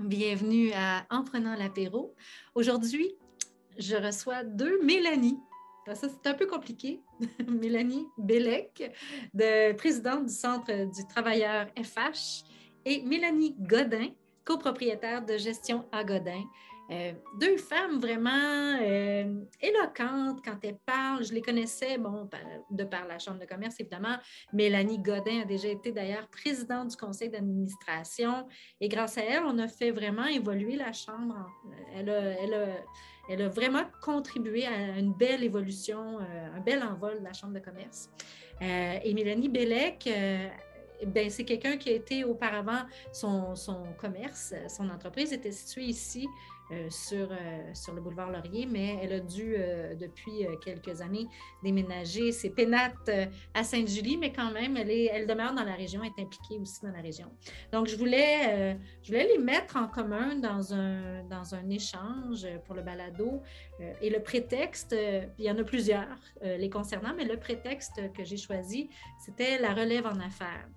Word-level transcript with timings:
Bienvenue 0.00 0.72
à 0.72 1.04
En 1.10 1.24
prenant 1.24 1.54
l'apéro. 1.54 2.14
Aujourd'hui, 2.54 3.12
je 3.76 3.96
reçois 3.96 4.44
deux 4.44 4.82
Mélanie. 4.82 5.38
Ça, 5.92 6.08
c'est 6.08 6.26
un 6.26 6.32
peu 6.32 6.46
compliqué. 6.46 7.02
Mélanie 7.46 8.06
Bellec, 8.16 8.96
de, 9.34 9.74
présidente 9.74 10.24
du 10.24 10.32
Centre 10.32 10.72
du 10.90 11.06
travailleur 11.06 11.66
FH, 11.76 12.44
et 12.86 13.02
Mélanie 13.02 13.54
Godin, 13.58 14.06
copropriétaire 14.46 15.22
de 15.22 15.36
gestion 15.36 15.84
à 15.92 16.02
Godin. 16.02 16.44
Euh, 16.90 17.12
deux 17.38 17.56
femmes 17.56 18.00
vraiment 18.00 18.78
euh, 18.82 19.34
éloquentes 19.60 20.40
quand 20.44 20.56
elles 20.64 20.78
parlent. 20.84 21.24
Je 21.24 21.32
les 21.32 21.40
connaissais, 21.40 21.98
bon, 21.98 22.28
de 22.70 22.84
par 22.84 23.06
la 23.06 23.18
Chambre 23.18 23.38
de 23.38 23.46
commerce, 23.46 23.78
évidemment. 23.78 24.16
Mélanie 24.52 24.98
Godin 24.98 25.42
a 25.42 25.44
déjà 25.44 25.68
été 25.68 25.92
d'ailleurs 25.92 26.26
présidente 26.28 26.88
du 26.88 26.96
conseil 26.96 27.28
d'administration. 27.28 28.48
Et 28.80 28.88
grâce 28.88 29.18
à 29.18 29.22
elle, 29.22 29.44
on 29.44 29.58
a 29.58 29.68
fait 29.68 29.92
vraiment 29.92 30.26
évoluer 30.26 30.76
la 30.76 30.92
Chambre. 30.92 31.36
Elle 31.94 32.10
a, 32.10 33.48
vraiment 33.48 33.84
contribué 34.02 34.66
à 34.66 34.98
une 34.98 35.12
belle 35.14 35.44
évolution, 35.44 36.18
euh, 36.18 36.56
un 36.56 36.60
bel 36.60 36.82
envol 36.82 37.20
de 37.20 37.24
la 37.24 37.32
Chambre 37.32 37.54
de 37.54 37.60
commerce. 37.60 38.10
et 38.60 39.14
Mélanie 39.14 39.48
Bellec, 39.48 40.10
ben, 41.06 41.30
c'est 41.30 41.44
quelqu'un 41.44 41.76
qui 41.76 41.88
a 41.90 41.92
été 41.92 42.24
auparavant, 42.24 42.82
son, 43.12 43.54
commerce, 43.96 44.52
son 44.68 44.90
entreprise 44.90 45.32
était 45.32 45.52
située 45.52 45.84
ici 45.84 46.26
sur, 46.88 47.30
euh, 47.32 47.74
sur 47.74 47.94
le 47.94 48.00
boulevard 48.00 48.30
Laurier, 48.30 48.66
mais 48.66 48.98
elle 49.02 49.12
a 49.12 49.20
dû, 49.20 49.54
euh, 49.56 49.94
depuis 49.94 50.46
quelques 50.64 51.00
années, 51.00 51.26
déménager 51.62 52.32
ses 52.32 52.50
pénates 52.50 53.10
à 53.54 53.64
Sainte-Julie, 53.64 54.16
mais 54.16 54.32
quand 54.32 54.52
même, 54.52 54.76
elle 54.76 55.26
demeure 55.26 55.54
dans 55.54 55.64
la 55.64 55.74
région, 55.74 56.02
est 56.02 56.18
impliquée 56.18 56.58
aussi 56.60 56.80
dans 56.82 56.92
la 56.92 57.00
région. 57.00 57.30
Donc, 57.72 57.86
je 57.86 57.96
voulais, 57.96 58.76
je 59.02 59.08
voulais 59.08 59.26
les 59.26 59.38
mettre 59.38 59.76
en 59.76 59.88
commun 59.88 60.36
dans 60.36 60.74
un, 60.74 61.24
dans 61.24 61.54
un 61.54 61.68
échange 61.70 62.46
pour 62.64 62.74
le 62.74 62.82
balado. 62.82 63.42
et 64.00 64.10
le 64.10 64.22
prétexte, 64.22 64.94
il 65.38 65.44
y 65.44 65.50
en 65.50 65.58
a 65.58 65.64
plusieurs 65.64 66.18
les 66.42 66.70
concernant, 66.70 67.14
mais 67.16 67.24
le 67.24 67.36
prétexte 67.36 68.12
que 68.12 68.24
j'ai 68.24 68.36
choisi, 68.36 68.90
c'était 69.18 69.58
la 69.58 69.74
relève 69.74 70.06
en 70.06 70.18
affaires 70.20 70.68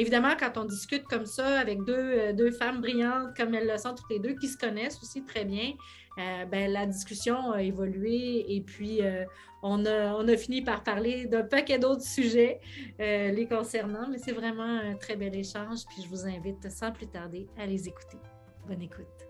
évidemment, 0.00 0.34
quand 0.38 0.56
on 0.56 0.64
discute 0.64 1.04
comme 1.04 1.26
ça 1.26 1.58
avec 1.58 1.82
deux, 1.84 1.94
euh, 1.94 2.32
deux, 2.32 2.50
femmes 2.50 2.80
brillantes 2.80 3.36
comme 3.36 3.54
elles 3.54 3.68
le 3.68 3.78
sont 3.78 3.94
toutes 3.94 4.10
les 4.10 4.18
deux, 4.18 4.34
qui 4.34 4.48
se 4.48 4.56
connaissent 4.56 5.00
aussi 5.02 5.24
très 5.24 5.44
bien, 5.44 5.72
euh, 6.18 6.44
ben, 6.46 6.70
la 6.70 6.86
discussion 6.86 7.52
a 7.52 7.62
évolué 7.62 8.44
et 8.48 8.60
puis 8.62 9.02
euh, 9.02 9.24
on, 9.62 9.84
a, 9.84 10.14
on, 10.14 10.26
a, 10.28 10.36
fini 10.36 10.62
par 10.62 10.82
parler 10.82 11.26
d'un 11.26 11.42
paquet 11.42 11.78
d'autres 11.78 12.02
sujets 12.02 12.60
les 12.98 13.46
concernant, 13.48 14.08
mais 14.08 14.18
c'est 14.18 14.32
vraiment 14.32 14.62
un 14.62 14.94
très 14.94 15.16
bel 15.16 15.34
échange, 15.36 15.80
puis 15.88 16.02
je 16.02 16.08
vous 16.08 16.26
invite 16.26 16.70
sans 16.70 16.92
plus 16.92 17.06
tarder 17.06 17.46
à 17.58 17.66
les 17.66 17.88
écouter. 17.88 18.18
Bonne 18.66 18.82
écoute. 18.82 19.25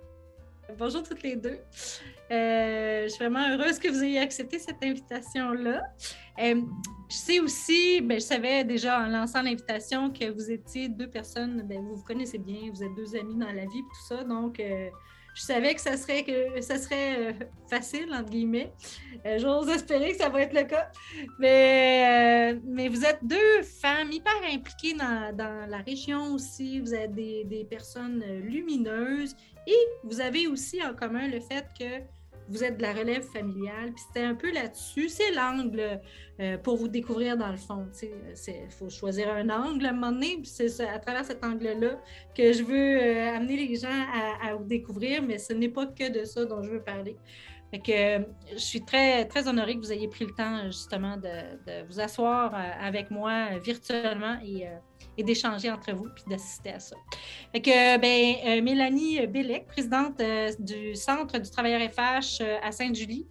Bonjour 0.75 1.05
toutes 1.05 1.23
les 1.23 1.37
deux. 1.37 1.61
Euh, 2.33 3.05
je 3.05 3.09
suis 3.09 3.25
vraiment 3.25 3.49
heureuse 3.49 3.79
que 3.79 3.89
vous 3.89 4.03
ayez 4.03 4.19
accepté 4.19 4.59
cette 4.59 4.83
invitation-là. 4.83 5.81
Euh, 6.41 6.61
je 7.09 7.15
sais 7.15 7.39
aussi, 7.39 8.01
ben, 8.01 8.19
je 8.19 8.25
savais 8.25 8.65
déjà 8.65 9.01
en 9.01 9.07
lançant 9.07 9.43
l'invitation 9.43 10.11
que 10.11 10.29
vous 10.29 10.51
étiez 10.51 10.89
deux 10.89 11.09
personnes, 11.09 11.63
ben, 11.63 11.81
vous 11.81 11.95
vous 11.95 12.03
connaissez 12.03 12.39
bien, 12.39 12.71
vous 12.75 12.83
êtes 12.83 12.95
deux 12.97 13.15
amis 13.15 13.37
dans 13.37 13.53
la 13.53 13.63
vie, 13.63 13.81
tout 13.81 14.07
ça. 14.09 14.25
Donc, 14.25 14.59
euh, 14.59 14.89
je 15.37 15.43
savais 15.43 15.75
que 15.75 15.81
ça 15.83 15.99
serait, 15.99 16.25
que 16.25 16.63
ça 16.63 16.79
serait 16.79 17.37
facile, 17.69 18.09
entre 18.13 18.31
guillemets. 18.31 18.73
J'ose 19.37 19.69
espérer 19.69 20.13
que 20.13 20.17
ça 20.17 20.31
va 20.31 20.41
être 20.43 20.55
le 20.55 20.63
cas. 20.63 20.91
Mais, 21.39 22.55
mais 22.65 22.89
vous 22.89 23.05
êtes 23.05 23.19
deux 23.23 23.63
femmes 23.63 24.11
hyper 24.11 24.33
impliquées 24.51 24.95
dans, 24.95 25.37
dans 25.37 25.69
la 25.69 25.79
région 25.79 26.33
aussi. 26.33 26.81
Vous 26.81 26.95
êtes 26.95 27.13
des, 27.13 27.45
des 27.45 27.65
personnes 27.65 28.25
lumineuses 28.45 29.37
et 29.67 29.77
vous 30.05 30.21
avez 30.21 30.47
aussi 30.47 30.83
en 30.83 30.95
commun 30.95 31.29
le 31.29 31.41
fait 31.41 31.67
que 31.79 32.16
vous 32.49 32.65
êtes 32.65 32.77
de 32.77 32.83
la 32.83 32.93
relève 32.93 33.23
familiale. 33.23 33.93
Puis 33.93 34.05
c'était 34.07 34.25
un 34.25 34.35
peu 34.35 34.53
là-dessus. 34.53 35.09
C'est 35.09 35.33
l'angle 35.33 36.01
euh, 36.41 36.59
pour 36.59 36.77
vous 36.77 36.89
découvrir 36.89 37.37
dans 37.37 37.51
le 37.51 37.57
fond. 37.57 37.87
Il 38.03 38.71
faut 38.71 38.89
choisir 38.89 39.31
un 39.31 39.49
angle 39.49 39.87
à 39.87 39.91
un 39.91 39.93
moment 39.93 40.13
donné. 40.13 40.37
Puis 40.37 40.47
c'est 40.47 40.87
à 40.87 40.99
travers 40.99 41.25
cet 41.25 41.45
angle-là 41.45 42.01
que 42.37 42.53
je 42.53 42.63
veux 42.63 43.03
euh, 43.03 43.37
amener 43.37 43.57
les 43.67 43.77
gens 43.77 44.05
à, 44.43 44.55
vous 44.55 44.65
découvrir. 44.65 45.23
Mais 45.23 45.39
ce 45.39 45.53
n'est 45.53 45.69
pas 45.69 45.87
que 45.87 46.11
de 46.11 46.25
ça 46.25 46.45
dont 46.45 46.63
je 46.63 46.71
veux 46.71 46.83
parler. 46.83 47.17
Fait 47.77 47.83
que, 47.83 47.93
euh, 47.93 48.25
je 48.53 48.59
suis 48.59 48.85
très, 48.85 49.27
très 49.27 49.49
honorée 49.49 49.75
que 49.75 49.81
vous 49.81 49.93
ayez 49.93 50.09
pris 50.09 50.25
le 50.25 50.33
temps 50.33 50.65
justement 50.67 51.17
de, 51.17 51.87
vous 51.89 52.01
asseoir 52.01 52.55
avec 52.81 53.11
moi 53.11 53.59
virtuellement 53.59 54.39
et 54.43 54.67
et 55.19 55.23
d'échanger 55.23 55.71
entre 55.71 55.93
vous 55.93 56.09
puis 56.15 56.25
d'assister 56.29 56.73
à 56.73 56.81
ça. 56.81 56.97
Fait 57.53 57.61
que, 57.61 57.99
ben, 57.99 58.37
euh, 58.47 58.63
Mélanie 58.63 59.27
Bellec, 59.27 59.67
présidente 59.67 60.21
euh, 60.21 60.53
du 60.59 60.95
Centre 60.95 61.39
du 61.39 61.51
travailleur 61.51 61.81
FH 61.91 62.41
euh, 62.41 62.59
à 62.63 62.73
Sainte-Julie, 62.73 63.27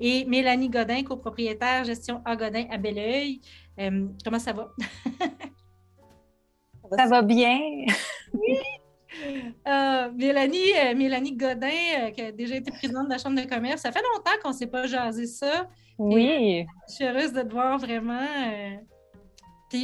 et 0.00 0.24
Mélanie 0.24 0.68
Godin, 0.68 1.02
copropriétaire 1.02 1.84
gestion 1.84 2.22
A 2.24 2.36
Godin 2.36 2.66
à 2.70 2.78
Belleuil. 2.78 3.40
comment 4.24 4.38
ça 4.38 4.52
va? 4.52 4.68
ça 6.96 7.06
va 7.06 7.22
bien. 7.22 7.58
oui. 8.32 8.77
Mélanie, 10.14 10.72
Mélanie 10.96 11.36
Godin, 11.36 12.10
qui 12.14 12.22
a 12.22 12.32
déjà 12.32 12.56
été 12.56 12.70
présidente 12.70 13.06
de 13.06 13.12
la 13.12 13.18
Chambre 13.18 13.40
de 13.40 13.48
commerce, 13.48 13.82
ça 13.82 13.92
fait 13.92 14.02
longtemps 14.14 14.38
qu'on 14.42 14.50
ne 14.50 14.54
s'est 14.54 14.66
pas 14.66 14.86
jasé 14.86 15.26
ça. 15.26 15.68
Oui. 15.98 16.64
je 16.88 16.94
suis 16.94 17.04
heureuse 17.04 17.32
de 17.32 17.42
te 17.42 17.52
voir 17.52 17.78
vraiment 17.78 18.26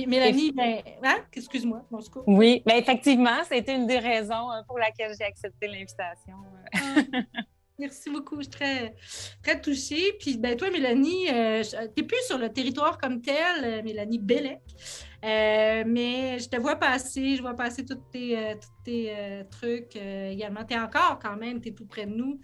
Mélanie, 0.07 0.53
ben, 0.53 0.79
hein? 1.03 1.19
excuse-moi, 1.33 1.85
mon 1.91 2.01
secours. 2.01 2.25
Oui, 2.27 2.63
bien, 2.65 2.77
effectivement, 2.77 3.43
c'était 3.45 3.75
une 3.75 3.87
des 3.87 3.99
raisons 3.99 4.51
euh, 4.53 4.63
pour 4.67 4.79
laquelle 4.79 5.13
j'ai 5.19 5.25
accepté 5.25 5.67
l'invitation. 5.67 6.37
Merci 7.79 8.09
beaucoup, 8.11 8.37
je 8.37 8.43
suis 8.43 8.95
très, 9.43 9.61
touchée. 9.61 10.13
Puis, 10.21 10.39
ben, 10.39 10.57
toi, 10.57 10.71
Mélanie, 10.71 11.29
euh, 11.31 11.63
tu 11.63 11.77
n'es 12.03 12.07
plus 12.07 12.23
sur 12.27 12.39
le 12.39 12.49
territoire 12.49 12.99
comme 12.99 13.21
tel, 13.21 13.65
euh, 13.65 13.83
Mélanie 13.83 14.19
Bellec, 14.19 14.61
mais 15.23 16.39
je 16.39 16.49
te 16.49 16.57
vois 16.57 16.77
passer, 16.77 17.37
je 17.37 17.43
vois 17.43 17.55
passer 17.55 17.85
tous 17.85 17.99
tes, 18.13 18.55
tes 18.85 19.13
trucs 19.51 19.97
également. 19.97 20.65
Tu 20.65 20.75
es 20.75 20.79
encore 20.79 21.19
quand 21.21 21.37
même, 21.37 21.61
tu 21.61 21.71
es 21.71 21.73
tout 21.73 21.87
près 21.87 22.07
de 22.07 22.15
nous. 22.15 22.41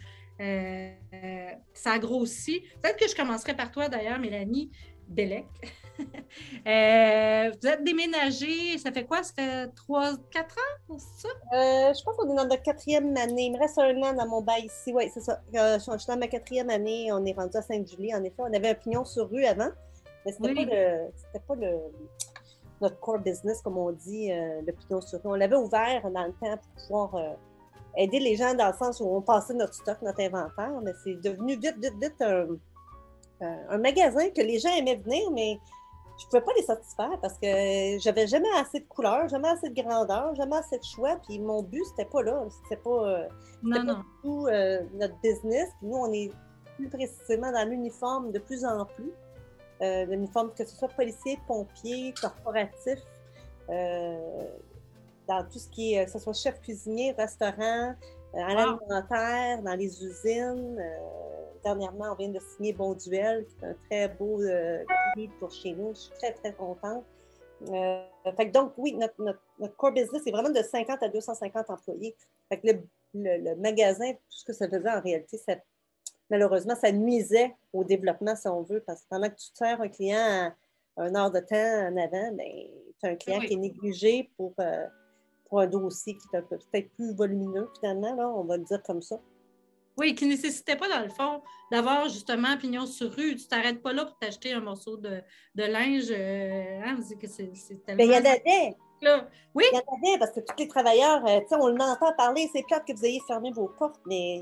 ça 1.75 1.99
grossit. 1.99 2.63
Peut-être 2.83 2.99
que 2.99 3.09
je 3.09 3.15
commencerai 3.15 3.55
par 3.55 3.71
toi 3.71 3.89
d'ailleurs, 3.89 4.19
Mélanie 4.19 4.71
Bellec. 5.09 5.47
Euh, 6.67 7.51
vous 7.51 7.69
êtes 7.69 7.83
déménagé, 7.85 8.77
ça 8.79 8.93
fait 8.93 9.05
quoi? 9.05 9.23
Ça 9.23 9.33
fait 9.35 9.69
trois, 9.75 10.13
quatre 10.31 10.57
ans, 10.57 10.97
c'est 10.99 11.27
ça? 11.27 11.29
Euh, 11.55 11.93
je 11.93 12.05
pense 12.05 12.17
qu'on 12.17 12.31
est 12.31 12.37
dans 12.37 12.47
notre 12.47 12.63
quatrième 12.63 13.17
année. 13.17 13.47
Il 13.47 13.53
me 13.53 13.59
reste 13.59 13.79
un 13.79 13.97
an 14.03 14.13
dans 14.13 14.29
mon 14.29 14.43
bail 14.43 14.67
ici. 14.67 14.93
Oui, 14.95 15.11
c'est 15.13 15.21
ça. 15.21 15.41
Euh, 15.55 15.79
je 15.79 15.99
suis 15.99 16.07
dans 16.07 16.19
ma 16.19 16.29
quatrième 16.29 16.71
année. 16.71 17.11
On 17.13 17.25
est 17.25 17.33
rendu 17.33 17.57
à 17.57 17.63
Sainte-Julie. 17.63 18.15
En 18.15 18.23
effet, 18.23 18.37
on 18.39 18.53
avait 18.53 18.71
un 18.71 18.75
pignon 18.75 19.05
sur 19.05 19.31
rue 19.31 19.45
avant, 19.45 19.71
mais 20.25 20.33
c'était 20.33 21.41
pas, 21.47 21.55
le, 21.55 21.79
notre 22.81 23.01
core 23.01 23.19
business, 23.19 23.63
comme 23.63 23.79
on 23.79 23.91
dit, 23.93 24.31
le 24.31 24.73
pignon 24.73 25.01
sur 25.01 25.19
rue. 25.21 25.31
On 25.31 25.35
l'avait 25.35 25.57
ouvert 25.57 26.03
dans 26.11 26.25
le 26.25 26.33
temps 26.33 26.59
pour 26.59 26.85
pouvoir 26.87 27.37
aider 27.97 28.21
les 28.21 28.37
gens 28.37 28.55
dans 28.55 28.69
le 28.69 28.77
sens 28.77 29.01
où 29.01 29.07
on 29.07 29.23
passait 29.23 29.55
notre 29.55 29.75
stock, 29.75 29.97
notre 30.03 30.21
inventaire, 30.21 30.81
mais 30.83 30.93
c'est 31.03 31.21
devenu 31.21 31.55
vite, 31.57 31.77
vite, 31.79 31.95
vite 32.01 32.23
un, 32.23 32.47
un 33.41 33.79
magasin 33.79 34.29
que 34.31 34.43
les 34.43 34.59
gens 34.59 34.75
aimaient 34.77 34.97
venir, 34.97 35.31
mais 35.33 35.59
je 36.21 36.27
pouvais 36.27 36.43
pas 36.43 36.53
les 36.57 36.63
satisfaire 36.63 37.19
parce 37.21 37.39
que 37.39 37.99
j'avais 37.99 38.27
jamais 38.27 38.51
assez 38.59 38.81
de 38.81 38.85
couleurs, 38.85 39.27
jamais 39.29 39.49
assez 39.49 39.71
de 39.71 39.83
grandeur, 39.83 40.35
jamais 40.35 40.57
assez 40.57 40.79
de 40.79 40.85
choix. 40.85 41.17
Puis 41.27 41.39
mon 41.39 41.63
but, 41.63 41.83
c'était 41.87 42.05
pas 42.05 42.23
là. 42.23 42.47
C'était 42.63 42.81
pas, 42.81 43.09
euh, 43.09 43.29
non, 43.63 43.87
pas 43.87 44.05
tout 44.23 44.47
euh, 44.47 44.83
notre 44.95 45.19
business. 45.23 45.69
Puis 45.79 45.89
nous, 45.89 45.97
on 45.97 46.13
est 46.13 46.31
plus 46.77 46.89
précisément 46.89 47.51
dans 47.51 47.67
l'uniforme 47.69 48.33
de 48.33 48.39
plus 48.39 48.65
en 48.65 48.85
plus. 48.85 49.13
Euh, 49.81 50.05
l'uniforme, 50.05 50.53
que 50.53 50.65
ce 50.65 50.77
soit 50.77 50.89
policier, 50.89 51.39
pompier, 51.47 52.13
corporatif, 52.21 52.99
dans 53.69 55.45
tout 55.51 55.59
ce 55.59 55.69
qui 55.71 55.95
est, 55.95 56.05
que 56.05 56.11
ce 56.11 56.19
soit 56.19 56.35
chef 56.35 56.61
cuisinier, 56.61 57.13
restaurant, 57.13 57.95
à 58.35 58.55
l'alimentaire, 58.55 59.63
dans 59.63 59.75
les 59.75 60.05
usines 60.05 60.79
dernièrement, 61.63 62.13
on 62.13 62.15
vient 62.15 62.29
de 62.29 62.39
signer 62.39 62.73
Bon 62.73 62.95
Duel, 62.95 63.47
qui 63.47 63.65
est 63.65 63.69
un 63.69 63.75
très 63.89 64.09
beau 64.09 64.41
euh, 64.43 64.85
pour 65.39 65.51
chez 65.51 65.73
nous. 65.73 65.95
Je 65.95 66.01
suis 66.01 66.13
très, 66.15 66.33
très 66.33 66.53
contente. 66.53 67.05
Euh, 67.69 68.03
donc, 68.53 68.73
oui, 68.79 68.97
notre, 68.97 69.77
core 69.77 69.93
business, 69.93 70.23
c'est 70.25 70.31
vraiment 70.31 70.51
de 70.51 70.63
50 70.63 71.03
à 71.03 71.09
250 71.09 71.71
employés. 71.71 72.17
le, 72.65 73.55
magasin, 73.57 74.13
tout 74.13 74.19
ce 74.29 74.45
que 74.45 74.53
ça 74.53 74.69
faisait 74.69 74.91
en 74.91 75.01
réalité, 75.01 75.39
malheureusement, 76.31 76.75
ça 76.75 76.93
nuisait 76.93 77.55
au 77.73 77.85
développement, 77.85 78.37
si 78.37 78.49
on 78.49 78.63
veut, 78.63 78.83
parce 78.87 79.03
que 79.03 79.09
pendant 79.11 79.29
que 79.29 79.37
tu 79.37 79.49
sers 79.55 79.81
un 79.81 79.89
client 79.89 80.19
à 80.97 81.03
un 81.03 81.15
heure 81.15 81.31
de 81.31 81.41
temps 81.41 81.57
en 81.57 81.97
avant, 81.97 82.33
ben, 82.33 82.49
tu 83.01 83.07
as 83.07 83.11
un 83.11 83.17
client 83.17 83.41
qui 83.41 83.55
est 83.55 83.57
négligé 83.57 84.31
pour, 84.37 84.55
euh, 84.61 84.87
pour 85.51 85.61
un 85.61 85.67
dossier 85.67 86.17
qui 86.17 86.27
est 86.35 86.43
peut-être 86.43 86.91
plus 86.93 87.15
volumineux, 87.15 87.69
finalement, 87.79 88.15
là, 88.15 88.29
on 88.29 88.45
va 88.45 88.57
le 88.57 88.65
dire 88.65 88.83
comme 88.83 89.03
ça. 89.03 89.21
Oui, 89.99 90.15
qui 90.15 90.25
ne 90.25 90.31
nécessitait 90.31 90.77
pas, 90.77 90.89
dans 90.89 91.03
le 91.05 91.11
fond, 91.11 91.43
d'avoir 91.71 92.09
justement 92.09 92.57
pignon 92.57 92.87
sur 92.87 93.11
rue. 93.11 93.37
Tu 93.37 93.47
t'arrêtes 93.49 93.83
pas 93.83 93.93
là 93.93 94.07
pour 94.07 94.17
t'acheter 94.19 94.53
un 94.55 94.61
morceau 94.61 94.97
de, 94.97 95.21
linge. 95.57 96.11
Euh, 96.11 96.81
hein, 96.85 96.97
que 97.21 97.27
c'est, 97.27 97.51
tellement... 97.85 97.99
Ben, 97.99 98.09
il 98.09 98.13
y 98.13 98.15
en 98.15 98.31
avait. 98.31 98.77
là. 99.03 99.29
Oui? 99.55 99.65
Il 99.73 99.77
y 99.77 99.79
en 99.79 100.11
avait 100.11 100.19
parce 100.19 100.31
que 100.31 100.41
tous 100.41 100.55
les 100.59 100.69
travailleurs, 100.69 101.27
euh, 101.27 101.41
on 101.53 101.79
entend 101.79 102.15
parler, 102.17 102.49
c'est 102.55 102.63
plate 102.67 102.87
que 102.87 102.95
vous 102.95 103.05
ayez 103.05 103.21
fermé 103.27 103.51
vos 103.53 103.69
portes, 103.69 104.01
mais 104.07 104.41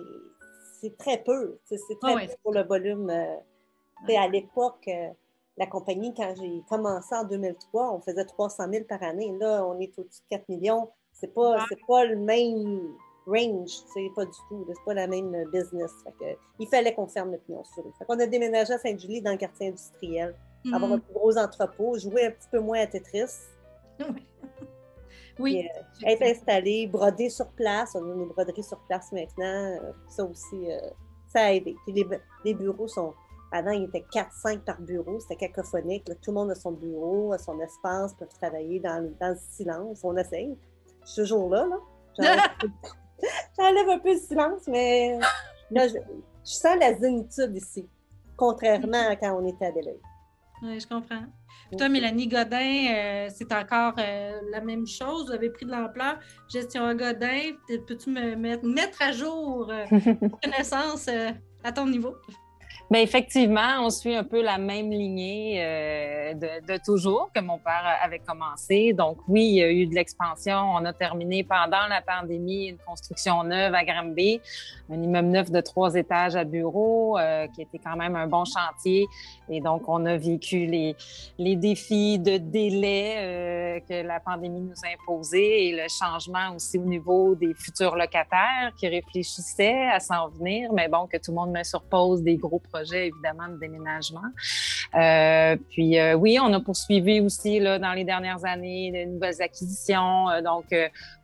c'est 0.81 0.97
très 0.97 1.23
peu. 1.25 1.59
C'est 1.65 1.77
très 2.01 2.13
Ah 2.13 2.15
ouais. 2.15 2.27
peu 2.29 2.35
pour 2.43 2.53
le 2.53 2.63
volume. 2.63 3.11
euh, 3.11 4.17
À 4.17 4.29
l'époque, 4.29 4.85
euh, 4.87 5.09
la 5.57 5.67
compagnie, 5.67 6.15
quand 6.15 6.35
j'ai 6.41 6.63
commencé 6.69 7.15
en 7.17 7.25
2003, 7.25 7.95
on 7.95 8.01
faisait 8.01 8.25
300 8.25 8.65
000 8.71 8.85
par 8.85 9.03
année. 9.03 9.33
Là, 9.41 9.67
on 9.67 9.81
est 9.81 9.99
au-dessus 9.99 10.21
de 10.31 10.37
4 10.37 10.49
millions. 10.49 10.89
C'est 11.21 11.35
pas, 11.35 11.65
c'est 11.69 11.79
pas 11.87 12.05
le 12.05 12.17
même 12.17 12.93
range, 13.27 13.71
c'est 13.93 14.11
pas 14.15 14.25
du 14.25 14.31
tout. 14.49 14.65
C'est 14.69 14.85
pas 14.85 14.95
la 14.95 15.07
même 15.07 15.33
business. 15.53 15.91
Fait 16.05 16.13
que, 16.13 16.39
il 16.59 16.67
fallait 16.69 16.95
qu'on 16.95 17.07
ferme 17.07 17.33
le 17.33 17.39
pignon 17.39 17.65
sur 17.65 17.85
rue. 17.85 17.91
Fait 17.99 18.05
qu'on 18.05 18.19
a 18.21 18.27
déménagé 18.27 18.73
à 18.73 18.79
Sainte-Julie 18.79 19.21
dans 19.23 19.33
le 19.33 19.37
quartier 19.37 19.69
industriel, 19.69 20.35
avoir 20.73 20.93
un 20.93 20.97
Mhm. 20.97 21.01
plus 21.03 21.15
gros 21.15 21.37
entrepôt, 21.39 21.99
jouer 21.99 22.27
un 22.27 22.31
petit 22.31 22.49
peu 22.51 22.61
moins 22.61 22.81
à 22.81 22.87
Tetris. 22.87 23.25
Oui. 25.41 25.65
Euh, 26.05 26.09
être 26.09 26.23
installé, 26.23 26.89
broder 26.89 27.29
sur 27.31 27.47
place. 27.51 27.95
On 27.95 27.99
a 28.11 28.15
nos 28.15 28.27
broderies 28.27 28.65
sur 28.65 28.79
place 28.89 29.13
maintenant. 29.13 29.77
Euh, 29.85 29.93
Ça 30.09 30.25
aussi, 30.25 30.69
euh, 30.71 30.79
ça 31.33 31.43
a 31.45 31.53
aidé. 31.53 31.77
Puis 31.85 31.93
les, 31.95 32.05
bu- 32.05 32.21
les 32.45 32.55
bureaux 32.55 32.89
sont. 32.89 33.15
Avant, 33.53 33.71
il 33.71 33.83
y 33.83 33.85
était 33.85 34.05
4-5 34.13 34.65
par 34.65 34.81
bureau. 34.81 35.21
C'était 35.21 35.37
cacophonique. 35.37 36.09
là. 36.09 36.17
Tout 36.17 36.33
le 36.33 36.35
monde 36.35 36.51
a 36.51 36.55
son 36.57 36.73
bureau, 36.73 37.33
a 37.33 37.39
son 37.39 37.59
espace, 37.61 38.15
peut 38.15 38.27
travailler 38.27 38.81
dans, 38.81 39.11
dans 39.21 39.29
le 39.31 39.39
silence. 39.53 40.01
On 40.03 40.17
essaye. 40.17 40.57
Suis 41.09 41.23
toujours 41.23 41.51
là. 41.51 41.67
J'enlève 43.59 43.89
un 43.89 43.99
peu- 43.99 44.13
le 44.13 44.19
silence, 44.19 44.63
mais 44.69 45.19
là, 45.71 45.89
je, 45.89 45.95
je 45.95 46.51
sens 46.53 46.77
la 46.79 46.95
zénitude 46.95 47.57
ici, 47.57 47.89
contrairement 48.37 49.09
à 49.09 49.17
quand 49.17 49.41
on 49.41 49.47
était 49.47 49.67
à 49.67 49.73
Belleuil. 49.73 50.01
Oui, 50.63 50.79
je 50.81 50.87
comprends. 50.87 51.23
Puis 51.69 51.77
toi, 51.77 51.89
Mélanie 51.89 52.29
Godin, 52.29 52.87
euh, 52.91 53.29
c'est 53.35 53.53
encore 53.53 53.95
euh, 53.99 54.41
la 54.51 54.61
même 54.61 54.87
chose. 54.87 55.27
Vous 55.27 55.33
avez 55.33 55.51
pris 55.51 55.67
de 55.67 55.71
l'ampleur. 55.71 56.19
Gestion 56.49 56.85
à 56.85 56.95
Godin, 56.95 57.53
peux-tu 57.87 58.11
me 58.11 58.35
mettre, 58.35 58.65
mettre 58.67 59.01
à 59.03 59.13
jour 59.13 59.71
euh, 59.71 59.85
connaissances 60.43 61.07
euh, 61.09 61.31
à 61.63 61.73
ton 61.73 61.87
niveau? 61.87 62.15
Bien, 62.91 63.03
effectivement, 63.03 63.83
on 63.83 63.91
suit 63.91 64.15
un 64.15 64.25
peu 64.25 64.43
la 64.43 64.57
même 64.57 64.91
lignée 64.91 65.63
euh, 65.63 66.33
de, 66.33 66.73
de 66.73 66.81
toujours 66.83 67.31
que 67.35 67.41
mon 67.41 67.59
père 67.59 67.85
avait 68.03 68.19
commencé. 68.21 68.95
Donc, 68.95 69.19
oui, 69.29 69.45
il 69.45 69.55
y 69.57 69.63
a 69.63 69.71
eu 69.71 69.87
de 69.87 69.95
l'expansion. 69.95 70.57
On 70.57 70.83
a 70.87 70.95
terminé 70.95 71.45
pendant 71.45 71.87
la 71.87 72.01
pandémie 72.01 72.69
une 72.69 72.79
construction 72.79 73.45
neuve 73.45 73.75
à 73.75 73.85
Granby, 73.85 74.41
un 74.91 75.03
immeuble 75.03 75.29
neuf 75.29 75.51
de 75.51 75.61
trois 75.61 75.97
étages 75.97 76.35
à 76.35 76.45
bureau, 76.45 77.19
euh, 77.19 77.47
qui 77.49 77.61
était 77.61 77.79
quand 77.79 77.95
même 77.95 78.17
un 78.17 78.27
bon 78.27 78.47
chantier. 78.47 79.07
Et 79.51 79.61
donc, 79.61 79.83
on 79.87 80.07
a 80.07 80.17
vécu 80.17 80.65
les, 80.65 80.97
les 81.37 81.57
défis 81.57 82.19
de 82.19 82.39
délai 82.39 83.17
euh, 83.19 83.81
que 83.81 84.07
la 84.07 84.19
pandémie 84.19 84.63
nous 84.63 84.81
a 84.83 84.95
imposés 84.95 85.69
et 85.69 85.73
le 85.73 85.89
changement 85.91 86.55
aussi 86.57 86.79
au 86.79 86.85
niveau 86.87 87.35
des 87.35 87.53
futurs 87.53 87.97
locataires 87.97 88.73
qui 88.79 88.89
réfléchissaient 88.89 89.89
à 89.93 90.01
s'en 90.01 90.29
venir, 90.29 90.73
mais 90.73 90.89
bon, 90.89 91.07
que 91.07 91.19
tout 91.19 91.33
le 91.33 91.35
monde 91.35 91.51
met 91.51 91.65
sur 91.65 91.83
des 92.23 92.37
gros 92.37 92.61
projets, 92.61 92.78
évidemment, 92.85 93.49
de 93.49 93.59
déménagement. 93.59 94.21
Euh, 94.95 95.57
puis 95.71 95.99
euh, 95.99 96.15
oui, 96.15 96.39
on 96.43 96.53
a 96.53 96.61
poursuivi 96.61 97.21
aussi 97.21 97.61
là, 97.61 97.79
dans 97.79 97.93
les 97.93 98.05
dernières 98.05 98.45
années 98.45 98.91
de 98.91 99.11
nouvelles 99.11 99.43
acquisitions. 99.43 100.31
Euh, 100.31 100.41
donc, 100.41 100.75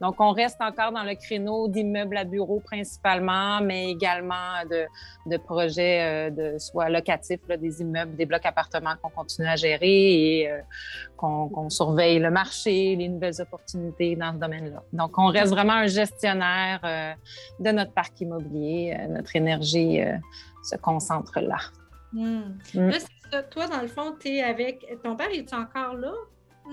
donc, 0.01 0.17
on 0.19 0.33
reste 0.33 0.61
encore 0.61 0.93
dans 0.93 1.03
le 1.03 1.15
créneau 1.15 1.69
d'immeubles 1.69 2.17
à 2.17 2.25
bureaux 2.25 2.61
principalement, 2.61 3.61
mais 3.62 3.91
également 3.91 4.35
de, 4.71 4.85
de 5.31 5.37
projets 5.39 6.31
de 6.31 6.59
soit 6.59 6.91
locatifs, 6.91 7.47
des 7.59 7.81
immeubles, 7.81 8.15
des 8.17 8.27
blocs 8.27 8.45
appartements 8.45 8.95
qu'on 9.03 9.11
continue 9.11 9.49
à 9.49 9.56
gérer 9.56 10.41
et 10.41 10.51
qu'on 11.17 11.71
surveille 11.71 12.19
le 12.19 12.31
marché, 12.31 12.97
les 12.97 13.09
nouvelles 13.09 13.41
opportunités 13.41 14.15
dans 14.17 14.33
ce 14.33 14.39
domaine-là. 14.39 14.83
Donc, 14.93 15.17
on 15.17 15.27
reste 15.27 15.53
vraiment 15.53 15.73
un 15.73 15.87
gestionnaire 15.87 17.17
de 17.59 17.71
notre 17.71 17.93
parc 17.93 18.21
immobilier. 18.21 18.97
Notre 19.09 19.35
énergie 19.37 20.01
se 20.64 20.76
concentre 20.76 21.38
là. 21.40 21.58
Hmm. 22.12 22.58
Mm. 22.75 22.88
Là, 22.90 22.99
c'est 23.00 23.31
ça. 23.31 23.43
Toi, 23.43 23.66
dans 23.66 23.81
le 23.81 23.88
fond, 23.88 24.14
tu 24.19 24.28
es 24.28 24.43
avec. 24.43 24.87
Ton 25.02 25.16
père, 25.16 25.28
est-tu 25.32 25.55
encore 25.55 25.94
là, 25.94 26.12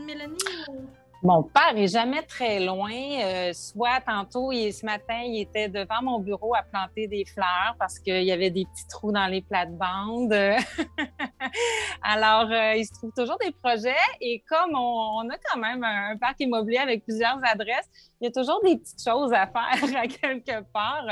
Mélanie? 0.05 0.35
ou- 0.69 0.85
Mon 1.23 1.43
père 1.43 1.77
est 1.77 1.87
jamais 1.87 2.23
très 2.23 2.59
loin. 2.59 2.91
Euh, 2.91 3.53
soit 3.53 4.01
tantôt, 4.01 4.51
il, 4.51 4.73
ce 4.73 4.83
matin, 4.85 5.21
il 5.23 5.41
était 5.41 5.69
devant 5.69 6.01
mon 6.01 6.19
bureau 6.19 6.55
à 6.55 6.63
planter 6.63 7.07
des 7.07 7.25
fleurs 7.25 7.75
parce 7.77 7.99
qu'il 7.99 8.23
y 8.23 8.31
avait 8.31 8.49
des 8.49 8.65
petits 8.65 8.87
trous 8.89 9.11
dans 9.11 9.27
les 9.27 9.41
plates-bandes. 9.43 10.33
Alors, 12.01 12.51
euh, 12.51 12.73
il 12.75 12.85
se 12.85 12.93
trouve 12.93 13.11
toujours 13.15 13.37
des 13.37 13.51
projets 13.51 13.93
et 14.19 14.43
comme 14.49 14.75
on, 14.75 15.21
on 15.23 15.29
a 15.29 15.37
quand 15.37 15.59
même 15.59 15.83
un, 15.83 16.17
parc 16.17 16.39
immobilier 16.39 16.79
avec 16.79 17.03
plusieurs 17.03 17.39
adresses, 17.43 17.89
il 18.19 18.25
y 18.25 18.27
a 18.27 18.31
toujours 18.31 18.59
des 18.63 18.77
petites 18.77 19.03
choses 19.03 19.31
à 19.33 19.45
faire 19.79 19.97
à 19.97 20.07
quelque 20.07 20.63
part. 20.73 21.05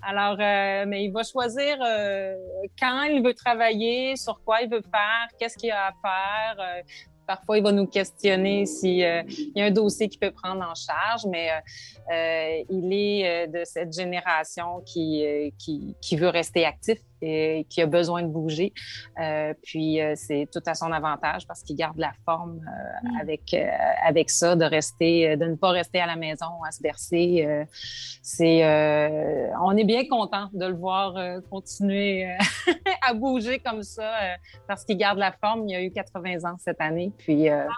Alors, 0.00 0.36
euh, 0.38 0.84
mais 0.86 1.04
il 1.04 1.12
va 1.12 1.24
choisir 1.24 1.78
euh, 1.84 2.36
quand 2.78 3.02
il 3.02 3.22
veut 3.22 3.34
travailler, 3.34 4.14
sur 4.14 4.40
quoi 4.44 4.62
il 4.62 4.70
veut 4.70 4.82
faire, 4.82 5.28
qu'est-ce 5.38 5.56
qu'il 5.56 5.72
a 5.72 5.88
à 5.88 5.92
faire. 6.02 6.84
Euh, 7.28 7.36
Parfois, 7.36 7.58
il 7.58 7.62
va 7.62 7.72
nous 7.72 7.86
questionner 7.86 8.66
s'il 8.66 8.98
y 8.98 9.04
a 9.04 9.24
un 9.64 9.70
dossier 9.70 10.08
qu'il 10.08 10.20
peut 10.20 10.30
prendre 10.30 10.62
en 10.62 10.74
charge, 10.74 11.26
mais 11.28 11.50
euh, 11.50 12.12
euh, 12.12 12.64
il 12.70 12.92
est 12.92 13.46
euh, 13.46 13.46
de 13.46 13.64
cette 13.64 13.92
génération 13.92 14.80
qui, 14.84 15.24
euh, 15.24 15.50
qui, 15.58 15.96
qui, 16.00 16.16
veut 16.16 16.28
rester 16.28 16.64
actif 16.64 16.98
et 17.22 17.66
qui 17.68 17.82
a 17.82 17.86
besoin 17.86 18.22
de 18.22 18.28
bouger. 18.28 18.72
Euh, 19.20 19.54
puis, 19.62 20.00
c'est 20.14 20.48
tout 20.52 20.62
à 20.66 20.74
son 20.74 20.92
avantage 20.92 21.46
parce 21.46 21.62
qu'il 21.62 21.76
garde 21.76 21.98
la 21.98 22.12
forme 22.24 22.60
mm. 23.02 23.20
avec, 23.20 23.54
euh, 23.54 23.66
avec 24.06 24.30
ça, 24.30 24.56
de 24.56 24.64
rester, 24.64 25.36
de 25.36 25.44
ne 25.46 25.54
pas 25.54 25.70
rester 25.70 26.00
à 26.00 26.06
la 26.06 26.16
maison 26.16 26.62
à 26.66 26.72
se 26.72 26.82
bercer. 26.82 27.44
euh, 27.46 27.64
c'est, 28.22 28.64
euh, 28.64 29.48
on 29.62 29.76
est 29.76 29.84
bien 29.84 30.06
content 30.08 30.48
de 30.52 30.66
le 30.66 30.74
voir 30.74 31.16
euh, 31.16 31.40
continuer 31.50 32.28
à 33.06 33.14
bouger 33.14 33.58
comme 33.60 33.82
ça 33.82 34.12
parce 34.66 34.84
qu'il 34.84 34.96
garde 34.96 35.18
la 35.18 35.32
forme. 35.32 35.68
Il 35.68 35.74
a 35.76 35.82
eu 35.82 35.90
80 35.90 36.50
ans 36.50 36.56
cette 36.58 36.80
année. 36.80 37.12
Puis, 37.18 37.48
euh, 37.48 37.64
euh, 37.64 37.68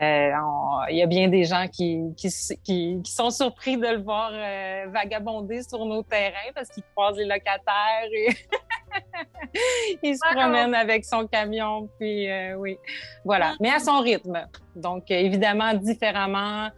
on, 0.00 0.86
il 0.88 0.96
y 0.96 1.02
a 1.02 1.06
bien 1.06 1.28
des 1.28 1.44
gens 1.44 1.66
qui, 1.68 2.00
qui, 2.16 2.28
qui, 2.64 3.00
qui 3.02 3.12
sont 3.12 3.30
surpris 3.30 3.76
de 3.76 3.86
le 3.86 4.02
voir 4.02 4.30
euh, 4.32 4.86
vagabonder 4.88 5.62
sur 5.62 5.84
nos 5.84 6.02
terrains 6.02 6.52
parce 6.54 6.70
qu'il 6.70 6.82
croise 6.94 7.18
les 7.18 7.26
locataires 7.26 8.08
et 8.12 8.28
il 10.02 10.14
se 10.14 10.34
promène 10.34 10.74
avec 10.74 11.04
son 11.04 11.26
camion. 11.26 11.88
Puis, 11.98 12.30
euh, 12.30 12.54
oui, 12.54 12.78
voilà. 13.24 13.54
Mais 13.60 13.70
à 13.70 13.78
son 13.78 14.00
rythme. 14.00 14.46
Donc, 14.74 15.10
évidemment, 15.10 15.74
différemment 15.74 16.70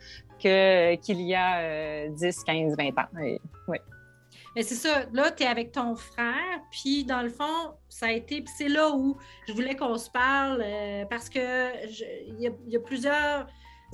que, 0.43 0.97
qu'il 0.97 1.21
y 1.21 1.35
a 1.35 2.09
10, 2.09 2.45
15, 2.45 2.77
20 2.77 2.99
ans. 2.99 3.21
Et, 3.23 3.41
oui. 3.69 3.79
Mais 4.55 4.63
c'est 4.63 4.75
ça, 4.75 5.07
là, 5.13 5.31
tu 5.31 5.43
es 5.43 5.47
avec 5.47 5.73
ton 5.73 5.95
frère, 5.97 6.61
puis 6.71 7.05
dans 7.05 7.23
le 7.23 7.31
fond, 7.31 7.75
ça 7.89 8.07
a 8.07 8.13
été, 8.13 8.43
puis 8.43 8.53
c'est 8.57 8.69
là 8.69 8.91
où 8.91 9.17
je 9.49 9.53
voulais 9.53 9.77
qu'on 9.77 9.97
se 9.97 10.11
parle, 10.11 10.63
euh, 10.63 11.05
parce 11.07 11.29
que 11.29 11.87
il 11.87 12.53
y, 12.69 12.77
a 12.77 12.81
plusieurs 12.81 13.47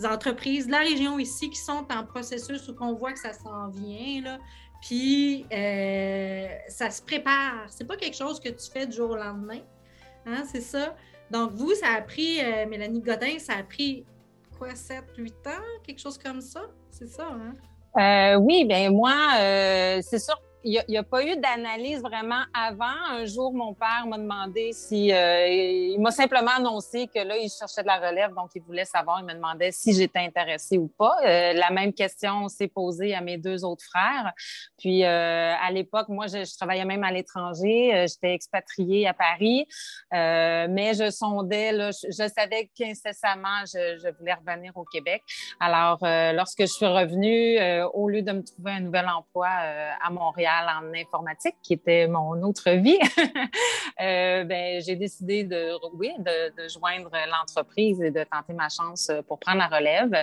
entreprises 0.04 0.66
de 0.66 0.72
la 0.72 0.80
région 0.80 1.18
ici 1.18 1.50
qui 1.50 1.58
sont 1.58 1.86
en 1.90 2.04
processus 2.04 2.68
où 2.68 2.74
on 2.80 2.94
voit 2.94 3.12
que 3.12 3.18
ça 3.18 3.32
s'en 3.32 3.68
vient, 3.68 4.22
là, 4.22 4.38
puis 4.80 5.46
euh, 5.52 6.48
ça 6.68 6.90
se 6.90 7.02
prépare. 7.02 7.66
C'est 7.68 7.86
pas 7.86 7.96
quelque 7.96 8.16
chose 8.16 8.40
que 8.40 8.48
tu 8.48 8.70
fais 8.70 8.86
du 8.86 8.96
jour 8.96 9.10
au 9.10 9.16
lendemain, 9.16 9.60
hein, 10.26 10.44
c'est 10.50 10.60
ça. 10.60 10.96
Donc, 11.30 11.52
vous, 11.52 11.74
ça 11.74 11.88
a 11.94 12.00
pris, 12.00 12.40
euh, 12.40 12.66
Mélanie 12.66 13.00
Godin, 13.00 13.38
ça 13.38 13.54
a 13.54 13.62
pris 13.62 14.04
quoi, 14.58 14.74
7, 14.74 15.04
8 15.16 15.34
ans, 15.46 15.50
quelque 15.84 16.00
chose 16.00 16.18
comme 16.18 16.40
ça? 16.40 16.62
C'est 16.90 17.08
ça, 17.08 17.28
hein? 17.30 17.54
Euh, 17.98 18.36
oui, 18.36 18.64
bien 18.64 18.90
moi, 18.90 19.14
euh, 19.40 20.00
c'est 20.02 20.18
sûr 20.20 20.40
il 20.64 20.82
n'y 20.88 20.96
a, 20.96 21.02
pas 21.04 21.22
eu 21.24 21.36
d'analyse 21.36 22.00
vraiment 22.02 22.42
avant. 22.52 22.84
Un 23.10 23.24
jour, 23.26 23.52
mon 23.52 23.74
père 23.74 24.06
m'a 24.08 24.18
demandé 24.18 24.72
si... 24.72 25.12
Euh, 25.12 25.46
il 25.46 26.00
m'a 26.00 26.10
simplement 26.10 26.50
annoncé 26.56 27.06
que 27.06 27.20
là, 27.20 27.36
il 27.36 27.48
cherchait 27.48 27.82
de 27.82 27.86
la 27.86 27.98
relève, 27.98 28.34
donc 28.34 28.50
il 28.56 28.62
voulait 28.62 28.84
savoir. 28.84 29.20
Il 29.20 29.26
me 29.26 29.34
demandait 29.34 29.70
si 29.70 29.94
j'étais 29.94 30.18
intéressée 30.18 30.76
ou 30.76 30.88
pas. 30.88 31.16
Euh, 31.24 31.52
la 31.52 31.70
même 31.70 31.92
question 31.92 32.48
s'est 32.48 32.66
posée 32.66 33.14
à 33.14 33.20
mes 33.20 33.38
deux 33.38 33.64
autres 33.64 33.84
frères. 33.84 34.32
Puis, 34.78 35.04
euh, 35.04 35.54
à 35.54 35.70
l'époque, 35.70 36.08
moi, 36.08 36.26
je, 36.26 36.56
travaillais 36.56 36.84
même 36.84 37.04
à 37.04 37.12
l'étranger. 37.12 38.06
J'étais 38.08 38.34
expatriée 38.34 39.06
à 39.06 39.14
Paris, 39.14 39.66
mais 40.10 40.92
je 40.94 41.10
sondais, 41.10 41.70
je, 41.92 42.28
savais 42.28 42.68
qu'incessamment, 42.76 43.64
je, 43.64 43.96
je, 44.02 44.08
voulais 44.18 44.34
revenir 44.34 44.76
au 44.76 44.84
Québec. 44.84 45.22
Alors, 45.60 45.98
lorsque 46.02 46.62
je 46.62 46.72
suis 46.72 46.86
revenue, 46.86 47.58
au 47.94 48.08
lieu 48.08 48.22
de 48.22 48.32
me 48.32 48.42
trouver 48.42 48.72
un 48.72 48.80
nouvel 48.80 49.08
emploi 49.08 49.48
à 49.48 50.10
Montréal, 50.10 50.48
en 50.66 50.92
informatique, 50.94 51.56
qui 51.62 51.74
était 51.74 52.06
mon 52.06 52.42
autre 52.42 52.70
vie, 52.70 52.98
euh, 54.00 54.44
ben, 54.44 54.80
j'ai 54.80 54.96
décidé 54.96 55.44
de, 55.44 55.72
oui, 55.94 56.12
de, 56.18 56.68
joindre 56.68 57.10
l'entreprise 57.30 58.00
et 58.00 58.10
de 58.10 58.24
tenter 58.24 58.52
ma 58.52 58.68
chance 58.68 59.10
pour 59.26 59.38
prendre 59.38 59.58
la 59.58 59.68
relève. 59.68 60.14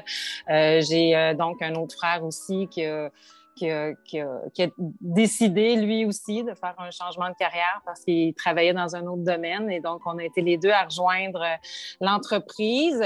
Euh, 0.50 0.82
j'ai 0.82 1.16
euh, 1.16 1.34
donc 1.34 1.62
un 1.62 1.76
autre 1.76 1.96
frère 1.96 2.24
aussi 2.24 2.68
qui 2.68 2.86
a, 2.86 3.10
qui 3.56 3.70
qui 4.04 4.20
a, 4.20 4.68
décidé, 5.00 5.78
lui 5.78 6.06
aussi, 6.06 6.44
de 6.44 6.54
faire 6.54 6.76
un 6.78 6.92
changement 6.92 7.30
de 7.30 7.36
carrière 7.36 7.82
parce 7.86 8.04
qu'il 8.04 8.34
travaillait 8.34 8.74
dans 8.74 8.96
un 8.96 9.06
autre 9.08 9.24
domaine. 9.24 9.72
Et 9.72 9.80
donc, 9.80 10.02
on 10.06 10.18
a 10.18 10.24
été 10.24 10.42
les 10.42 10.58
deux 10.58 10.72
à 10.72 10.84
rejoindre 10.84 11.42
l'entreprise. 12.02 13.02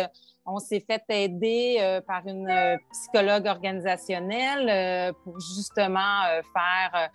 On 0.52 0.60
s'est 0.60 0.84
fait 0.86 1.04
aider 1.10 2.00
par 2.08 2.26
une 2.28 2.78
psychologue 2.92 3.48
organisationnelle 3.48 5.14
pour 5.24 5.40
justement 5.40 6.24
faire 6.54 7.10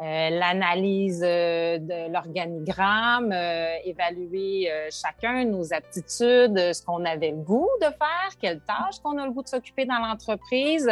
euh, 0.00 0.30
l'analyse 0.30 1.24
euh, 1.24 1.78
de 1.78 2.12
l'organigramme, 2.12 3.32
euh, 3.32 3.74
évaluer 3.84 4.70
chacun 4.90 5.44
nos 5.44 5.72
aptitudes, 5.72 6.72
ce 6.72 6.84
qu'on 6.84 7.04
avait 7.04 7.30
le 7.30 7.38
goût 7.38 7.68
de 7.80 7.86
faire, 7.86 8.30
quelles 8.40 8.60
tâches 8.60 9.00
qu'on 9.02 9.18
a 9.18 9.26
le 9.26 9.32
goût 9.32 9.42
de 9.42 9.48
s'occuper 9.48 9.86
dans 9.86 9.98
l'entreprise. 9.98 10.88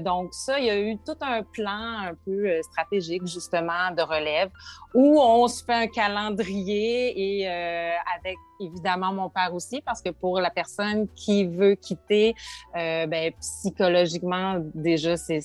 donc 0.00 0.32
ça, 0.32 0.58
il 0.58 0.64
y 0.64 0.70
a 0.70 0.78
eu 0.78 0.96
tout 0.98 1.16
un 1.20 1.42
plan 1.42 2.06
un 2.08 2.14
peu 2.24 2.62
stratégique 2.62 3.26
justement 3.26 3.90
de 3.96 4.02
relève 4.02 4.50
où 4.94 5.20
on 5.20 5.46
se 5.46 5.62
fait 5.62 5.74
un 5.74 5.86
calendrier 5.86 7.42
et 7.42 7.48
avec 7.48 8.36
évidemment 8.60 9.12
mon 9.12 9.28
père 9.28 9.52
aussi 9.52 9.82
parce 9.82 10.00
que 10.00 10.08
pour 10.10 10.40
la 10.40 10.50
personne 10.50 11.06
qui 11.14 11.44
veut 11.44 11.74
quitter, 11.74 12.34
ben, 12.74 13.32
psychologiquement 13.40 14.56
déjà 14.74 15.16
c'est 15.16 15.40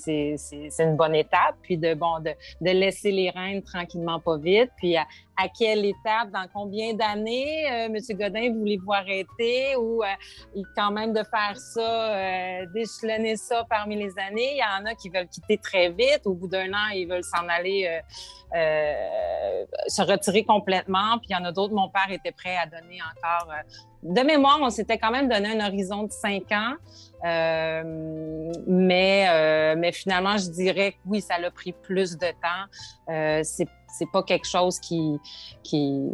une 0.80 0.96
bonne 0.96 1.16
étape. 1.16 1.56
Puis 1.62 1.78
de 1.78 1.94
bon 1.94 2.20
de 2.20 2.32
de 2.62 2.70
laisser 2.70 3.12
les 3.12 3.32
rênes 3.32 3.64
tranquillement, 3.64 4.20
pas 4.20 4.38
vite. 4.38 4.70
Puis 4.78 4.96
à, 4.96 5.06
quelle 5.58 5.84
étape, 5.86 6.30
dans 6.32 6.46
combien 6.54 6.94
d'années, 6.94 7.66
euh, 7.72 7.86
M. 7.88 7.98
Godin, 8.12 8.54
voulez-vous 8.54 8.94
arrêter 8.94 9.76
ou 9.76 10.04
euh, 10.04 10.62
quand 10.76 10.92
même 10.92 11.14
de 11.14 11.24
faire 11.24 11.58
ça, 11.58 11.82
euh, 11.82 12.66
d'échelonner 12.72 13.36
ça 13.36 13.66
parmi 13.68 13.96
les 13.96 14.12
années? 14.20 14.52
Il 14.52 14.58
y 14.58 14.82
en 14.82 14.86
a 14.86 14.94
qui 14.94 15.10
veulent 15.10 15.28
quitter 15.28 15.58
très 15.58 15.90
vite. 15.90 16.22
Au 16.26 16.36
bout 16.36 16.48
d'un 16.48 16.72
an, 16.74 16.90
ils 16.94 17.08
veulent 17.08 17.24
s'en 17.24 17.48
aller, 17.50 18.02
euh, 18.54 19.66
se 19.88 20.04
retirer 20.04 20.44
complètement. 20.44 21.18
Puis 21.18 21.30
il 21.32 21.34
y 21.34 21.36
en 21.36 21.46
a 21.46 21.52
d'autres, 21.52 21.74
mon 21.74 21.90
père 21.90 22.12
était 22.12 22.32
prêt 22.32 22.58
à 22.58 22.68
donner 22.68 23.00
encore. 23.02 23.52
de 24.04 24.22
mémoire, 24.22 24.60
on 24.62 24.70
s'était 24.70 25.00
quand 25.00 25.12
même 25.12 25.28
donné 25.28 25.60
un 25.60 25.66
horizon 25.66 26.04
de 26.04 26.12
cinq 26.12 26.52
ans. 26.52 26.76
Euh, 27.26 28.52
mais, 28.68 29.28
euh, 29.30 29.76
mais 29.78 29.92
finalement, 29.92 30.38
je 30.38 30.50
dirais 30.50 30.94
que 30.94 30.98
oui, 31.06 31.22
ça 31.22 31.36
a 31.36 31.52
pris 31.52 31.72
plus 31.72 32.18
de 32.18 32.28
temps. 32.28 33.12
Euh, 33.14 33.42
c'est 33.44 33.68
c'est 33.94 34.10
pas 34.10 34.24
quelque 34.24 34.48
chose 34.48 34.80
qui, 34.80 35.20
qui, 35.64 36.10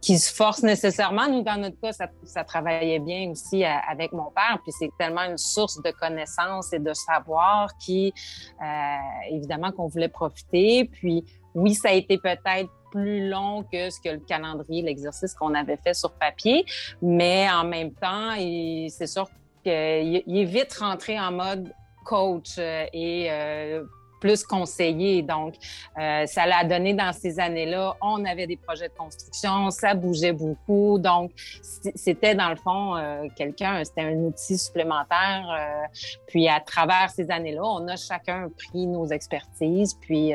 qui 0.00 0.18
se 0.18 0.34
force 0.34 0.62
nécessairement. 0.62 1.28
Nous, 1.28 1.42
dans 1.42 1.56
notre 1.56 1.80
cas, 1.80 1.92
ça, 1.92 2.08
ça 2.24 2.44
travaillait 2.44 2.98
bien 2.98 3.30
aussi 3.30 3.64
avec 3.64 4.12
mon 4.12 4.30
père. 4.30 4.58
Puis 4.62 4.72
c'est 4.78 4.90
tellement 4.98 5.22
une 5.22 5.38
source 5.38 5.80
de 5.82 5.90
connaissances 5.92 6.72
et 6.72 6.78
de 6.78 6.92
savoir 6.92 7.70
qui, 7.78 8.12
euh, 8.60 8.96
évidemment, 9.30 9.70
qu'on 9.70 9.86
voulait 9.86 10.08
profiter. 10.08 10.84
Puis 10.92 11.24
oui, 11.54 11.74
ça 11.74 11.90
a 11.90 11.92
été 11.92 12.18
peut-être 12.18 12.70
plus 12.90 13.28
long 13.28 13.62
que 13.62 13.88
ce 13.88 14.00
que 14.00 14.10
le 14.10 14.18
calendrier, 14.18 14.82
l'exercice 14.82 15.32
qu'on 15.34 15.54
avait 15.54 15.78
fait 15.78 15.94
sur 15.94 16.12
papier, 16.12 16.64
mais 17.00 17.48
en 17.50 17.64
même 17.64 17.92
temps, 17.92 18.34
c'est 18.36 19.06
sûr 19.06 19.28
il 19.64 20.38
est 20.38 20.44
vite 20.44 20.74
rentré 20.74 21.18
en 21.18 21.32
mode 21.32 21.72
coach 22.04 22.56
euh, 22.58 22.86
et 22.92 23.28
euh, 23.30 23.84
plus 24.20 24.44
conseiller. 24.44 25.22
Donc, 25.22 25.54
euh, 25.98 26.26
ça 26.26 26.46
l'a 26.46 26.62
donné 26.62 26.94
dans 26.94 27.12
ces 27.12 27.40
années-là. 27.40 27.96
On 28.00 28.24
avait 28.24 28.46
des 28.46 28.56
projets 28.56 28.88
de 28.88 28.94
construction, 28.94 29.70
ça 29.70 29.94
bougeait 29.94 30.32
beaucoup. 30.32 30.98
Donc, 31.00 31.32
c'était 31.96 32.36
dans 32.36 32.50
le 32.50 32.54
fond 32.56 32.94
quelqu'un, 33.34 33.82
c'était 33.82 34.02
un 34.02 34.14
outil 34.18 34.58
supplémentaire. 34.58 35.88
puis, 36.28 36.48
à 36.48 36.60
travers 36.60 37.10
ces 37.10 37.32
années-là, 37.32 37.64
on 37.64 37.88
a 37.88 37.96
chacun 37.96 38.48
pris 38.56 38.86
nos 38.86 39.06
expertises, 39.06 39.94
puis 39.94 40.32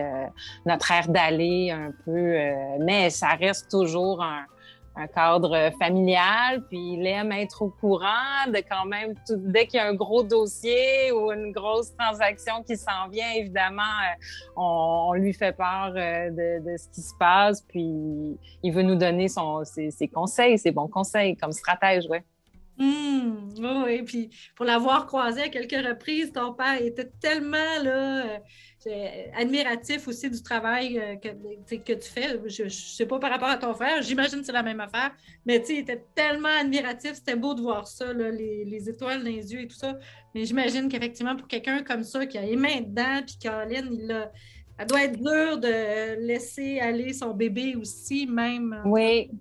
notre 0.65 0.91
air 0.91 1.07
d'aller 1.07 1.71
un 1.71 1.93
peu. 2.03 2.35
mais 2.81 3.09
ça 3.09 3.29
reste 3.39 3.71
toujours 3.71 4.21
un, 4.21 4.43
un 4.97 5.07
cadre 5.07 5.71
familial, 5.79 6.65
puis 6.67 6.93
il 6.93 7.05
aime 7.05 7.31
être 7.31 7.61
au 7.61 7.69
courant 7.69 8.47
de 8.47 8.57
quand 8.57 8.85
même, 8.85 9.13
dès 9.29 9.67
qu'il 9.67 9.77
y 9.77 9.79
a 9.79 9.87
un 9.87 9.93
gros 9.93 10.23
dossier 10.23 11.11
ou 11.11 11.31
une 11.31 11.51
grosse 11.51 11.95
transaction 11.95 12.63
qui 12.63 12.75
s'en 12.75 13.07
vient, 13.09 13.31
évidemment, 13.35 13.81
euh, 13.83 14.53
on, 14.55 15.13
lui 15.13 15.33
fait 15.33 15.55
part 15.55 15.93
euh, 15.95 16.29
de, 16.31 16.77
ce 16.77 16.89
qui 16.89 17.01
se 17.01 17.13
passe, 17.19 17.61
puis 17.61 18.37
il 18.63 18.71
veut 18.71 18.81
nous 18.81 18.95
donner 18.95 19.27
son, 19.27 19.63
ses, 19.63 20.07
conseils, 20.07 20.57
ses 20.57 20.71
bons 20.71 20.87
conseils 20.87 21.37
comme 21.37 21.51
stratège, 21.51 22.07
ouais. 22.09 22.23
Mmh, 22.79 23.83
oui, 23.85 24.03
puis 24.03 24.29
pour 24.55 24.65
l'avoir 24.65 25.07
croisé 25.07 25.41
à 25.41 25.49
quelques 25.49 25.87
reprises, 25.87 26.31
ton 26.31 26.53
père 26.53 26.79
était 26.79 27.09
tellement 27.19 27.81
là, 27.81 28.25
euh, 28.25 28.37
admiratif 29.35 30.07
aussi 30.07 30.29
du 30.29 30.41
travail 30.41 30.99
euh, 30.99 31.15
que, 31.15 31.75
que 31.75 31.93
tu 31.93 32.09
fais. 32.09 32.39
Je 32.47 32.63
ne 32.63 32.69
sais 32.69 33.05
pas 33.05 33.19
par 33.19 33.31
rapport 33.31 33.49
à 33.49 33.57
ton 33.57 33.73
frère, 33.73 34.01
j'imagine 34.01 34.39
que 34.39 34.45
c'est 34.45 34.51
la 34.51 34.63
même 34.63 34.79
affaire, 34.79 35.11
mais 35.45 35.63
il 35.69 35.79
était 35.79 36.03
tellement 36.15 36.59
admiratif, 36.59 37.13
c'était 37.13 37.35
beau 37.35 37.53
de 37.53 37.61
voir 37.61 37.87
ça, 37.87 38.13
les, 38.13 38.89
étoiles 38.89 39.19
dans 39.19 39.29
les 39.29 39.53
yeux 39.53 39.61
et 39.61 39.67
tout 39.67 39.75
ça. 39.75 39.97
Mais 40.33 40.45
j'imagine 40.45 40.89
qu'effectivement, 40.89 41.35
pour 41.35 41.47
quelqu'un 41.47 41.83
comme 41.83 42.03
ça, 42.03 42.25
qui 42.25 42.37
a 42.37 42.41
les 42.41 42.55
mains 42.55 42.81
dedans, 42.81 43.21
puis 43.25 43.37
Caroline, 43.39 43.89
il 43.91 44.11
a 44.11 44.31
ça 44.77 44.85
doit 44.85 45.05
être 45.05 45.17
dur 45.17 45.57
de 45.57 46.19
laisser 46.25 46.79
aller 46.79 47.11
son 47.11 47.33
bébé 47.33 47.75
aussi, 47.75 48.27
même. 48.27 48.79
Oui. 48.85 49.31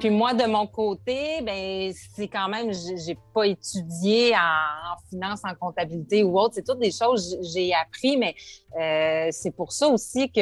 Puis 0.00 0.08
moi, 0.08 0.32
de 0.32 0.46
mon 0.46 0.66
côté, 0.66 1.42
ben 1.42 1.92
c'est 2.14 2.28
quand 2.28 2.48
même, 2.48 2.72
j'ai 2.72 3.18
pas 3.34 3.46
étudié 3.46 4.34
en, 4.34 4.96
finance, 5.10 5.42
en 5.44 5.54
comptabilité 5.54 6.22
ou 6.22 6.38
autre. 6.38 6.54
C'est 6.54 6.66
toutes 6.66 6.78
des 6.78 6.90
choses 6.90 7.36
que 7.36 7.46
j'ai 7.46 7.74
appris, 7.74 8.16
mais 8.16 8.34
euh, 8.80 9.28
c'est 9.30 9.50
pour 9.50 9.72
ça 9.72 9.88
aussi 9.88 10.30
que 10.30 10.40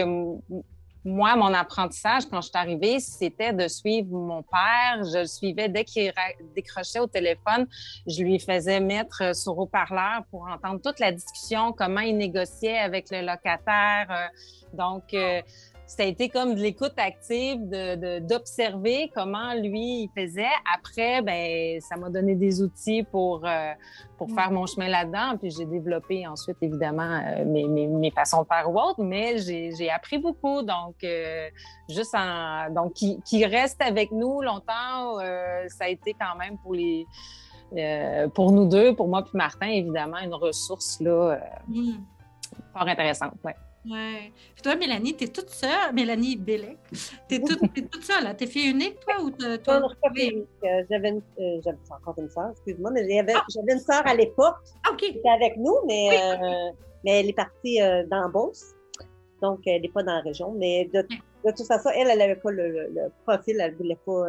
moi, 1.07 1.37
mon 1.37 1.55
apprentissage, 1.55 2.27
quand 2.29 2.41
je 2.41 2.49
suis 2.49 2.59
arrivée, 2.59 2.99
c'était 2.99 3.53
de 3.53 3.69
suivre 3.69 4.09
mon 4.11 4.43
père. 4.43 5.05
Je 5.05 5.19
le 5.21 5.27
suivais 5.27 5.69
dès 5.69 5.85
qu'il 5.85 6.13
décrochait 6.55 6.99
au 6.99 7.07
téléphone. 7.07 7.69
Je 8.09 8.25
lui 8.25 8.41
faisais 8.41 8.81
mettre 8.81 9.35
sur 9.35 9.57
haut-parleur 9.57 10.25
pour 10.33 10.49
entendre 10.49 10.81
toute 10.83 10.99
la 10.99 11.13
discussion, 11.13 11.73
comment 11.73 12.01
il 12.01 12.17
négociait 12.17 12.79
avec 12.79 13.11
le 13.13 13.21
locataire. 13.21 14.07
Euh, 14.11 14.27
donc, 14.73 15.15
euh, 15.15 15.41
ça 15.87 16.03
a 16.03 16.07
été 16.07 16.29
comme 16.29 16.55
de 16.55 16.61
l'écoute 16.61 16.95
active, 16.97 17.61
d'observer 18.27 19.07
de, 19.07 19.13
comment 19.15 19.55
lui 19.55 20.03
il 20.03 20.11
faisait. 20.17 20.45
Après, 20.75 21.23
ben 21.23 21.81
ça 21.81 21.97
m'a 21.97 22.11
donné 22.11 22.35
des 22.35 22.61
outils 22.61 23.05
pour 23.05 23.47
euh, 23.47 23.73
pour 24.19 24.31
faire 24.31 24.51
mon 24.51 24.67
chemin 24.67 24.89
là-dedans. 24.89 25.39
Puis 25.39 25.51
j'ai 25.51 25.65
développé 25.65 26.27
ensuite 26.27 26.57
évidemment 26.61 27.21
euh, 27.25 27.45
mes, 27.45 27.69
mes, 27.69 27.87
mes, 27.87 28.11
façons 28.11 28.43
de 28.43 28.49
faire 28.49 28.69
ou 28.69 28.79
autre, 28.79 29.01
mais 29.03 29.39
j'ai 29.39 29.91
appris 29.91 30.19
beaucoup. 30.19 30.63
Donc 30.63 30.97
euh, 31.05 31.49
juste 31.89 32.15
en 32.15 32.69
donc 32.71 32.95
qui, 32.95 33.21
qui, 33.23 33.45
reste 33.45 33.81
avec 33.81 34.11
nous 34.11 34.43
longtemps, 34.43 35.19
ça 35.69 35.85
a 35.85 35.89
été 35.89 36.15
quand 36.19 36.37
même 36.37 36.59
pour 36.59 36.75
les 36.75 37.07
pour 38.35 38.51
nous 38.51 38.67
deux, 38.69 38.95
pour 38.95 39.09
moi 39.09 39.23
puis 39.23 39.33
Martin 39.35 39.69
évidemment 39.69 40.19
une 40.19 40.35
ressource 40.35 41.01
là 41.01 41.39
mm. 41.69 41.93
fort 42.73 42.89
intéressante. 42.89 43.35
Ouais. 43.45 43.55
Oui. 43.89 44.33
Puis 44.55 44.63
toi, 44.63 44.75
Mélanie, 44.75 45.17
tu 45.17 45.25
es 45.25 45.29
toute 45.29 45.51
seule. 45.51 45.95
Mélanie 45.95 46.37
Bélec, 46.37 46.79
tu 47.29 47.37
es, 47.37 47.41
toute 47.41 48.03
seule. 48.03 48.37
Tu 48.37 48.45
es 48.45 48.47
fille 48.47 48.71
unique, 48.71 48.99
toi, 49.01 49.23
ou 49.23 49.31
toi? 49.31 49.81
Non. 49.81 49.89
Euh, 49.89 50.85
j'avais 50.91 51.09
une, 51.11 51.23
euh, 51.39 51.73
encore 51.91 52.15
une 52.19 52.29
sœur, 52.29 52.51
excuse-moi, 52.51 52.91
mais 52.91 53.09
j'avais, 53.09 53.35
ah! 53.37 53.45
j'avais 53.49 53.75
une 53.75 53.81
sœur 53.81 54.03
à 54.05 54.15
l'époque 54.15 54.57
ah, 54.89 54.95
qui 54.97 55.07
était 55.07 55.29
avec 55.29 55.57
nous, 55.57 55.77
mais, 55.87 56.09
euh, 56.11 56.73
mais 57.05 57.21
elle 57.21 57.29
est 57.29 57.37
partie 57.37 57.79
dans 58.11 58.29
Beauce. 58.29 58.75
Donc, 59.41 59.61
elle 59.67 59.83
n'est 59.83 59.89
pas 59.89 60.03
dans 60.03 60.15
la 60.15 60.21
région. 60.23 60.53
Mais 60.53 60.87
de, 60.93 61.03
de 61.03 61.51
toute 61.57 61.67
façon, 61.67 61.91
elle, 61.95 62.09
elle 62.09 62.19
n'avait 62.19 62.37
pas 62.37 62.51
le, 62.51 62.89
le, 62.89 63.13
profil, 63.25 63.61
elle 63.61 63.73
ne 63.73 63.77
voulait 63.77 63.99
pas 64.05 64.25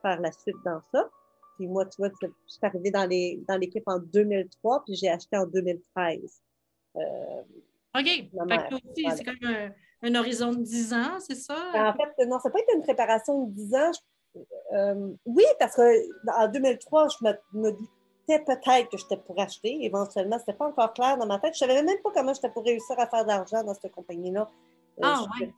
faire 0.00 0.20
la 0.20 0.32
suite 0.32 0.56
dans 0.64 0.80
ça. 0.92 1.08
Puis 1.56 1.66
moi, 1.66 1.84
tu 1.84 1.96
vois, 1.98 2.08
je 2.22 2.28
suis 2.46 2.60
arrivée 2.62 2.90
dans, 2.90 3.06
les, 3.06 3.42
dans 3.46 3.56
l'équipe 3.56 3.84
en 3.86 3.98
2003, 3.98 4.84
puis 4.84 4.94
j'ai 4.94 5.08
acheté 5.10 5.36
en 5.36 5.46
2013. 5.46 6.40
Euh, 7.96 8.76
OK. 8.76 9.14
c'est 9.16 9.24
comme 9.24 9.36
un, 9.42 9.70
un, 10.02 10.14
horizon 10.14 10.52
de 10.52 10.62
10 10.62 10.92
ans, 10.92 11.18
c'est 11.20 11.34
ça? 11.34 11.56
Ben, 11.72 11.88
en 11.88 11.94
fait, 11.94 12.26
non, 12.26 12.38
ça 12.38 12.50
peut 12.50 12.58
être 12.58 12.74
une 12.74 12.82
préparation 12.82 13.44
de 13.44 13.52
10 13.52 13.74
ans. 13.74 13.90
Euh, 14.72 15.12
oui, 15.24 15.44
parce 15.58 15.76
qu'en 15.76 16.48
2003, 16.48 17.08
je 17.08 17.16
me, 17.58 17.70
disais 17.70 18.44
peut-être 18.44 18.90
que 18.90 18.98
j'étais 18.98 19.16
pour 19.16 19.40
acheter. 19.40 19.84
Éventuellement, 19.84 20.36
ce 20.36 20.42
n'était 20.42 20.54
pas 20.54 20.66
encore 20.66 20.92
clair 20.92 21.16
dans 21.16 21.26
ma 21.26 21.38
tête. 21.38 21.56
Je 21.56 21.64
ne 21.64 21.70
savais 21.70 21.82
même 21.82 21.98
pas 22.02 22.10
comment 22.14 22.34
j'étais 22.34 22.50
pour 22.50 22.64
réussir 22.64 22.98
à 22.98 23.06
faire 23.06 23.22
de 23.22 23.28
l'argent 23.28 23.62
dans 23.62 23.74
cette 23.74 23.92
compagnie-là. 23.92 24.48
Euh, 24.98 25.02
ah, 25.02 25.24
oui. 25.40 25.52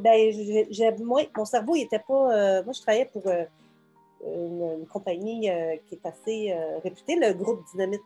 Ben, 0.00 0.96
mon 1.36 1.44
cerveau, 1.44 1.76
il 1.76 1.82
n'était 1.82 2.02
pas. 2.06 2.32
Euh, 2.32 2.64
moi, 2.64 2.72
je 2.72 2.80
travaillais 2.80 3.10
pour 3.12 3.22
une, 4.26 4.86
compagnie 4.86 5.50
qui 5.86 5.94
est 5.94 6.06
assez 6.06 6.56
réputée, 6.82 7.16
le 7.16 7.34
groupe 7.34 7.62
Dynamite 7.72 8.00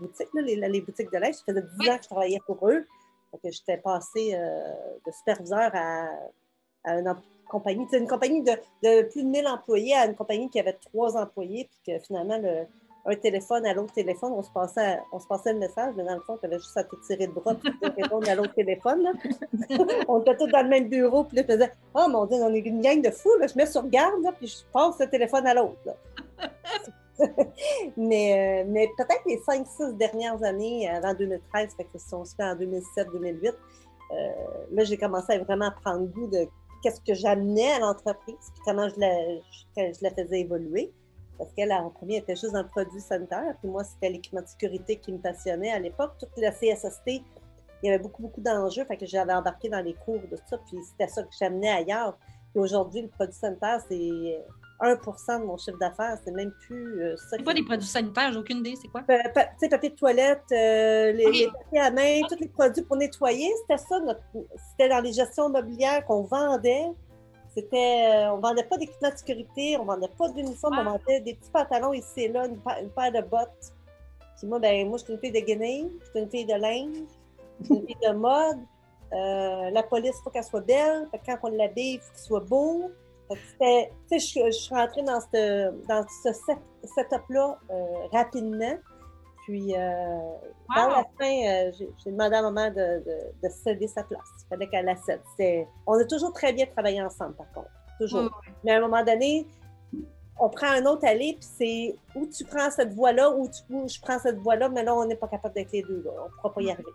Boutique, 0.00 0.28
les, 0.34 0.56
les, 0.56 0.80
boutiques 0.80 1.12
de 1.12 1.18
l'air. 1.18 1.34
Ça 1.34 1.42
faisait 1.46 1.64
10 1.80 1.90
ans 1.90 1.96
que 1.96 2.04
je 2.04 2.08
travaillais 2.08 2.40
pour 2.46 2.68
eux 2.68 2.86
que 3.42 3.50
j'étais 3.50 3.76
passée 3.78 4.34
euh, 4.34 4.72
de 5.06 5.12
superviseur 5.12 5.70
à, 5.74 6.08
une 6.86 7.14
compagnie, 7.48 7.86
une 7.92 8.06
compagnie 8.06 8.42
de, 8.42 9.02
plus 9.10 9.22
de 9.22 9.28
1000 9.28 9.46
employés 9.46 9.94
à 9.94 10.06
une 10.06 10.14
compagnie 10.14 10.48
qui 10.48 10.60
avait 10.60 10.74
trois 10.74 11.16
employés, 11.16 11.68
puis 11.70 11.94
que 11.94 12.02
finalement, 12.04 12.40
un 13.08 13.16
téléphone 13.16 13.64
à 13.66 13.72
l'autre 13.72 13.92
téléphone, 13.92 14.32
on 14.32 14.42
se, 14.42 14.50
passait, 14.50 15.00
on 15.12 15.18
se 15.18 15.26
passait 15.26 15.52
le 15.52 15.58
message, 15.58 15.94
mais 15.96 16.04
dans 16.04 16.14
le 16.14 16.20
fond, 16.20 16.36
tu 16.38 16.46
avais 16.46 16.58
juste 16.58 16.76
à 16.76 16.84
te 16.84 16.94
tirer 17.06 17.26
le 17.26 17.32
bras 17.32 17.54
pour 17.54 17.94
répondre 17.96 18.28
à 18.28 18.34
l'autre 18.34 18.54
téléphone. 18.54 19.12
on 20.08 20.20
était 20.20 20.36
tous 20.36 20.46
dans 20.48 20.62
le 20.62 20.68
même 20.68 20.88
bureau, 20.88 21.24
puis 21.24 21.38
là, 21.38 21.42
je 21.48 21.52
faisais 21.54 21.72
Oh 21.94 22.06
mon 22.08 22.26
Dieu, 22.26 22.38
on 22.42 22.52
est 22.52 22.60
une 22.60 22.80
gang 22.80 23.00
de 23.00 23.10
fous, 23.10 23.30
je 23.40 23.56
mets 23.56 23.66
sur 23.66 23.86
garde, 23.88 24.26
puis 24.38 24.46
je 24.46 24.58
passe 24.72 24.98
le 24.98 25.08
téléphone 25.08 25.46
à 25.46 25.54
l'autre. 25.54 25.78
mais, 27.96 28.64
mais 28.68 28.88
peut-être 28.96 29.22
les 29.26 29.38
5-6 29.38 29.96
dernières 29.96 30.42
années, 30.42 30.88
avant 30.88 31.14
2013, 31.14 31.74
fait 31.76 31.84
que 31.84 31.98
si 31.98 32.14
on 32.14 32.24
se 32.24 32.34
fait 32.34 32.44
en 32.44 32.54
2007-2008, 32.54 33.54
là, 34.70 34.84
j'ai 34.84 34.96
commencé 34.96 35.32
à 35.32 35.38
vraiment 35.38 35.70
prendre 35.82 36.06
goût 36.06 36.28
de 36.28 36.48
qu'est-ce 36.82 37.00
que 37.00 37.14
j'amenais 37.14 37.72
à 37.72 37.78
l'entreprise, 37.80 38.36
puis 38.52 38.62
comment 38.64 38.88
je 38.88 38.98
la, 38.98 39.36
je, 39.76 39.98
la 40.02 40.10
faisais 40.10 40.40
évoluer. 40.40 40.92
Parce 41.36 41.52
qu'elle, 41.52 41.72
en 41.72 41.90
premier, 41.90 42.16
était 42.16 42.34
juste 42.34 42.52
le 42.52 42.66
produit 42.66 43.00
sanitaire. 43.00 43.54
Puis 43.60 43.70
moi, 43.70 43.84
c'était 43.84 44.10
l'équipement 44.10 44.42
de 44.42 44.48
sécurité 44.48 44.96
qui 44.96 45.12
me 45.12 45.18
passionnait 45.18 45.70
à 45.70 45.78
l'époque. 45.78 46.14
Toute 46.18 46.36
la 46.36 46.50
CSST, 46.50 47.06
il 47.06 47.22
y 47.84 47.88
avait 47.88 48.00
beaucoup, 48.02 48.22
beaucoup 48.22 48.40
d'enjeux. 48.40 48.84
Fait 48.84 48.96
que 48.96 49.06
j'avais 49.06 49.32
embarqué 49.32 49.68
dans 49.68 49.80
les 49.80 49.94
cours 49.94 50.18
de 50.18 50.36
ça. 50.50 50.58
Puis 50.58 50.78
c'était 50.82 51.06
ça 51.06 51.22
que 51.22 51.28
j'amenais 51.38 51.70
ailleurs. 51.70 52.18
Puis 52.52 52.60
aujourd'hui, 52.60 53.02
le 53.02 53.08
produit 53.08 53.36
sanitaire, 53.36 53.80
c'est 53.88 54.44
1% 54.80 55.40
de 55.40 55.44
mon 55.44 55.56
chiffre 55.56 55.78
d'affaires. 55.78 56.16
C'est 56.24 56.30
même 56.30 56.52
plus 56.66 57.02
euh, 57.02 57.16
ça. 57.16 57.36
C'est 57.36 57.42
quoi 57.42 57.54
des 57.54 57.64
produits 57.64 57.88
sanitaires? 57.88 58.32
J'ai 58.32 58.38
aucune 58.38 58.58
idée. 58.58 58.74
C'est 58.80 58.88
quoi? 58.88 59.02
tu 59.02 59.14
sais, 59.58 59.68
papier 59.68 59.90
de 59.90 59.94
toilette, 59.94 60.44
euh, 60.52 61.12
les, 61.12 61.48
papiers 61.48 61.80
à 61.80 61.90
main, 61.90 62.20
tous 62.28 62.38
les 62.40 62.48
produits 62.48 62.82
pour 62.82 62.96
nettoyer. 62.96 63.48
C'était 63.62 63.82
ça. 63.82 64.00
C'était 64.70 64.88
dans 64.88 65.00
les 65.00 65.12
gestions 65.12 65.48
immobilières 65.48 66.04
qu'on 66.06 66.22
vendait. 66.22 66.86
C'était, 67.54 68.06
euh, 68.08 68.34
on 68.34 68.38
vendait 68.38 68.64
pas 68.64 68.76
d'équipement 68.76 69.10
de 69.10 69.16
sécurité, 69.16 69.76
on 69.80 69.84
vendait 69.84 70.10
pas 70.16 70.28
d'uniforme, 70.28 70.78
on 70.78 70.84
vendait 70.84 71.20
des 71.20 71.34
petits 71.34 71.50
pantalons 71.50 71.92
ici 71.92 72.20
et 72.20 72.28
là, 72.28 72.46
une, 72.46 72.58
paire 72.90 73.10
de 73.12 73.26
bottes. 73.26 73.72
Puis 74.36 74.46
moi, 74.46 74.60
ben, 74.60 74.86
moi, 74.88 74.98
je 74.98 75.04
suis 75.04 75.14
une 75.14 75.18
fille 75.18 75.32
de 75.32 75.40
guenilles, 75.40 75.90
je 76.00 76.10
suis 76.10 76.20
une 76.20 76.30
fille 76.30 76.44
de 76.46 76.54
linge, 76.54 77.08
je 77.60 77.64
suis 77.64 77.74
une 77.74 77.86
fille 77.86 77.96
de 78.06 78.12
mode. 78.12 78.58
la 79.10 79.82
police, 79.82 80.14
il 80.20 80.22
faut 80.22 80.30
qu'elle 80.30 80.44
soit 80.44 80.60
belle. 80.60 81.08
quand 81.26 81.38
on 81.42 81.48
l'habille, 81.48 81.94
il 81.94 82.00
faut 82.00 82.12
qu'il 82.12 82.22
soit 82.22 82.44
beau. 82.44 82.92
Je, 83.30 84.16
je 84.16 84.50
suis 84.50 84.74
rentrée 84.74 85.02
dans, 85.02 85.20
dans 85.88 86.06
ce 86.08 86.32
setup-là 86.84 87.58
euh, 87.70 87.84
rapidement. 88.12 88.78
Puis, 89.44 89.74
euh, 89.74 90.18
dans 90.76 90.88
la 90.88 91.04
fin, 91.18 91.24
euh, 91.24 91.72
j'ai 91.78 92.10
demandé 92.10 92.36
à 92.36 92.42
maman 92.42 92.68
de, 92.70 93.02
de, 93.42 93.48
céder 93.48 93.86
sa 93.88 94.02
place. 94.02 94.28
Il 94.42 94.48
fallait 94.48 94.68
qu'elle 94.68 94.84
la 94.84 94.96
cède. 94.96 95.66
On 95.86 95.94
a 95.94 96.04
toujours 96.04 96.32
très 96.32 96.52
bien 96.52 96.66
travaillé 96.66 97.02
ensemble, 97.02 97.34
par 97.34 97.50
contre. 97.52 97.70
Toujours. 97.98 98.30
Mais 98.62 98.72
à 98.72 98.76
un 98.76 98.80
moment 98.80 99.02
donné, 99.02 99.46
on 100.38 100.50
prend 100.50 100.68
un 100.68 100.84
autre 100.84 101.06
allée, 101.06 101.36
puis 101.40 101.48
c'est 101.56 101.96
où 102.14 102.26
tu 102.26 102.44
prends 102.44 102.70
cette 102.70 102.92
voie-là, 102.92 103.30
ou, 103.30 103.48
je 103.70 104.00
prends 104.00 104.18
cette 104.18 104.38
voie-là, 104.38 104.68
mais 104.68 104.84
là, 104.84 104.94
on 104.94 105.06
n'est 105.06 105.16
pas 105.16 105.28
capable 105.28 105.54
d'être 105.54 105.72
les 105.72 105.82
deux. 105.82 106.04
On 106.06 106.24
ne 106.24 106.30
pourra 106.36 106.54
pas 106.54 106.62
y 106.62 106.70
arriver. 106.70 106.92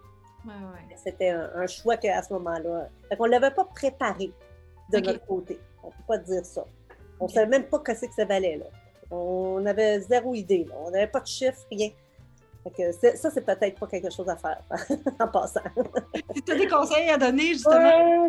C'était 0.95 1.29
un, 1.29 1.67
choix 1.67 1.97
qu'à 1.97 2.21
ce 2.21 2.33
moment-là. 2.33 2.87
On 3.17 3.25
ne 3.25 3.31
l'avait 3.31 3.51
pas 3.51 3.65
préparé 3.65 4.31
de 4.91 4.99
notre 4.99 5.25
côté. 5.25 5.59
On 5.83 5.87
ne 5.87 5.91
peut 5.91 6.03
pas 6.07 6.17
dire 6.17 6.45
ça. 6.45 6.65
On 7.19 7.25
ne 7.25 7.31
savait 7.31 7.47
même 7.47 7.65
pas 7.65 7.81
ce 7.85 8.05
que 8.05 8.13
ça 8.13 8.25
valait. 8.25 8.57
Là. 8.57 8.65
On 9.11 9.65
avait 9.65 9.99
zéro 10.01 10.33
idée. 10.33 10.67
On 10.85 10.91
n'avait 10.91 11.07
pas 11.07 11.19
de 11.19 11.27
chiffres, 11.27 11.65
rien. 11.71 11.89
ça, 13.15 13.29
c'est 13.29 13.45
peut-être 13.45 13.79
pas 13.79 13.87
quelque 13.87 14.09
chose 14.09 14.27
à 14.29 14.35
faire 14.35 14.61
en 15.19 15.27
passant. 15.27 15.61
tu 16.45 16.51
as 16.51 16.55
des 16.55 16.67
conseils 16.67 17.09
à 17.09 17.17
donner, 17.17 17.53
justement. 17.53 18.27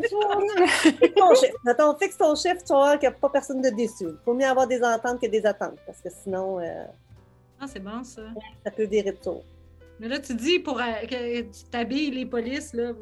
Quand 1.16 1.90
on 1.90 1.98
fixe 1.98 2.18
ton 2.18 2.34
chiffre, 2.34 2.62
tu 2.64 2.72
vois 2.72 2.98
qu'il 2.98 3.08
n'y 3.08 3.14
a 3.14 3.18
pas 3.18 3.30
personne 3.30 3.62
de 3.62 3.70
déçu. 3.70 4.04
Il 4.04 4.18
faut 4.24 4.34
mieux 4.34 4.46
avoir 4.46 4.66
des 4.66 4.82
ententes 4.82 5.20
que 5.20 5.26
des 5.26 5.46
attentes, 5.46 5.78
parce 5.86 6.00
que 6.00 6.10
sinon. 6.10 6.60
Euh, 6.60 6.84
ah, 7.60 7.66
c'est 7.66 7.80
bon, 7.80 8.04
ça. 8.04 8.22
Ça 8.64 8.70
peut 8.70 8.84
virer 8.84 9.12
de 9.12 9.16
tour. 9.16 9.42
Mais 10.00 10.08
là, 10.08 10.18
tu 10.18 10.34
dis 10.34 10.58
pour 10.58 10.80
euh, 10.80 11.06
que 11.08 11.40
tu 11.42 11.64
t'habilles 11.70 12.10
les 12.10 12.26
polices, 12.26 12.72
là. 12.74 12.92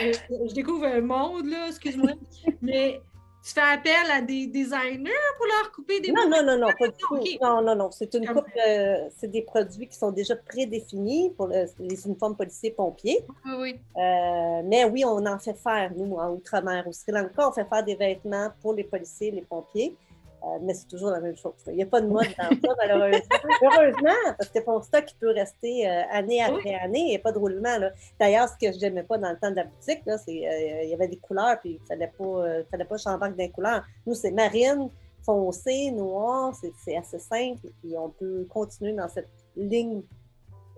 Euh, 0.00 0.12
je 0.30 0.54
découvre 0.54 0.84
un 0.84 1.00
monde, 1.00 1.46
là, 1.46 1.68
excuse-moi. 1.68 2.12
mais 2.62 3.00
tu 3.46 3.52
fais 3.52 3.60
appel 3.60 4.10
à 4.12 4.20
des 4.20 4.48
designers 4.48 5.12
pour 5.36 5.46
leur 5.46 5.70
couper 5.70 6.00
des 6.00 6.10
Non, 6.10 6.28
non, 6.28 6.42
non, 6.42 6.58
non, 6.58 6.72
pas 6.76 6.88
du 6.88 6.94
tout. 6.98 7.20
Non, 7.40 7.62
non, 7.62 7.76
non. 7.76 7.90
C'est 7.92 8.12
une 8.14 8.26
coupe, 8.26 8.44
euh, 8.66 9.08
c'est 9.16 9.30
des 9.30 9.42
produits 9.42 9.86
qui 9.86 9.96
sont 9.96 10.10
déjà 10.10 10.34
prédéfinis 10.34 11.30
pour 11.36 11.46
les 11.46 11.68
uniformes 12.04 12.34
policiers 12.34 12.72
pompiers. 12.72 13.24
Oui, 13.44 13.54
oui. 13.60 13.80
Euh, 13.96 14.62
mais 14.64 14.84
oui, 14.86 15.04
on 15.04 15.24
en 15.24 15.38
fait 15.38 15.54
faire, 15.54 15.92
nous, 15.96 16.16
en 16.16 16.32
Outre-mer. 16.32 16.88
Au 16.88 16.92
Sri 16.92 17.12
Lanka, 17.12 17.48
on 17.48 17.52
fait 17.52 17.64
faire 17.64 17.84
des 17.84 17.94
vêtements 17.94 18.50
pour 18.60 18.74
les 18.74 18.82
policiers 18.82 19.28
et 19.28 19.32
les 19.32 19.42
pompiers. 19.42 19.94
Euh, 20.46 20.58
mais 20.62 20.74
c'est 20.74 20.86
toujours 20.86 21.10
la 21.10 21.20
même 21.20 21.36
chose. 21.36 21.54
Il 21.66 21.74
n'y 21.74 21.82
a 21.82 21.86
pas 21.86 22.00
de 22.00 22.06
mode 22.06 22.26
dans 22.38 22.44
ça, 22.68 22.74
malheureusement. 22.78 23.36
Heureusement, 23.62 24.34
parce 24.38 24.50
que 24.50 24.58
ton 24.60 24.80
stock 24.80 25.04
peut 25.18 25.30
rester 25.30 25.88
euh, 25.88 26.02
année 26.10 26.42
après 26.42 26.74
année, 26.74 27.00
il 27.00 27.08
n'y 27.08 27.16
a 27.16 27.18
pas 27.18 27.32
de 27.32 27.38
roulement. 27.38 27.78
D'ailleurs, 28.20 28.48
ce 28.48 28.54
que 28.54 28.72
je 28.72 28.78
n'aimais 28.80 29.02
pas 29.02 29.18
dans 29.18 29.30
le 29.30 29.38
temps 29.38 29.50
de 29.50 29.56
la 29.56 29.64
boutique, 29.64 30.02
c'est 30.04 30.48
euh, 30.48 30.82
il 30.84 30.90
y 30.90 30.94
avait 30.94 31.08
des 31.08 31.16
couleurs, 31.16 31.58
puis 31.60 31.72
il 31.72 31.80
ne 31.80 31.86
fallait 31.86 32.12
pas, 32.16 32.64
fallait 32.70 32.84
pas 32.84 32.96
changer 32.96 33.32
des 33.32 33.50
couleurs. 33.50 33.82
Nous, 34.06 34.14
c'est 34.14 34.30
marine, 34.30 34.88
foncé, 35.24 35.90
noir, 35.90 36.54
c'est 36.84 36.96
assez 36.96 37.18
simple, 37.18 37.66
et 37.66 37.72
puis 37.80 37.96
on 37.98 38.10
peut 38.10 38.46
continuer 38.48 38.92
dans 38.92 39.08
cette 39.08 39.28
ligne 39.56 40.02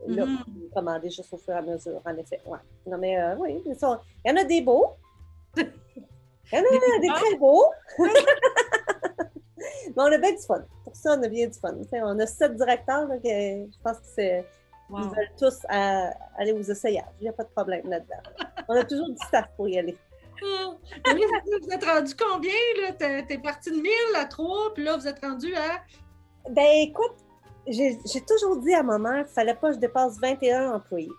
là, 0.06 0.24
mm-hmm. 0.24 0.72
commander 0.72 1.10
juste 1.10 1.32
au 1.34 1.36
fur 1.36 1.52
et 1.52 1.58
à 1.58 1.62
mesure, 1.62 2.00
en 2.04 2.16
effet. 2.16 2.40
Ouais. 2.46 2.58
Non, 2.86 2.96
mais 2.96 3.18
oui, 3.38 3.62
il 3.66 3.76
y 3.76 4.30
en 4.30 4.36
a 4.36 4.44
des 4.44 4.62
beaux. 4.62 4.94
Il 6.50 6.56
y 6.56 6.62
en 6.62 6.64
a 6.64 7.00
des 7.00 7.08
très 7.08 7.36
beaux. 7.36 7.66
Mais 9.96 10.02
on 10.02 10.12
a 10.12 10.18
bien 10.18 10.32
du 10.32 10.42
fun. 10.46 10.62
Pour 10.84 10.96
ça, 10.96 11.16
on 11.18 11.22
a 11.22 11.28
bien 11.28 11.46
du 11.46 11.58
fun. 11.58 11.74
on 11.92 12.18
a 12.18 12.26
sept 12.26 12.56
directeurs, 12.56 13.06
là, 13.08 13.16
je 13.22 13.78
pense 13.82 13.98
qu'ils 14.14 14.44
veulent 14.90 15.32
tous 15.38 15.58
aller 15.68 16.52
aux 16.52 16.62
essayages. 16.62 17.04
Il 17.20 17.24
n'y 17.24 17.28
a 17.28 17.32
pas 17.32 17.44
de 17.44 17.50
problème 17.50 17.88
là-dedans. 17.88 18.46
on 18.68 18.74
a 18.74 18.84
toujours 18.84 19.08
du 19.08 19.26
staff 19.26 19.46
pour 19.56 19.68
y 19.68 19.78
aller. 19.78 19.96
Ah, 20.42 20.74
vous 21.04 21.72
êtes 21.72 21.84
rendu 21.84 22.14
combien? 22.14 22.52
Tu 22.98 23.04
es, 23.04 23.38
parti 23.38 23.70
de 23.70 23.76
1000 23.76 23.90
à 24.16 24.24
3, 24.24 24.74
puis 24.74 24.84
là, 24.84 24.96
vous 24.96 25.06
êtes 25.06 25.20
rendu 25.20 25.54
à? 25.54 25.82
Ben 26.50 26.88
écoute, 26.88 27.16
j'ai 27.66 28.20
toujours 28.26 28.56
dit 28.58 28.72
à 28.72 28.82
ma 28.82 28.98
mère 28.98 29.24
qu'il 29.24 29.30
ne 29.30 29.34
fallait 29.34 29.54
pas 29.54 29.68
que 29.68 29.74
je 29.74 29.80
dépasse 29.80 30.18
21 30.20 30.74
employés. 30.74 31.10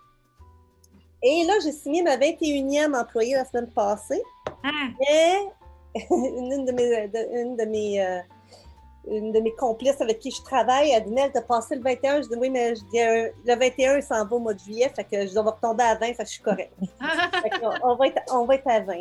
Et 1.22 1.44
là, 1.46 1.54
j'ai 1.62 1.72
signé 1.72 2.02
ma 2.02 2.16
21e 2.16 2.98
employée 2.98 3.34
la 3.34 3.44
semaine 3.44 3.70
passée. 3.70 4.22
Ah. 4.64 4.70
Et 5.10 6.06
une 6.10 6.64
de 6.64 6.72
mes, 6.72 7.10
une 7.40 7.56
de 7.56 7.64
mes 7.64 8.02
euh, 8.02 8.20
une 9.06 9.32
de 9.32 9.40
mes 9.40 9.54
complices 9.54 10.00
avec 10.00 10.18
qui 10.18 10.30
je 10.30 10.42
travaille, 10.42 10.90
elle 10.90 11.04
dit 11.04 11.14
Elle 11.16 11.32
t'as 11.32 11.42
passé 11.42 11.76
le 11.76 11.82
21. 11.82 12.22
Je 12.22 12.28
dis 12.28 12.36
Oui, 12.36 12.50
mais 12.50 12.74
je 12.74 12.82
dis, 12.84 13.00
euh, 13.00 13.28
le 13.44 13.54
21, 13.56 13.96
il 13.96 14.02
s'en 14.02 14.24
va 14.26 14.36
au 14.36 14.38
mois 14.38 14.54
de 14.54 14.58
juillet, 14.58 14.90
fait 14.94 15.04
que 15.04 15.26
je 15.26 15.32
dois 15.32 15.50
retomber 15.52 15.84
à 15.84 15.94
20, 15.94 16.06
fait 16.06 16.14
que 16.16 16.24
je 16.24 16.32
suis 16.32 16.42
correcte. 16.42 16.74
on, 17.82 17.96
va 17.96 18.06
être, 18.08 18.22
on 18.32 18.44
va 18.44 18.54
être 18.56 18.68
à 18.68 18.80
20. 18.80 18.94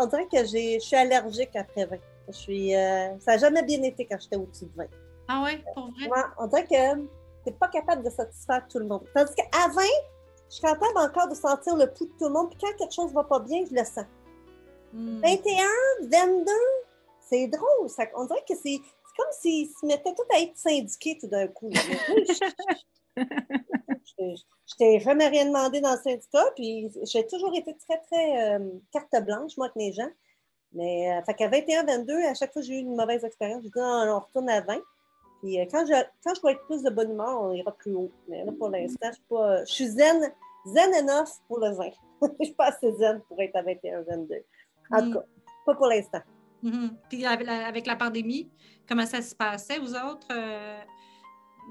on 0.00 0.06
dirait 0.06 0.26
que 0.26 0.38
je 0.38 0.78
suis 0.80 0.96
allergique 0.96 1.54
après 1.56 1.86
20. 1.86 1.96
Je 2.28 2.32
suis, 2.32 2.74
euh, 2.74 3.18
ça 3.20 3.32
n'a 3.32 3.38
jamais 3.38 3.62
bien 3.62 3.82
été 3.82 4.06
quand 4.06 4.18
j'étais 4.20 4.36
au-dessus 4.36 4.64
de 4.66 4.72
20. 4.76 4.84
Ah 5.28 5.42
oui, 5.44 5.62
pour 5.74 5.90
vrai? 5.90 6.22
on 6.38 6.46
dirait 6.46 6.64
que 6.64 6.94
tu 6.94 7.08
n'es 7.46 7.52
pas 7.52 7.68
capable 7.68 8.02
de 8.02 8.10
satisfaire 8.10 8.66
tout 8.68 8.78
le 8.78 8.86
monde. 8.86 9.04
Tandis 9.14 9.34
qu'à 9.34 9.68
20, 9.68 9.82
je 10.48 10.54
suis 10.54 10.62
capable 10.62 10.98
encore 10.98 11.28
de 11.28 11.34
sentir 11.34 11.76
le 11.76 11.86
pouls 11.86 12.06
de 12.06 12.12
tout 12.18 12.24
le 12.28 12.30
monde, 12.30 12.48
puis 12.50 12.58
quand 12.60 12.76
quelque 12.78 12.94
chose 12.94 13.10
ne 13.10 13.14
va 13.14 13.24
pas 13.24 13.40
bien, 13.40 13.64
je 13.68 13.74
le 13.74 13.84
sens. 13.84 14.04
21, 14.92 15.24
hmm. 15.24 16.08
22, 16.10 16.52
c'est 17.28 17.48
drôle. 17.48 17.88
Ça, 17.88 18.04
on 18.16 18.26
dirait 18.26 18.44
que 18.48 18.54
c'est 18.54 18.78
comme 19.16 19.32
s'ils 19.32 19.68
se 19.68 19.86
mettaient 19.86 20.14
tout 20.14 20.26
à 20.34 20.40
être 20.40 20.56
syndiqués 20.56 21.18
tout 21.20 21.28
d'un 21.28 21.46
coup. 21.48 21.70
Je 23.16 24.76
t'ai 24.78 25.00
jamais 25.00 25.28
rien 25.28 25.46
demandé 25.46 25.80
dans 25.80 25.92
le 25.92 25.98
syndicat, 25.98 26.44
puis 26.56 26.90
j'ai 27.04 27.26
toujours 27.26 27.54
été 27.56 27.76
très, 27.76 27.98
très 27.98 28.54
euh, 28.54 28.70
carte 28.92 29.24
blanche, 29.24 29.56
moi, 29.56 29.66
avec 29.66 29.76
les 29.76 29.92
gens. 29.92 30.10
Mais 30.72 31.12
euh, 31.12 31.22
fait 31.22 31.34
qu'à 31.34 31.48
21, 31.48 31.84
22, 31.84 32.24
à 32.24 32.34
chaque 32.34 32.52
fois 32.52 32.62
que 32.62 32.66
j'ai 32.66 32.74
eu 32.74 32.78
une 32.78 32.96
mauvaise 32.96 33.24
expérience, 33.24 33.62
je 33.62 33.68
dis 33.68 33.74
on 33.76 34.18
retourne 34.18 34.48
à 34.48 34.60
20. 34.60 34.80
Puis 35.40 35.60
euh, 35.60 35.66
quand, 35.70 35.86
je, 35.86 35.92
quand 36.24 36.34
je 36.34 36.42
vais 36.42 36.52
être 36.52 36.64
plus 36.66 36.82
de 36.82 36.90
bonne 36.90 37.12
humeur, 37.12 37.42
on 37.42 37.52
ira 37.52 37.72
plus 37.72 37.94
haut. 37.94 38.10
Mais 38.28 38.44
là, 38.44 38.52
pour 38.58 38.68
l'instant, 38.68 39.08
je 39.08 39.12
suis 39.12 39.24
pas. 39.28 39.64
Je 39.64 39.72
suis 39.72 39.88
zen, 39.88 40.32
zen 40.66 40.94
enough 40.94 41.28
pour 41.46 41.60
le 41.60 41.70
20. 41.70 41.90
je 42.40 42.44
suis 42.46 42.54
pas 42.54 42.66
assez 42.66 42.92
zen 42.94 43.20
pour 43.28 43.40
être 43.40 43.54
à 43.54 43.62
21, 43.62 44.02
22. 44.02 44.34
En 44.90 45.02
tout 45.02 45.12
cas, 45.12 45.24
pas 45.66 45.74
pour 45.74 45.86
l'instant. 45.86 46.20
Mm-hmm. 46.64 46.90
Puis 47.08 47.26
avec 47.26 47.86
la 47.86 47.96
pandémie, 47.96 48.50
Comment 48.88 49.06
ça 49.06 49.22
se 49.22 49.34
passait, 49.34 49.78
vous 49.78 49.94
autres? 49.94 50.26
Euh? 50.30 50.80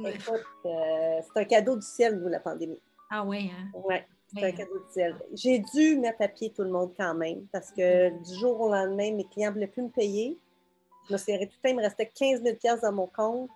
Euh, 0.03 1.21
c'est 1.21 1.39
un 1.39 1.45
cadeau 1.45 1.75
du 1.75 1.86
ciel, 1.86 2.19
vous, 2.19 2.27
la 2.27 2.39
pandémie. 2.39 2.79
Ah 3.12 3.23
oui, 3.23 3.51
hein? 3.53 3.69
Oui, 3.73 3.95
c'est 4.34 4.45
un 4.45 4.51
cadeau 4.51 4.79
du 4.79 4.91
ciel. 4.91 5.15
J'ai 5.34 5.60
dû 5.60 5.97
mettre 5.99 6.23
à 6.23 6.27
pied 6.27 6.51
tout 6.51 6.63
le 6.63 6.71
monde 6.71 6.91
quand 6.97 7.13
même, 7.13 7.45
parce 7.51 7.71
que 7.71 8.10
du 8.10 8.39
jour 8.39 8.60
au 8.60 8.69
lendemain, 8.69 9.13
mes 9.13 9.25
clients 9.25 9.49
ne 9.49 9.53
voulaient 9.53 9.67
plus 9.67 9.84
me 9.84 9.89
payer. 9.89 10.39
Je 11.08 11.13
me 11.13 11.17
suis 11.19 11.34
arrêtée 11.34 11.51
tout 11.51 11.58
le 11.63 11.69
temps, 11.69 11.75
il 11.75 11.77
me 11.77 11.84
restait 11.84 12.08
15 12.08 12.41
000 12.41 12.77
dans 12.82 12.91
mon 12.91 13.08
compte. 13.08 13.51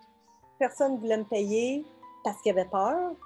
Personne 0.60 0.94
ne 0.94 0.98
voulait 0.98 1.18
me 1.18 1.24
payer 1.24 1.84
parce 2.22 2.40
qu'il 2.42 2.52
avait 2.52 2.68
peur. 2.68 3.16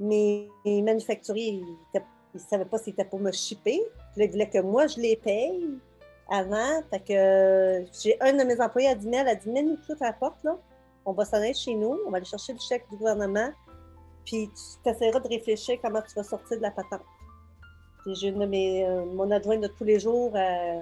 Mes, 0.00 0.48
manufacturiers, 0.64 1.62
ils 1.62 2.00
ne 2.34 2.38
savaient 2.38 2.64
pas 2.64 2.78
si 2.78 2.84
c'était 2.84 3.04
pour 3.04 3.18
me 3.18 3.32
shipper. 3.32 3.82
Ils 4.16 4.30
voulaient 4.30 4.48
que 4.48 4.60
moi, 4.60 4.86
je 4.86 4.98
les 4.98 5.16
paye 5.16 5.68
avant. 6.28 6.82
Fait 6.90 7.00
que 7.00 7.84
j'ai 8.02 8.16
un 8.20 8.32
de 8.32 8.44
mes 8.44 8.60
employés 8.60 8.88
a 8.88 8.94
dit 8.94 9.08
elle 9.12 9.28
a 9.28 9.34
dit 9.34 9.48
mets-nous 9.50 9.76
tout 9.86 9.96
à 10.00 10.06
la 10.06 10.12
porte, 10.12 10.42
là. 10.44 10.56
On 11.04 11.12
va 11.12 11.24
s'en 11.24 11.36
aller 11.36 11.54
chez 11.54 11.74
nous, 11.74 11.98
on 12.06 12.10
va 12.10 12.16
aller 12.16 12.26
chercher 12.26 12.52
le 12.52 12.58
chèque 12.58 12.84
du 12.90 12.96
gouvernement, 12.96 13.50
puis 14.24 14.50
tu 14.82 14.90
essaieras 14.90 15.20
de 15.20 15.28
réfléchir 15.28 15.78
comment 15.80 16.02
tu 16.02 16.14
vas 16.16 16.24
sortir 16.24 16.56
de 16.56 16.62
la 16.62 16.72
patente. 16.72 17.02
j'ai 18.06 18.28
une 18.28 18.40
de 18.40 18.46
mes, 18.46 18.84
euh, 18.84 19.04
mon 19.04 19.30
adjointe 19.30 19.60
de 19.60 19.68
tous 19.68 19.84
les 19.84 20.00
jours, 20.00 20.32
euh, 20.34 20.80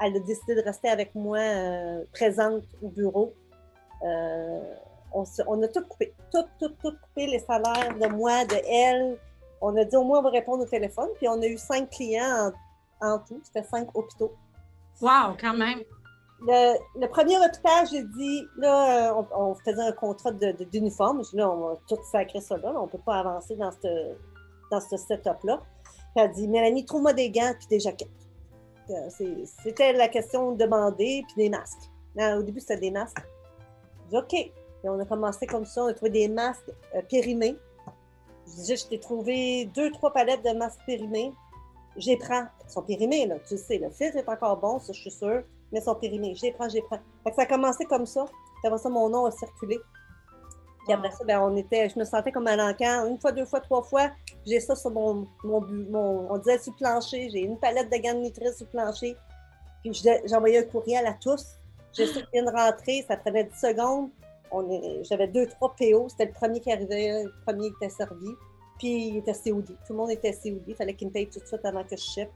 elle 0.00 0.16
a 0.16 0.20
décidé 0.20 0.54
de 0.54 0.62
rester 0.62 0.88
avec 0.88 1.14
moi 1.16 1.38
euh, 1.38 2.04
présente 2.12 2.62
au 2.80 2.88
bureau. 2.88 3.34
on, 4.02 5.62
a 5.62 5.68
tout 5.68 5.84
coupé. 5.88 6.14
Tout, 6.30 6.44
tout, 6.60 6.68
tout 6.80 6.92
coupé, 7.02 7.26
les 7.26 7.40
salaires 7.40 7.98
de 7.98 8.06
moi, 8.06 8.44
de 8.44 8.56
elle. 8.68 9.18
On 9.60 9.76
a 9.76 9.84
dit 9.84 9.96
au 9.96 10.04
moins 10.04 10.20
on 10.20 10.22
va 10.22 10.30
répondre 10.30 10.62
au 10.62 10.66
téléphone. 10.66 11.08
Puis 11.16 11.28
on 11.28 11.42
a 11.42 11.46
eu 11.46 11.58
cinq 11.58 11.90
clients 11.90 12.52
en, 13.00 13.18
tout. 13.18 13.40
C'était 13.42 13.64
cinq 13.64 13.88
hôpitaux. 13.96 14.32
Wow, 15.00 15.36
quand 15.40 15.54
même. 15.54 15.80
Le, 16.40 17.06
premier 17.06 17.38
hôpital, 17.38 17.86
j'ai 17.90 18.02
dit, 18.02 18.46
là, 18.58 19.14
on, 19.34 19.54
faisait 19.54 19.82
un 19.82 19.92
contrat 19.92 20.32
d'uniforme. 20.32 21.22
De, 21.22 21.36
là, 21.36 21.50
on 21.50 21.68
va 21.68 21.74
tout 21.88 21.98
sacrer 22.10 22.40
ça 22.40 22.56
là. 22.58 22.72
On 22.76 22.84
ne 22.84 22.90
peut 22.90 23.00
pas 23.04 23.16
avancer 23.16 23.56
dans 23.56 23.72
ce 23.72 24.14
dans 24.70 24.80
setup-là. 24.80 25.62
Elle 26.14 26.22
a 26.22 26.28
dit 26.28 26.48
Mélanie, 26.48 26.84
trouve-moi 26.84 27.12
des 27.12 27.30
gants 27.30 27.52
puis 27.58 27.68
des 27.68 27.80
jaquettes. 27.80 28.08
Euh, 28.90 29.10
c'était 29.62 29.92
la 29.92 30.08
question 30.08 30.52
de 30.52 30.64
demander, 30.64 31.24
puis 31.26 31.44
des 31.44 31.50
masques. 31.50 31.90
au 32.18 32.42
début, 32.42 32.60
c'était 32.60 32.78
des 32.78 32.90
masques. 32.90 33.18
J'ai 34.04 34.10
dit 34.10 34.16
OK. 34.16 34.34
Et 34.34 34.88
on 34.88 34.98
a 35.00 35.04
commencé 35.04 35.46
comme 35.46 35.64
ça, 35.64 35.84
on 35.84 35.86
a 35.86 35.94
trouvé 35.94 36.10
des 36.10 36.28
masques 36.28 36.70
euh, 36.94 37.02
périmés. 37.08 37.56
Je 38.46 38.52
disais, 38.52 38.76
je 38.76 38.86
t'ai 38.86 39.00
trouvé 39.00 39.66
deux, 39.74 39.90
trois 39.90 40.12
palettes 40.12 40.44
de 40.44 40.56
masques 40.56 40.80
périmés. 40.86 41.32
J'ai 41.96 42.16
prends. 42.16 42.46
Ils 42.64 42.70
sont 42.70 42.82
périmés, 42.82 43.26
là. 43.26 43.36
Tu 43.48 43.56
sais, 43.56 43.78
le 43.78 43.90
fil 43.90 44.16
est 44.16 44.28
encore 44.28 44.58
bon, 44.58 44.78
ça, 44.78 44.92
je 44.92 45.00
suis 45.00 45.10
sûre. 45.10 45.42
Mais 45.72 45.80
ils 45.80 45.82
sont 45.82 45.94
périmés. 45.94 46.34
J'ai 46.34 46.52
prends, 46.52 46.68
j'ai 46.68 46.82
prends. 46.82 46.98
ça 47.34 47.42
a 47.42 47.46
commencé 47.46 47.84
comme 47.84 48.06
ça. 48.06 48.26
Après 48.64 48.78
ça, 48.78 48.88
mon 48.88 49.08
nom 49.08 49.26
a 49.26 49.30
circulé. 49.30 49.78
Puis 50.84 50.92
après 50.92 51.10
ça, 51.10 51.24
ben, 51.24 51.40
on 51.40 51.56
était, 51.56 51.88
je 51.88 51.98
me 51.98 52.04
sentais 52.04 52.30
comme 52.30 52.46
un 52.46 52.70
encan. 52.70 53.06
Une 53.06 53.18
fois, 53.18 53.32
deux 53.32 53.44
fois, 53.44 53.60
trois 53.60 53.82
fois, 53.82 54.10
j'ai 54.46 54.60
ça 54.60 54.76
sur 54.76 54.90
mon, 54.90 55.26
mon, 55.42 55.60
mon, 55.60 56.30
on 56.30 56.38
disait 56.38 56.58
sur 56.58 56.72
le 56.72 56.76
plancher. 56.78 57.28
J'ai 57.30 57.40
une 57.40 57.58
palette 57.58 57.90
de 57.90 57.96
gants 57.96 58.14
de 58.14 58.20
nitrites 58.20 58.54
sur 58.54 58.66
le 58.66 58.70
plancher. 58.70 59.16
Puis 59.82 59.92
j'envoyais 60.26 60.58
un 60.58 60.70
courriel 60.70 61.06
à 61.06 61.14
tous. 61.14 61.44
J'ai 61.92 62.06
su 62.06 62.20
une 62.34 62.48
rentrée, 62.48 63.04
ça 63.08 63.16
prenait 63.16 63.44
10 63.44 63.58
secondes. 63.58 64.10
J'avais 65.08 65.28
deux, 65.28 65.46
trois 65.46 65.74
PO. 65.76 66.08
C'était 66.08 66.26
le 66.26 66.32
premier 66.32 66.60
qui 66.60 66.70
arrivait, 66.70 67.24
le 67.24 67.32
premier 67.44 67.70
qui 67.70 67.76
était 67.76 67.88
servi. 67.88 68.28
Puis 68.78 69.08
il 69.08 69.16
était 69.18 69.32
COD. 69.32 69.66
Tout 69.66 69.92
le 69.92 69.94
monde 69.94 70.10
était 70.10 70.32
COD. 70.32 70.62
Il 70.66 70.74
fallait 70.74 70.94
qu'il 70.94 71.08
me 71.08 71.12
paye 71.12 71.28
tout 71.28 71.40
de 71.40 71.46
suite 71.46 71.64
avant 71.64 71.84
que 71.84 71.96
je 71.96 72.02
ship. 72.02 72.28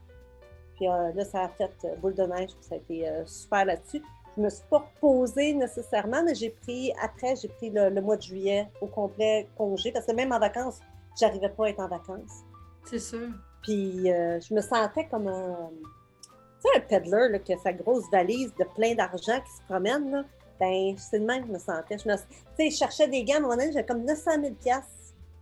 Puis 0.76 0.88
euh, 0.88 1.12
là, 1.12 1.24
ça 1.24 1.42
a 1.42 1.48
fait 1.48 1.70
euh, 1.84 1.94
boule 1.96 2.14
de 2.14 2.22
neige. 2.22 2.50
ça 2.60 2.74
a 2.74 2.78
été 2.78 3.06
euh, 3.06 3.24
super 3.26 3.66
là-dessus. 3.66 4.02
Je 4.34 4.40
ne 4.40 4.46
me 4.46 4.50
suis 4.50 4.64
pas 4.70 4.78
reposée 4.78 5.52
nécessairement, 5.52 6.22
mais 6.24 6.34
j'ai 6.34 6.50
pris, 6.50 6.92
après, 7.02 7.34
j'ai 7.36 7.48
pris 7.48 7.68
le, 7.68 8.00
mois 8.00 8.16
de 8.16 8.22
juillet 8.22 8.68
au 8.80 8.86
complet 8.86 9.48
congé, 9.58 9.92
parce 9.92 10.06
que 10.06 10.12
même 10.12 10.32
en 10.32 10.38
vacances, 10.38 10.78
j'arrivais 11.18 11.50
pas 11.50 11.66
à 11.66 11.68
être 11.68 11.80
en 11.80 11.88
vacances. 11.88 12.44
C'est 12.86 13.00
sûr. 13.00 13.28
Puis 13.62 14.04
je 14.04 14.54
me 14.54 14.60
sentais 14.60 15.06
comme 15.10 15.26
un, 15.26 15.70
tu 16.62 16.70
sais, 16.70 16.78
un 16.78 16.80
peddler 16.80 17.28
là, 17.28 17.38
qui 17.40 17.52
a 17.52 17.58
sa 17.58 17.72
grosse 17.72 18.08
valise 18.10 18.54
de 18.54 18.64
plein 18.76 18.94
d'argent 18.94 19.40
qui 19.40 19.52
se 19.52 19.62
promène. 19.68 20.10
Là. 20.12 20.24
Ben, 20.60 20.94
c'est 20.96 21.18
le 21.18 21.24
même 21.24 21.42
que 21.42 21.48
je 21.48 21.52
me 21.52 21.58
sentais. 21.58 21.98
Je 21.98 22.08
me, 22.08 22.14
tu 22.14 22.22
sais, 22.56 22.70
je 22.70 22.76
cherchais 22.76 23.08
des 23.08 23.24
gants, 23.24 23.40
mon 23.40 23.58
j'avais 23.58 23.84
comme 23.84 24.04
900 24.04 24.30
000 24.42 24.54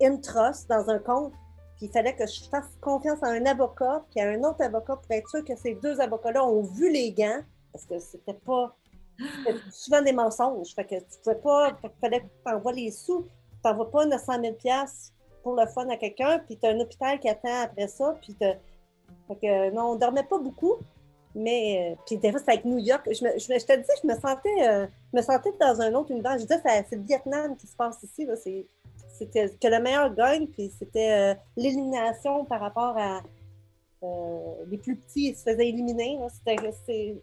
in 0.03 0.17
trust 0.17 0.69
dans 0.69 0.89
un 0.89 0.99
compte. 0.99 1.33
Puis 1.77 1.87
il 1.87 1.93
fallait 1.93 2.15
que 2.15 2.27
je 2.27 2.45
fasse 2.49 2.69
confiance 2.81 3.23
à 3.23 3.29
un 3.29 3.47
avocat, 3.47 4.05
puis 4.11 4.21
à 4.21 4.29
un 4.29 4.43
autre 4.43 4.63
avocat 4.63 4.97
pour 4.97 5.11
être 5.11 5.29
sûr 5.29 5.45
que 5.45 5.57
ces 5.57 5.75
deux 5.75 6.01
avocats-là 6.01 6.45
ont 6.45 6.63
vu 6.63 6.91
les 6.91 7.13
gants 7.13 7.43
parce 7.73 7.85
que 7.85 7.99
c'était 7.99 8.35
pas. 8.35 8.75
C'était 9.19 9.59
souvent 9.71 10.03
des 10.03 10.13
mensonges. 10.13 10.75
Fait 10.75 10.85
que 10.85 10.97
tu 10.97 11.19
pouvais 11.23 11.37
pas. 11.37 11.77
Fallait 12.01 12.21
que 12.21 12.27
tu 12.27 12.53
envoies 12.53 12.73
les 12.73 12.91
sous. 12.91 13.27
Tu 13.63 13.69
n'envoies 13.69 13.91
pas 13.91 14.07
900 14.07 14.33
000 14.43 14.55
pour 15.43 15.55
le 15.55 15.67
fun 15.67 15.89
à 15.89 15.97
quelqu'un, 15.97 16.41
puis 16.41 16.57
tu 16.57 16.67
as 16.67 16.71
un 16.71 16.81
hôpital 16.81 17.19
qui 17.19 17.29
attend 17.29 17.63
après 17.63 17.89
ça. 17.89 18.17
Puis 18.21 18.37
fait 19.29 19.37
que 19.37 19.71
non, 19.71 19.93
on 19.93 19.97
dormait 19.97 20.25
pas 20.25 20.39
beaucoup. 20.39 20.77
Mais, 21.35 21.93
euh, 21.93 21.97
puis 22.07 22.17
des 22.17 22.33
fois, 22.33 22.41
avec 22.47 22.65
New 22.65 22.79
York. 22.79 23.07
Je, 23.07 23.25
me, 23.25 23.39
je, 23.39 23.47
te 23.47 23.77
dis, 23.77 23.89
je 24.03 24.09
me 24.09 24.15
sentais, 24.15 24.69
euh, 24.69 24.87
me 25.13 25.23
sentais 25.23 25.53
dans 25.61 25.81
un 25.81 25.95
autre 25.95 26.11
univers. 26.11 26.39
Je 26.39 26.45
disais, 26.45 26.61
c'est 26.89 26.97
le 26.97 27.03
Vietnam 27.03 27.57
qui 27.57 27.67
se 27.67 27.77
passe 27.77 28.03
ici. 28.03 28.27
C'était 29.19 29.51
que 29.61 29.69
le 29.69 29.81
meilleur 29.81 30.15
gagne, 30.15 30.47
puis 30.47 30.71
c'était 30.79 31.11
euh, 31.11 31.35
l'élimination 31.57 32.45
par 32.45 32.61
rapport 32.61 32.97
à 32.97 33.23
les 34.69 34.79
plus 34.79 34.95
petits, 34.97 35.31
ils 35.31 35.37
se 35.37 35.43
faisaient 35.43 35.69
éliminer. 35.69 36.19
C'était. 36.33 37.21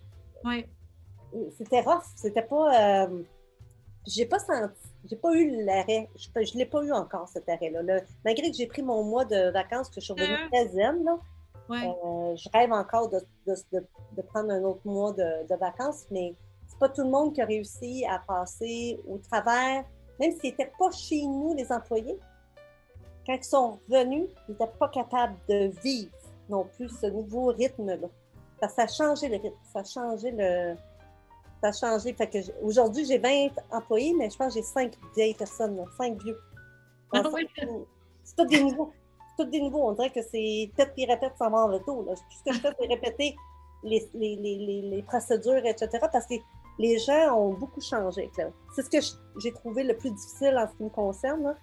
C'était 1.57 1.81
rough. 1.81 2.03
C'était 2.15 2.41
pas. 2.41 3.05
Euh, 3.05 3.23
j'ai 4.05 4.25
pas 4.25 4.39
senti. 4.39 4.73
J'ai 5.09 5.15
pas 5.15 5.33
eu 5.33 5.63
l'arrêt. 5.63 6.09
Je, 6.15 6.27
je 6.43 6.57
l'ai 6.57 6.65
pas 6.65 6.83
eu 6.83 6.91
encore, 6.91 7.27
cet 7.29 7.47
arrêt-là. 7.47 8.01
Malgré 8.23 8.51
que 8.51 8.57
j'ai 8.57 8.67
pris 8.67 8.81
mon 8.81 9.03
mois 9.03 9.25
de 9.25 9.51
vacances, 9.51 9.89
que 9.89 10.01
je 10.01 10.05
suis 10.05 10.13
revenue 10.13 10.49
très 10.51 10.67
zen, 10.67 11.03
là, 11.03 11.17
euh, 11.71 12.35
je 12.35 12.49
rêve 12.53 12.71
encore 12.71 13.09
de, 13.09 13.19
de, 13.47 13.55
de, 13.71 14.21
prendre 14.21 14.51
un 14.51 14.63
autre 14.63 14.81
mois 14.85 15.13
de, 15.13 15.55
vacances, 15.55 16.05
mais 16.11 16.35
c'est 16.67 16.77
pas 16.77 16.89
tout 16.89 17.03
le 17.03 17.09
monde 17.09 17.33
qui 17.33 17.41
a 17.41 17.45
réussi 17.45 18.05
à 18.05 18.19
passer 18.19 18.99
au 19.07 19.17
travers, 19.17 19.83
même 20.19 20.31
s'ils 20.31 20.51
n'étaient 20.51 20.71
pas 20.77 20.91
chez 20.91 21.21
nous, 21.25 21.53
les 21.55 21.71
employés. 21.71 22.17
Quand 23.25 23.33
ils 23.33 23.43
sont 23.43 23.79
revenus, 23.89 24.27
ils 24.47 24.51
n'étaient 24.51 24.71
pas 24.79 24.89
capables 24.89 25.37
de 25.49 25.71
vivre 25.83 26.11
non 26.49 26.65
plus 26.75 26.89
ce 26.89 27.07
nouveau 27.07 27.47
rythme-là 27.47 28.07
ça 28.69 28.83
a 28.83 28.87
changé 28.87 29.27
le 29.27 29.35
rythme, 29.37 29.57
ça 29.71 29.79
a 29.79 29.83
changé 29.83 30.31
le. 30.31 30.75
Ça 31.61 31.69
a 31.69 31.71
changé. 31.71 32.13
Fait 32.13 32.27
que 32.27 32.37
aujourd'hui, 32.61 33.05
j'ai 33.05 33.17
20 33.17 33.49
employés, 33.71 34.13
mais 34.17 34.29
je 34.29 34.37
pense 34.37 34.53
que 34.53 34.59
j'ai 34.59 34.65
5 34.65 34.93
vieilles 35.15 35.33
personnes, 35.33 35.83
5 35.97 36.21
vieux. 36.21 36.37
Ah 37.11 37.21
c'est 38.23 38.35
tous 38.35 38.45
des 38.45 38.63
nouveaux. 38.63 38.91
C'est 39.29 39.43
tous 39.43 39.49
des 39.49 39.61
nouveaux. 39.61 39.89
On 39.89 39.93
dirait 39.93 40.09
que 40.09 40.21
c'est 40.21 40.71
peut-être 40.75 40.93
qui 40.95 41.05
répètent 41.05 41.37
sans 41.37 41.49
voir 41.49 41.67
le 41.67 41.79
taux. 41.79 42.03
Tout 42.03 42.15
ce 42.15 42.43
que 42.43 42.53
je 42.53 42.59
fais, 42.59 42.75
c'est 42.79 42.87
répéter 42.87 43.35
les, 43.83 44.09
les, 44.13 44.35
les, 44.35 44.81
les, 44.81 45.03
procédures, 45.03 45.65
etc. 45.65 45.89
Parce 46.11 46.25
que 46.25 46.35
les 46.77 46.97
gens 46.99 47.37
ont 47.37 47.53
beaucoup 47.53 47.81
changé. 47.81 48.29
C'est 48.75 48.81
ce 48.83 48.89
que 48.89 49.17
j'ai 49.39 49.51
trouvé 49.51 49.83
le 49.83 49.95
plus 49.95 50.11
difficile 50.11 50.57
en 50.57 50.67
ce 50.67 50.75
qui 50.75 50.83
me 50.83 50.89
concerne. 50.89 51.55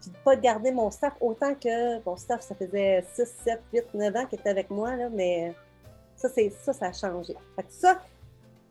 Puis 0.00 0.10
de 0.10 0.16
pas 0.24 0.34
garder 0.36 0.72
mon 0.72 0.90
staff 0.90 1.14
autant 1.20 1.54
que 1.54 2.04
mon 2.04 2.16
staff, 2.16 2.42
ça 2.42 2.54
faisait 2.54 3.04
6, 3.14 3.24
7, 3.44 3.62
8, 3.72 3.94
9 3.94 4.16
ans 4.16 4.26
qu'il 4.26 4.40
était 4.40 4.48
avec 4.48 4.68
moi, 4.68 4.90
mais 5.12 5.54
ça, 6.16 6.28
c'est 6.28 6.50
ça, 6.50 6.72
ça 6.72 6.86
a 6.86 6.92
changé. 6.92 7.34
ça, 7.68 8.00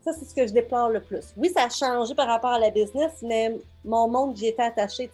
ça 0.02 0.13
c'est 0.13 0.26
ce 0.26 0.36
que 0.36 0.46
je 0.46 0.52
déplore 0.52 0.89
le 0.89 1.02
plus. 1.02 1.34
Oui, 1.38 1.50
ça 1.56 1.63
a 1.63 1.70
changé 1.70 2.13
par 2.15 2.28
rapport 2.28 2.52
à 2.52 2.60
la 2.60 2.70
business, 2.70 3.13
mais 3.22 3.58
mon 3.86 4.10
monde, 4.10 4.36
j'y 4.36 4.48
étais 4.48 4.63
attachée. 4.63 5.10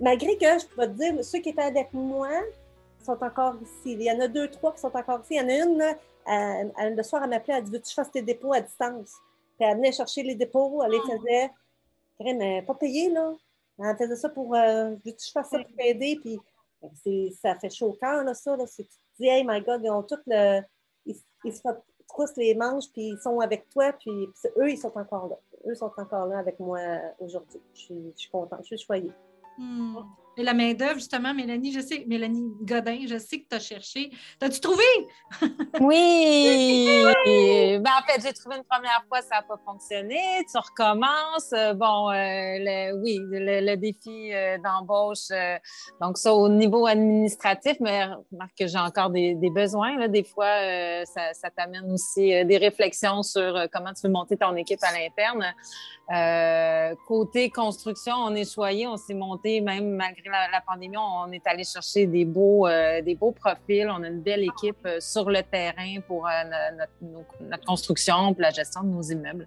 malgré 0.00 0.36
que 0.38 0.58
je 0.58 0.66
peux 0.74 0.86
te 0.86 0.92
dire, 0.92 1.22
ceux 1.22 1.40
qui 1.40 1.50
étaient 1.50 1.62
avec 1.62 1.92
moi 1.92 2.28
sont 3.04 3.22
encore 3.22 3.56
ici. 3.62 3.92
Il 3.92 4.02
y 4.02 4.10
en 4.10 4.20
a 4.20 4.28
deux, 4.28 4.48
trois 4.48 4.72
qui 4.72 4.80
sont 4.80 4.96
encore 4.96 5.20
ici. 5.20 5.34
Il 5.34 5.36
y 5.36 5.40
en 5.40 5.48
a 5.48 5.96
une, 6.86 6.96
le 6.96 7.02
soir, 7.02 7.22
elle 7.24 7.30
m'appelait, 7.30 7.58
elle 7.58 7.64
dit 7.64 7.72
Veux-tu 7.72 7.94
faire 7.94 8.10
tes 8.10 8.22
dépôts 8.22 8.54
à 8.54 8.60
distance 8.60 9.12
Puis 9.58 9.68
elle 9.68 9.76
venait 9.76 9.92
chercher 9.92 10.22
les 10.22 10.34
dépôts, 10.34 10.82
elle 10.84 10.92
les 10.92 11.00
ah. 11.04 11.10
faisait. 11.10 11.50
Mais 12.20 12.62
pas 12.62 12.74
payé, 12.74 13.10
là. 13.10 13.32
Elle 13.78 13.96
faisait 13.96 14.16
ça 14.16 14.28
pour 14.28 14.54
euh, 14.54 14.90
Veux-tu 15.04 15.30
faire 15.32 15.46
ça 15.46 15.58
pour 15.58 15.76
t'aider? 15.76 16.18
Puis 16.22 16.40
ça 17.40 17.54
fait 17.56 17.70
chaud 17.70 17.88
au 17.88 17.92
cœur, 17.92 18.24
là, 18.24 18.34
ça. 18.34 18.56
Là. 18.56 18.64
Tu 18.66 18.84
te 18.84 18.90
dis 19.18 19.28
Hey, 19.28 19.44
my 19.46 19.60
God, 19.60 19.80
ils 19.84 19.90
ont 19.90 20.02
tout 20.02 20.18
le 20.26 20.60
ils, 21.44 21.52
se 21.52 21.60
troussent 22.08 22.36
les 22.36 22.54
manches, 22.54 22.90
puis 22.92 23.08
ils 23.08 23.18
sont 23.22 23.40
avec 23.40 23.68
toi, 23.70 23.92
puis, 23.92 24.28
eux, 24.56 24.70
ils 24.70 24.78
sont 24.78 24.96
encore 24.96 25.28
là. 25.28 25.36
Eux 25.66 25.74
sont 25.74 25.90
encore 25.96 26.26
là 26.26 26.38
avec 26.38 26.58
moi 26.58 26.80
aujourd'hui. 27.18 27.60
Je 27.74 27.80
suis, 27.80 28.12
je 28.16 28.20
suis 28.22 28.30
contente, 28.30 28.60
je 28.62 28.76
suis 28.76 28.86
choyée. 28.86 29.12
Hmm. 29.58 29.96
Et 30.36 30.44
la 30.44 30.54
main-d'œuvre, 30.54 30.94
justement, 30.94 31.34
Mélanie, 31.34 31.72
je 31.72 31.80
sais, 31.80 32.04
Mélanie 32.06 32.52
Godin, 32.62 33.06
je 33.08 33.18
sais 33.18 33.40
que 33.40 33.48
tu 33.48 33.56
as 33.56 33.60
cherché. 33.60 34.12
T'as-tu 34.38 34.60
trouvé? 34.60 34.84
oui! 35.80 37.02
ben, 37.78 37.90
en 37.98 38.06
fait, 38.06 38.20
j'ai 38.22 38.32
trouvé 38.32 38.56
une 38.56 38.64
première 38.64 39.04
fois, 39.08 39.20
ça 39.22 39.36
n'a 39.36 39.42
pas 39.42 39.58
fonctionné. 39.64 40.44
Tu 40.50 40.58
recommences. 40.58 41.52
Euh, 41.52 41.74
bon, 41.74 42.10
euh, 42.10 42.92
oui, 43.02 43.18
le, 43.30 43.76
défi 43.76 44.32
euh, 44.32 44.58
d'embauche. 44.58 45.28
donc, 46.00 46.18
ça, 46.18 46.34
au 46.34 46.48
niveau 46.48 46.86
administratif, 46.86 47.76
mais 47.80 48.04
remarque 48.04 48.52
que 48.58 48.66
j'ai 48.66 48.78
encore 48.78 49.10
des, 49.10 49.34
besoins. 49.50 49.96
Là, 49.98 50.08
des 50.08 50.24
fois, 50.24 51.04
ça, 51.04 51.50
t'amène 51.56 51.90
aussi 51.90 52.44
des 52.44 52.58
réflexions 52.58 53.22
sur 53.22 53.66
comment 53.72 53.92
tu 53.92 54.06
veux 54.06 54.12
monter 54.12 54.36
ton 54.36 54.54
équipe 54.56 54.82
à 54.82 54.92
l'interne. 54.92 55.54
Euh, 56.10 56.94
côté 57.06 57.50
construction, 57.50 58.14
on 58.14 58.34
est 58.34 58.50
choyé, 58.50 58.86
on 58.86 58.96
s'est 58.96 59.12
monté, 59.12 59.60
même 59.60 59.90
malgré 59.90 60.30
la, 60.30 60.60
pandémie, 60.66 60.96
on 60.96 61.30
est 61.32 61.46
allé 61.46 61.64
chercher 61.64 62.06
des 62.06 62.24
beaux, 62.24 62.66
euh, 62.66 63.02
des 63.02 63.14
beaux 63.14 63.32
profils. 63.32 63.88
On 63.90 64.02
a 64.02 64.08
une 64.08 64.22
belle 64.22 64.42
équipe 64.42 64.78
euh, 64.86 65.00
sur 65.00 65.28
le 65.28 65.42
terrain 65.42 66.00
pour 66.06 66.26
notre, 66.72 66.92
construction, 67.66 68.34
pour 68.34 68.42
la 68.42 68.50
gestion 68.50 68.82
de 68.82 68.88
nos 68.88 69.02
immeubles. 69.02 69.46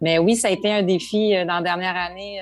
Mais 0.00 0.18
oui, 0.18 0.36
ça 0.36 0.48
a 0.48 0.50
été 0.50 0.72
un 0.72 0.82
défi 0.82 1.32
dans 1.46 1.56
la 1.56 1.62
dernière 1.62 1.96
année. 1.96 2.40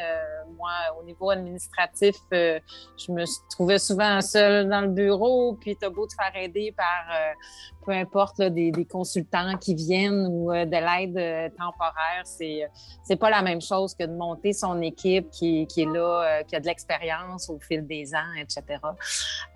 moi, 0.56 0.70
au 1.00 1.04
niveau 1.04 1.30
administratif, 1.30 2.14
je 2.30 3.12
me 3.12 3.24
trouvais 3.50 3.78
souvent 3.78 4.20
seule 4.20 4.68
dans 4.68 4.80
le 4.80 4.88
bureau, 4.88 5.54
puis 5.60 5.76
tu 5.76 5.84
as 5.84 5.90
beau 5.90 6.06
te 6.06 6.14
faire 6.14 6.42
aider 6.42 6.72
par 6.76 7.04
peu 7.84 7.92
importe 7.92 8.40
des, 8.40 8.72
consultants 8.90 9.56
qui 9.58 9.74
viennent 9.74 10.26
ou 10.30 10.52
de 10.52 10.70
l'aide 10.70 11.52
temporaire, 11.56 12.22
c'est 12.24 12.68
c'est 13.04 13.16
pas 13.16 13.30
la 13.30 13.42
même 13.42 13.60
chose 13.60 13.94
que 13.94 14.04
de 14.04 14.12
monter 14.12 14.52
son 14.52 14.80
équipe 14.80 15.30
qui, 15.30 15.66
qui 15.66 15.82
est 15.82 15.86
là, 15.86 16.40
euh, 16.40 16.42
qui 16.42 16.56
a 16.56 16.60
de 16.60 16.66
l'expérience 16.66 17.48
au 17.50 17.58
fil 17.58 17.86
des 17.86 18.14
ans, 18.14 18.32
etc. 18.38 18.62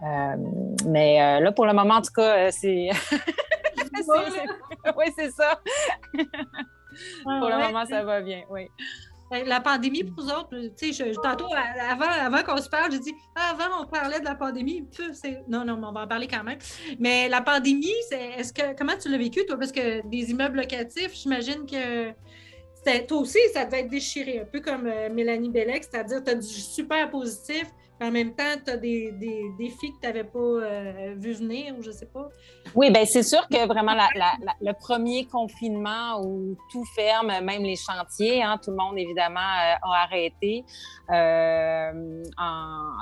Euh, 0.03 0.37
mais 0.87 1.21
euh, 1.21 1.41
là, 1.41 1.53
pour 1.53 1.67
le 1.67 1.73
moment, 1.73 1.95
en 1.95 2.03
tout 2.03 2.13
cas, 2.15 2.51
c'est. 2.51 2.91
oui, 4.97 5.07
c'est 5.17 5.31
ça. 5.31 5.61
pour 7.23 7.49
le 7.49 7.67
moment, 7.67 7.87
ça 7.87 8.03
va 8.03 8.21
bien, 8.21 8.43
oui. 8.51 8.69
La 9.31 9.61
pandémie, 9.61 10.05
pour 10.05 10.25
vous 10.25 10.31
autres, 10.31 10.57
tu 10.75 10.93
sais, 10.95 11.13
tantôt, 11.23 11.49
avant, 11.55 12.09
avant 12.09 12.43
qu'on 12.43 12.57
se 12.63 12.69
parle, 12.69 12.93
j'ai 12.93 12.99
dit, 12.99 13.15
ah, 13.37 13.53
avant, 13.53 13.83
on 13.83 13.87
parlait 13.87 14.21
de 14.21 14.25
la 14.25 14.35
pandémie. 14.35 14.89
Non, 15.49 15.67
non, 15.67 15.79
on 15.85 15.93
va 15.93 16.01
en 16.01 16.09
parler 16.09 16.27
quand 16.27 16.43
même. 16.43 16.59
Mais 16.99 17.29
la 17.29 17.43
pandémie, 17.43 17.93
est-ce 18.11 18.55
que, 18.55 18.75
comment 18.75 18.97
tu 18.97 19.11
l'as 19.11 19.19
vécu, 19.19 19.45
toi? 19.45 19.59
Parce 19.59 19.71
que 19.71 20.07
des 20.07 20.31
immeubles 20.31 20.57
locatifs, 20.57 21.15
j'imagine 21.15 21.67
que 21.67 22.15
toi 23.07 23.19
aussi, 23.19 23.39
ça 23.53 23.65
devait 23.65 23.81
être 23.81 23.91
déchiré, 23.91 24.41
un 24.41 24.45
peu 24.45 24.61
comme 24.61 24.87
euh, 24.87 25.11
Mélanie 25.13 25.51
Bellec, 25.51 25.85
c'est-à-dire, 25.85 26.23
tu 26.25 26.31
as 26.31 26.35
du 26.35 26.47
super 26.47 27.11
positif, 27.11 27.67
en 28.01 28.11
même 28.11 28.35
temps, 28.35 28.55
tu 28.65 28.71
as 28.71 28.77
des, 28.77 29.13
défis 29.59 29.93
que 29.93 30.01
tu 30.01 30.07
n'avais 30.07 30.25
pas 30.25 30.39
euh, 30.39 31.15
vu 31.17 31.33
venir 31.33 31.77
ou 31.77 31.83
je 31.83 31.89
ne 31.89 31.95
sais 31.95 32.07
pas? 32.07 32.29
Oui, 32.75 32.91
bien, 32.91 33.05
c'est 33.05 33.23
sûr 33.23 33.47
que 33.49 33.67
vraiment 33.67 33.95
le 34.61 34.73
premier 34.73 35.27
confinement 35.27 36.21
où 36.23 36.57
tout 36.71 36.85
ferme, 36.95 37.29
même 37.43 37.63
les 37.63 37.77
chantiers, 37.77 38.43
hein, 38.43 38.59
tout 38.63 38.71
le 38.71 38.77
monde 38.77 38.99
évidemment 38.99 39.41
euh, 39.41 39.75
a 39.83 40.03
arrêté. 40.05 40.65
Euh, 41.11 42.23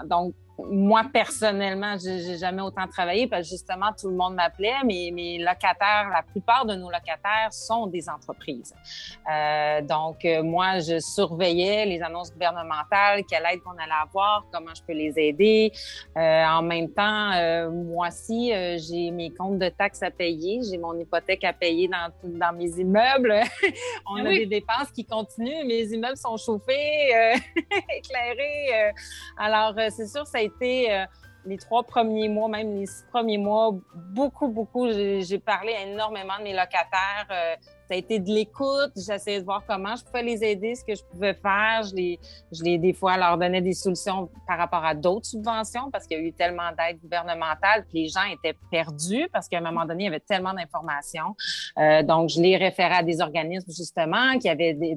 donc, 0.06 0.35
moi, 0.59 1.03
personnellement, 1.12 1.97
j'ai 1.99 2.38
jamais 2.38 2.62
autant 2.62 2.87
travaillé 2.87 3.27
parce 3.27 3.42
que 3.42 3.49
justement, 3.51 3.92
tout 3.99 4.09
le 4.09 4.16
monde 4.16 4.35
m'appelait. 4.35 4.73
mais 4.85 5.11
mes 5.12 5.38
locataires, 5.38 6.09
la 6.12 6.23
plupart 6.23 6.64
de 6.64 6.75
nos 6.75 6.90
locataires 6.90 7.53
sont 7.53 7.87
des 7.87 8.09
entreprises. 8.09 8.75
Euh, 9.31 9.83
donc, 9.83 10.25
euh, 10.25 10.42
moi, 10.42 10.79
je 10.79 10.99
surveillais 10.99 11.85
les 11.85 12.01
annonces 12.03 12.33
gouvernementales, 12.33 13.23
quelle 13.29 13.45
aide 13.53 13.61
qu'on 13.62 13.73
allait 13.73 13.92
avoir, 14.03 14.47
comment 14.53 14.75
je 14.75 14.83
peux 14.83 14.95
les 14.95 15.12
aider. 15.16 15.73
Euh, 16.16 16.45
en 16.45 16.62
même 16.62 16.90
temps, 16.90 17.33
euh, 17.33 17.71
moi 17.71 18.09
aussi, 18.09 18.53
j'ai 18.79 19.11
mes 19.11 19.31
comptes 19.31 19.59
de 19.59 19.69
taxes 19.69 20.03
à 20.03 20.11
payer, 20.11 20.61
j'ai 20.71 20.79
mon 20.79 20.99
hypothèque 20.99 21.45
à 21.45 21.53
payer 21.53 21.88
dans, 21.88 22.11
dans 22.25 22.53
mes 22.57 22.71
immeubles. 22.81 23.40
On 24.09 24.16
ah 24.16 24.29
a 24.29 24.31
des 24.31 24.47
dépenses 24.47 24.90
qui 24.95 25.05
continuent. 25.05 25.66
Mes 25.66 25.83
immeubles 25.92 26.16
sont 26.16 26.37
chauffés, 26.37 27.11
éclairés. 27.97 28.92
alors, 29.37 29.75
c'est 29.90 30.07
sûr, 30.07 30.27
ça 30.27 30.38
a 30.38 30.45
été 30.46 30.92
euh, 30.92 31.04
les 31.44 31.59
trois 31.59 31.85
premiers 31.85 32.28
mois, 32.28 32.48
même 32.48 32.74
les 32.74 32.87
six 32.87 33.04
premiers 33.11 33.38
mois, 33.38 33.70
beaucoup, 33.94 34.48
beaucoup, 34.48 34.90
j'ai 34.90 35.38
parlé 35.38 35.74
énormément 35.87 36.38
de 36.38 36.44
mes 36.44 36.52
locataires. 36.52 37.26
Euh, 37.30 37.56
ça 37.88 37.94
a 37.94 37.96
été 37.96 38.18
de 38.18 38.29
l'écoute. 38.29 38.92
J'essayais 38.96 39.40
de 39.40 39.44
voir 39.44 39.62
comment 39.66 39.94
je 39.94 40.05
pouvais 40.05 40.22
les 40.22 40.42
aider, 40.42 40.75
ce 40.75 40.85
que 40.85 40.94
je 40.94 41.03
pouvais 41.05 41.35
faire. 41.35 41.83
Je 41.88 41.94
les, 41.94 42.18
je 42.53 42.62
les 42.64 42.79
des 42.79 42.92
fois, 42.92 43.16
leur 43.16 43.38
donnais 43.38 43.61
des 43.61 43.75
solutions 43.75 44.29
par 44.46 44.59
rapport 44.59 44.85
à 44.85 44.94
d'autres 44.94 45.27
subventions 45.27 45.90
parce 45.92 46.07
qu'il 46.07 46.18
y 46.18 46.20
a 46.20 46.25
eu 46.25 46.33
tellement 46.33 46.70
d'aides 46.77 47.01
gouvernementales 47.01 47.85
que 47.85 47.92
les 47.94 48.09
gens 48.09 48.25
étaient 48.25 48.57
perdus 48.70 49.29
parce 49.33 49.49
qu'à 49.49 49.59
un 49.59 49.61
moment 49.61 49.85
donné, 49.85 50.05
il 50.05 50.07
y 50.07 50.09
avait 50.09 50.20
tellement 50.20 50.53
d'informations. 50.53 51.37
Euh, 51.79 52.03
donc, 52.03 52.29
je 52.31 52.40
les 52.40 52.57
référais 52.57 52.96
à 52.96 53.03
des 53.03 53.20
organismes, 53.20 53.70
justement, 53.70 54.38
qui 54.38 54.49
avaient 54.49 54.75
des 54.75 54.96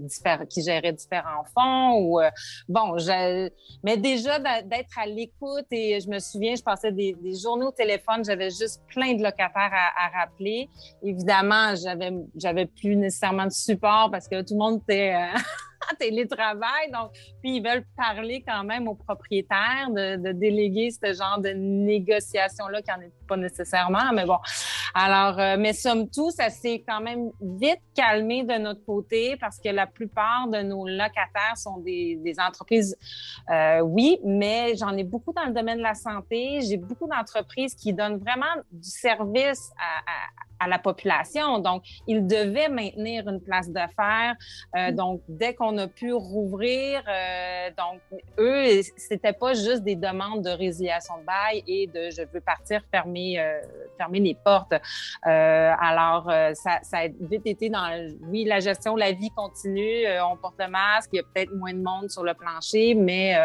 qui 0.49 0.63
géraient 0.63 0.93
différents 0.93 1.43
fonds 1.54 1.99
ou, 1.99 2.19
euh, 2.19 2.30
bon, 2.67 2.97
je, 2.97 3.49
mais 3.84 3.97
déjà 3.97 4.39
d'être 4.39 4.97
à 4.97 5.06
l'écoute 5.06 5.65
et 5.71 5.99
je 5.99 6.10
me 6.10 6.19
souviens, 6.19 6.56
je 6.56 6.63
passais 6.63 6.91
des, 6.91 7.15
des 7.21 7.36
journées 7.36 7.65
au 7.65 7.71
téléphone, 7.71 8.23
j'avais 8.25 8.49
juste 8.49 8.82
plein 8.88 9.13
de 9.13 9.23
locataires 9.23 9.71
à, 9.71 10.06
à 10.06 10.21
rappeler. 10.21 10.69
Évidemment, 11.04 11.75
j'avais, 11.75 12.12
j'avais 12.36 12.65
plus 12.80 12.96
nécessairement 12.96 13.46
de 13.46 13.52
support 13.52 14.10
parce 14.12 14.28
que 14.28 14.42
tout 14.42 14.54
le 14.54 14.60
monde 14.60 14.82
était 14.82 15.13
euh, 15.15 15.38
télétravail. 15.99 16.91
Donc, 16.93 17.12
puis 17.41 17.58
ils 17.58 17.63
veulent 17.63 17.86
parler 17.95 18.43
quand 18.47 18.63
même 18.63 18.88
aux 18.88 18.95
propriétaires 18.95 19.89
de, 19.89 20.17
de 20.17 20.32
déléguer 20.32 20.89
ce 20.91 21.13
genre 21.13 21.39
de 21.39 21.49
négociation-là 21.49 22.82
qui 22.82 22.91
n'en 22.91 23.02
est 23.02 23.13
pas 23.28 23.38
nécessairement. 23.38 24.12
Mais 24.13 24.25
bon, 24.25 24.38
alors, 24.93 25.39
euh, 25.39 25.56
mais 25.58 25.73
somme 25.73 26.10
toute, 26.10 26.32
ça 26.32 26.49
s'est 26.49 26.84
quand 26.88 27.02
même 27.02 27.32
vite 27.41 27.82
calmé 27.95 28.43
de 28.43 28.58
notre 28.58 28.84
côté 28.86 29.38
parce 29.38 29.60
que 29.60 29.69
la 29.69 29.88
plupart 29.88 30.47
de 30.47 30.62
nos 30.62 30.88
locataires 30.88 31.58
sont 31.58 31.78
des, 31.78 32.17
des 32.17 32.39
entreprises, 32.39 32.97
euh, 33.49 33.80
oui, 33.82 34.19
mais 34.23 34.75
j'en 34.75 34.95
ai 34.97 35.04
beaucoup 35.04 35.34
dans 35.34 35.45
le 35.45 35.54
domaine 35.54 35.78
de 35.78 35.84
la 35.84 35.95
santé. 35.95 36.60
J'ai 36.62 36.78
beaucoup 36.78 37.08
d'entreprises 37.08 37.75
qui 37.75 37.93
donnent 37.93 38.17
vraiment 38.17 38.45
du 38.71 38.89
service 38.89 39.71
à, 39.78 39.99
à 39.99 40.49
à 40.60 40.67
la 40.67 40.78
population. 40.78 41.60
Donc, 41.60 41.84
ils 42.06 42.25
devaient 42.25 42.69
maintenir 42.69 43.28
une 43.28 43.41
place 43.41 43.69
d'affaires. 43.69 44.36
Euh, 44.75 44.91
mm. 44.91 44.95
donc, 44.95 45.21
dès 45.28 45.56
qu'on 45.56 45.78
a 45.80 45.88
pu 45.88 46.13
rouvrir, 46.13 47.02
euh, 47.08 47.70
donc, 47.78 48.02
eux, 48.38 48.82
c'était 48.98 49.34
pas 49.34 49.54
juste 49.54 49.84
des 49.84 49.96
demandes 49.96 50.44
de 50.44 50.50
résiliation 50.50 51.15
de 51.20 51.26
bail 51.26 51.63
et 51.68 51.88
de 51.88 52.10
je 52.12 52.22
veux 52.32 52.42
partir 52.42 52.82
fermer, 52.92 53.39
euh, 53.39 53.60
fermer 53.98 54.20
les 54.20 54.36
portes. 54.36 54.74
Euh, 54.74 55.74
alors, 55.80 56.32
ça, 56.54 56.80
ça, 56.84 57.00
a 57.00 57.08
vite 57.08 57.46
été 57.46 57.70
dans, 57.70 57.89
oui, 58.30 58.46
la 58.46 58.60
gestion, 58.60 58.96
la 58.96 59.12
vie 59.12 59.32
continue, 59.32 60.06
on 60.22 60.38
porte 60.38 60.56
le 60.60 60.68
masque, 60.68 61.10
il 61.13 61.18
y 61.18 61.20
a 61.20 61.24
peut-être 61.24 61.54
moins 61.56 61.74
de 61.74 61.82
monde 61.82 62.10
sur 62.10 62.24
le 62.24 62.34
plancher, 62.34 62.94
mais 62.94 63.36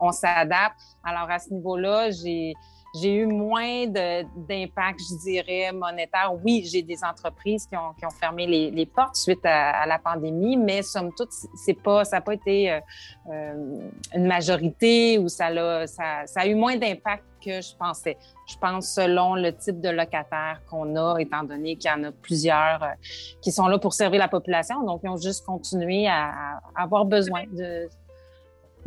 on 0.00 0.12
s'adapte. 0.12 0.78
Alors, 1.02 1.30
à 1.30 1.38
ce 1.38 1.50
niveau-là, 1.52 2.10
j'ai 2.10 2.54
j'ai 2.94 3.16
eu 3.16 3.26
moins 3.26 3.86
d'impact, 3.86 5.00
je 5.00 5.16
dirais, 5.18 5.72
monétaire. 5.72 6.32
Oui, 6.44 6.64
j'ai 6.70 6.82
des 6.82 7.02
entreprises 7.02 7.66
qui 7.66 7.76
ont, 7.76 8.10
fermé 8.20 8.46
les, 8.46 8.86
portes 8.86 9.16
suite 9.16 9.44
à, 9.44 9.84
la 9.86 9.98
pandémie, 9.98 10.56
mais 10.56 10.82
somme 10.82 11.12
toute, 11.16 11.32
c'est 11.56 11.74
pas, 11.82 12.04
ça 12.04 12.16
n'a 12.16 12.20
pas 12.20 12.34
été 12.34 12.70
euh, 12.70 12.80
euh, 13.30 13.88
une 14.14 14.26
majorité 14.26 15.18
ou 15.18 15.28
ça, 15.28 15.46
a, 15.46 15.86
ça, 15.86 16.26
ça 16.26 16.40
a 16.42 16.46
eu 16.46 16.54
moins 16.54 16.76
d'impact 16.76 17.24
que 17.44 17.60
je 17.60 17.76
pensais. 17.76 18.16
Je 18.46 18.56
pense 18.56 18.94
selon 18.94 19.34
le 19.34 19.52
type 19.52 19.80
de 19.80 19.88
locataire 19.88 20.60
qu'on 20.70 20.94
a, 20.96 21.18
étant 21.18 21.42
donné 21.42 21.76
qu'il 21.76 21.90
y 21.90 21.94
en 21.94 22.04
a 22.04 22.12
plusieurs 22.12 22.82
euh, 22.82 22.88
qui 23.40 23.50
sont 23.50 23.66
là 23.66 23.78
pour 23.78 23.92
servir 23.92 24.20
la 24.20 24.28
population, 24.28 24.84
donc 24.84 25.00
ils 25.02 25.10
ont 25.10 25.16
juste 25.16 25.44
continué 25.44 26.06
à, 26.06 26.60
avoir 26.76 27.04
besoin 27.04 27.44
de, 27.52 27.88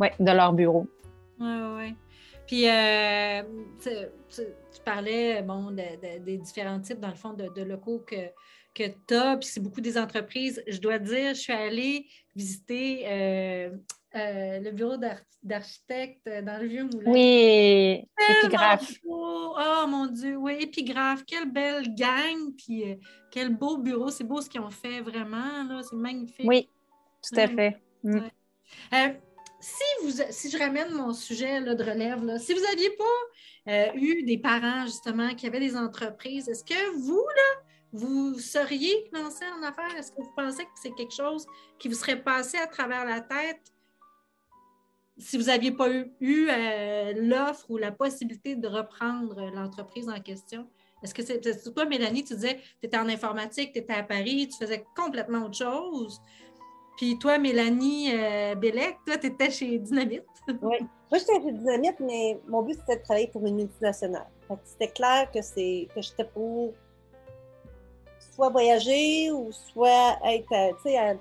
ouais, 0.00 0.12
de 0.18 0.30
leur 0.30 0.52
bureau. 0.52 0.86
Oui, 1.40 1.56
oui. 1.76 1.94
Puis, 2.48 2.66
euh, 2.66 3.42
tu, 3.78 4.80
parlais 4.82 5.42
bon, 5.42 5.70
des 5.70 6.38
différents 6.38 6.80
types, 6.80 6.98
dans 6.98 7.08
le 7.08 7.14
fond, 7.14 7.34
de, 7.34 7.62
locaux 7.62 8.02
que, 8.06 8.30
que 8.74 8.84
tu 9.06 9.14
as. 9.14 9.36
Puis, 9.36 9.50
c'est 9.50 9.60
beaucoup 9.60 9.82
des 9.82 9.98
entreprises. 9.98 10.62
Je 10.66 10.78
dois 10.78 10.98
dire, 10.98 11.34
je 11.34 11.40
suis 11.40 11.52
allée 11.52 12.06
visiter 12.34 13.04
euh, 13.06 13.70
euh, 14.16 14.60
le 14.60 14.70
bureau 14.70 14.96
d'architecte 15.42 16.26
dans 16.26 16.58
le 16.58 16.66
Vieux-Moulin. 16.66 17.12
Oui, 17.12 18.08
épigraphe. 18.30 18.94
Oh 19.06 19.84
mon 19.86 20.06
Dieu, 20.06 20.36
oui, 20.36 20.56
épigraphe. 20.58 21.24
Quelle 21.26 21.52
belle 21.52 21.94
gang. 21.94 22.54
Puis, 22.56 22.98
quel 23.30 23.54
beau 23.54 23.76
bureau. 23.76 24.08
C'est 24.08 24.24
beau 24.24 24.40
ce 24.40 24.48
qu'ils 24.48 24.62
ont 24.62 24.70
fait, 24.70 25.02
vraiment. 25.02 25.64
Là, 25.68 25.82
c'est 25.82 25.96
magnifique. 25.96 26.48
Oui, 26.48 26.66
tout 27.22 27.38
à 27.38 27.46
fait. 27.46 27.76
Mm 28.02 28.20
si, 29.60 29.84
vous, 30.02 30.22
si 30.30 30.50
je 30.50 30.58
ramène 30.58 30.92
mon 30.92 31.12
sujet 31.12 31.60
de 31.60 31.82
relève, 31.82 32.38
si 32.38 32.54
vous 32.54 32.60
n'aviez 32.60 32.90
pas 32.90 33.72
euh, 33.72 33.92
eu 33.94 34.22
des 34.22 34.38
parents, 34.38 34.86
justement, 34.86 35.34
qui 35.34 35.46
avaient 35.46 35.60
des 35.60 35.76
entreprises, 35.76 36.48
est-ce 36.48 36.64
que 36.64 36.96
vous, 36.96 37.24
là, 37.36 37.62
vous 37.92 38.38
seriez 38.38 39.08
lancé 39.12 39.44
en 39.58 39.62
affaires? 39.62 39.96
Est-ce 39.96 40.12
que 40.12 40.22
vous 40.22 40.32
pensez 40.36 40.64
que 40.64 40.70
c'est 40.80 40.94
quelque 40.94 41.14
chose 41.14 41.46
qui 41.78 41.88
vous 41.88 41.94
serait 41.94 42.22
passé 42.22 42.58
à 42.58 42.66
travers 42.66 43.04
la 43.04 43.20
tête 43.20 43.72
si 45.20 45.36
vous 45.36 45.44
n'aviez 45.44 45.72
pas 45.72 45.90
eu, 45.90 46.48
euh, 46.48 47.12
l'offre 47.16 47.68
ou 47.70 47.76
la 47.76 47.90
possibilité 47.90 48.54
de 48.54 48.68
reprendre 48.68 49.50
l'entreprise 49.52 50.08
en 50.08 50.20
question? 50.20 50.68
Est-ce 51.02 51.14
que 51.14 51.24
c'est 51.24 51.40
toi, 51.72 51.84
Mélanie, 51.84 52.24
tu 52.24 52.34
disais 52.34 52.60
tu 52.80 52.86
étais 52.86 52.96
en 52.96 53.08
informatique, 53.08 53.72
tu 53.72 53.78
étais 53.78 53.94
à 53.94 54.02
Paris, 54.02 54.48
tu 54.48 54.56
faisais 54.56 54.84
complètement 54.96 55.44
autre 55.44 55.58
chose? 55.58 56.20
Puis 56.98 57.16
toi, 57.16 57.38
Mélanie 57.38 58.10
euh, 58.12 58.56
Bellec, 58.56 58.96
toi, 59.06 59.16
tu 59.16 59.28
étais 59.28 59.50
chez 59.50 59.78
Dynamite. 59.78 60.24
oui. 60.48 60.78
Moi, 60.80 61.18
j'étais 61.20 61.40
chez 61.40 61.52
Dynamite, 61.52 62.00
mais 62.00 62.40
mon 62.48 62.62
but, 62.62 62.74
c'était 62.74 62.96
de 62.96 63.04
travailler 63.04 63.28
pour 63.28 63.46
une 63.46 63.54
multinationale. 63.54 64.26
C'était 64.64 64.88
clair 64.88 65.30
que, 65.30 65.38
que 65.38 66.02
j'étais 66.02 66.24
pour 66.24 66.74
soit 68.34 68.48
voyager 68.48 69.30
ou 69.30 69.52
soit 69.52 70.18
être. 70.24 70.52
Euh, 70.52 70.72
sais, 70.82 70.98
à, 70.98 71.14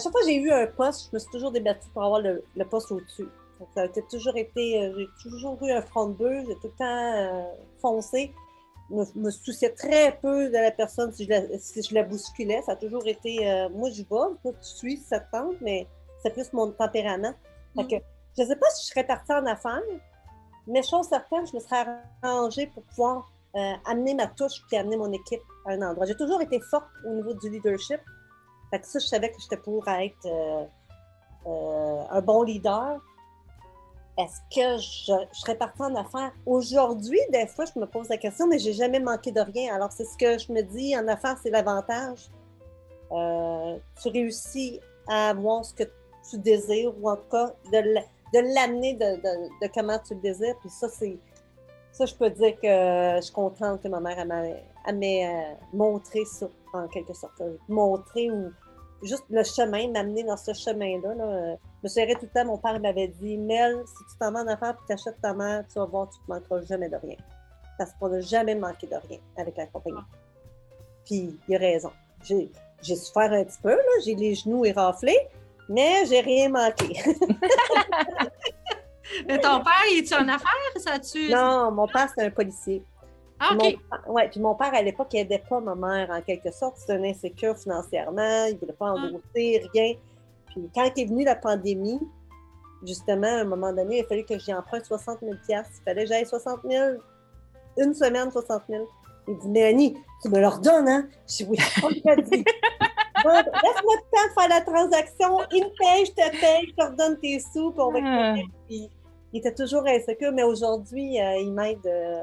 chaque 0.00 0.12
fois 0.12 0.22
que 0.22 0.28
j'ai 0.28 0.36
eu 0.36 0.50
un 0.50 0.66
poste, 0.66 1.10
je 1.10 1.16
me 1.16 1.18
suis 1.18 1.30
toujours 1.30 1.52
débattue 1.52 1.88
pour 1.92 2.04
avoir 2.04 2.22
le, 2.22 2.42
poste 2.70 2.90
au-dessus. 2.90 3.28
Ça 3.74 3.82
a 3.82 3.88
toujours 3.88 4.36
été. 4.38 4.82
Euh, 4.82 4.94
j'ai 4.96 5.30
toujours 5.30 5.58
eu 5.62 5.72
un 5.72 5.82
front 5.82 6.06
de 6.06 6.14
bœuf, 6.14 6.46
j'ai 6.48 6.54
tout 6.54 6.68
le 6.68 6.78
temps 6.78 7.54
foncé 7.82 8.32
me, 8.92 9.04
me, 9.14 9.30
souciais 9.30 9.70
très 9.70 10.18
peu 10.20 10.48
de 10.48 10.52
la 10.52 10.70
personne 10.70 11.12
si 11.12 11.24
je 11.24 11.30
la, 11.30 11.58
si 11.58 11.82
je 11.82 11.94
la 11.94 12.02
bousculais. 12.02 12.62
Ça 12.62 12.72
a 12.72 12.76
toujours 12.76 13.06
été 13.06 13.50
euh, 13.50 13.68
moi 13.70 13.90
je 13.90 14.02
vais, 14.02 14.06
toi 14.08 14.52
tu 14.60 14.68
suis 14.68 14.96
ça 14.98 15.20
te 15.20 15.30
tente, 15.30 15.56
mais 15.60 15.86
c'est 16.22 16.30
plus 16.30 16.52
mon 16.52 16.70
tempérament. 16.70 17.34
Fait 17.76 18.02
je 18.36 18.42
ne 18.42 18.48
sais 18.48 18.56
pas 18.56 18.70
si 18.70 18.86
je 18.86 18.90
serais 18.90 19.04
partie 19.04 19.32
en 19.32 19.44
affaires, 19.46 19.82
mais 20.66 20.82
chose 20.82 21.06
certaine, 21.08 21.46
je 21.46 21.54
me 21.54 21.60
serais 21.60 21.84
arrangée 22.22 22.66
pour 22.66 22.82
pouvoir 22.84 23.30
euh, 23.56 23.72
amener 23.84 24.14
ma 24.14 24.26
touche 24.26 24.62
puis 24.68 24.76
amener 24.76 24.96
mon 24.96 25.12
équipe 25.12 25.42
à 25.66 25.72
un 25.72 25.82
endroit. 25.82 26.06
J'ai 26.06 26.16
toujours 26.16 26.40
été 26.40 26.60
forte 26.60 26.86
au 27.06 27.10
niveau 27.10 27.34
du 27.34 27.50
leadership. 27.50 28.00
Fait 28.70 28.80
que 28.80 28.86
ça, 28.86 28.98
je 28.98 29.06
savais 29.06 29.30
que 29.30 29.36
j'étais 29.40 29.58
pour 29.58 29.86
être 29.88 30.26
euh, 30.26 32.02
un 32.10 32.22
bon 32.22 32.42
leader 32.42 32.98
est-ce 34.18 34.40
que 34.54 34.78
je, 34.78 35.38
serais 35.38 35.56
partie 35.56 35.82
en 35.82 35.94
affaires? 35.94 36.32
Aujourd'hui, 36.44 37.18
des 37.30 37.46
fois, 37.46 37.64
je 37.64 37.78
me 37.80 37.86
pose 37.86 38.08
la 38.10 38.18
question, 38.18 38.46
mais 38.46 38.58
j'ai 38.58 38.74
jamais 38.74 39.00
manqué 39.00 39.32
de 39.32 39.40
rien. 39.40 39.74
Alors, 39.74 39.90
c'est 39.90 40.04
ce 40.04 40.16
que 40.18 40.38
je 40.38 40.52
me 40.52 40.62
dis, 40.62 40.96
en 40.96 41.08
affaires, 41.08 41.38
c'est 41.42 41.50
l'avantage. 41.50 42.28
Euh, 43.10 43.78
tu 44.02 44.08
réussis 44.08 44.80
à 45.08 45.30
avoir 45.30 45.64
ce 45.64 45.74
que 45.74 45.84
tu 46.28 46.38
désires, 46.38 46.92
ou 47.00 47.08
en 47.08 47.16
tout 47.16 47.28
cas 47.30 47.54
de 47.72 48.38
l'amener 48.54 48.94
de, 48.94 49.68
comment 49.74 49.98
tu 49.98 50.14
le 50.14 50.20
désires. 50.20 50.56
Puis 50.60 50.70
ça, 50.70 50.88
c'est. 50.88 51.18
Ça, 51.90 52.06
je 52.06 52.14
peux 52.14 52.30
dire 52.30 52.54
que 52.54 53.16
je 53.16 53.20
suis 53.20 53.34
contente 53.34 53.82
que 53.82 53.88
ma 53.88 54.00
mère 54.00 54.24
m'ait 54.26 55.26
euh, 55.26 55.54
montré 55.74 56.24
ça, 56.24 56.48
en 56.72 56.88
quelque 56.88 57.12
sorte. 57.12 57.42
Montrer 57.68 58.30
ou 58.30 58.50
juste 59.02 59.24
le 59.28 59.44
chemin, 59.44 59.90
m'amener 59.90 60.24
dans 60.24 60.38
ce 60.38 60.54
chemin-là. 60.54 61.14
Là. 61.14 61.56
Je 61.82 61.88
me 61.88 61.88
souviens 61.88 62.14
tout 62.14 62.26
le 62.26 62.28
temps, 62.28 62.44
mon 62.44 62.58
père 62.58 62.78
m'avait 62.78 63.08
dit 63.08 63.36
Mel, 63.36 63.82
si 63.86 64.04
tu 64.08 64.16
t'en 64.20 64.30
vas 64.30 64.42
en 64.42 64.46
affaires 64.46 64.70
et 64.70 64.86
tu 64.86 64.92
achètes 64.92 65.20
ta 65.20 65.34
mère, 65.34 65.64
tu 65.66 65.80
vas 65.80 65.86
voir, 65.86 66.08
tu 66.08 66.18
ne 66.20 66.26
te 66.26 66.30
manqueras 66.30 66.64
jamais 66.64 66.88
de 66.88 66.94
rien. 66.94 67.16
Parce 67.76 67.90
qu'on 67.98 68.08
n'a 68.08 68.20
jamais 68.20 68.54
manqué 68.54 68.86
de 68.86 68.94
rien 69.08 69.18
avec 69.36 69.56
la 69.56 69.66
compagnie. 69.66 69.98
Puis 71.04 71.36
il 71.48 71.56
a 71.56 71.58
raison. 71.58 71.90
J'ai 72.22 72.96
souffert 72.96 73.32
un 73.32 73.42
petit 73.42 73.58
peu, 73.60 73.76
j'ai 74.04 74.14
les 74.14 74.36
genoux 74.36 74.64
éraflés, 74.64 75.18
mais 75.68 76.06
j'ai 76.06 76.20
rien 76.20 76.50
manqué. 76.50 76.92
mais 79.26 79.40
ton 79.40 79.60
père, 79.64 79.82
il 79.90 80.04
est 80.04 80.14
en 80.14 80.28
affaires, 80.28 80.76
ça 80.76 81.00
tu 81.00 81.30
Non, 81.30 81.72
mon 81.72 81.88
père, 81.88 82.08
c'est 82.16 82.24
un 82.24 82.30
policier. 82.30 82.84
Ah, 83.40 83.54
OK. 83.54 83.76
Oui, 84.06 84.22
puis 84.30 84.38
mon 84.38 84.54
père, 84.54 84.72
à 84.72 84.82
l'époque, 84.82 85.08
il 85.14 85.16
n'aidait 85.16 85.42
pas 85.48 85.58
ma 85.58 85.74
mère, 85.74 86.10
en 86.10 86.22
quelque 86.22 86.52
sorte. 86.52 86.76
C'était 86.76 86.92
un 86.92 87.02
insécure 87.02 87.58
financièrement, 87.58 88.44
il 88.46 88.54
ne 88.54 88.60
voulait 88.60 88.72
pas 88.72 88.90
ah. 88.90 88.92
endosser, 88.92 89.68
rien. 89.74 89.94
Puis 90.52 90.70
quand 90.74 90.84
est 90.96 91.04
venue 91.04 91.24
la 91.24 91.36
pandémie, 91.36 92.00
justement, 92.86 93.26
à 93.26 93.40
un 93.40 93.44
moment 93.44 93.72
donné, 93.72 93.98
il 93.98 94.04
a 94.04 94.06
fallu 94.06 94.24
que 94.24 94.38
j'emprunte 94.38 94.84
60 94.84 95.20
000 95.20 95.32
Il 95.48 95.64
fallait 95.84 96.02
que 96.02 96.08
j'aille 96.08 96.26
60 96.26 96.60
000, 96.68 96.98
une 97.78 97.94
semaine, 97.94 98.30
60 98.30 98.62
000 98.68 98.86
il 99.28 99.38
dit, 99.38 99.48
Mélanie, 99.48 99.96
tu 100.20 100.28
me 100.28 100.40
le 100.40 100.48
redonnes, 100.48 100.88
hein? 100.88 101.08
Je 101.28 101.36
dis, 101.36 101.46
oui, 101.48 101.58
on 101.82 101.88
t'a 101.88 102.16
dit. 102.16 102.44
Laisse-moi 103.24 103.94
le 103.94 104.10
temps 104.10 104.26
de 104.26 104.40
faire 104.40 104.48
la 104.48 104.60
transaction. 104.62 105.38
Il 105.52 105.64
me 105.64 105.78
paye, 105.78 106.06
je 106.06 106.10
te 106.10 106.40
paye, 106.40 106.66
je 106.68 106.74
te 106.74 106.82
redonne 106.82 107.18
tes 107.20 107.38
sous, 107.38 107.70
puis 107.70 107.80
on 107.80 107.92
va 107.92 108.00
ah. 108.02 108.34
Puis, 108.68 108.90
il 109.32 109.38
était 109.38 109.54
toujours 109.54 109.86
insécure, 109.86 110.32
mais 110.32 110.42
aujourd'hui, 110.42 111.20
euh, 111.20 111.36
il 111.36 111.52
m'aide. 111.52 111.86
Euh, 111.86 112.20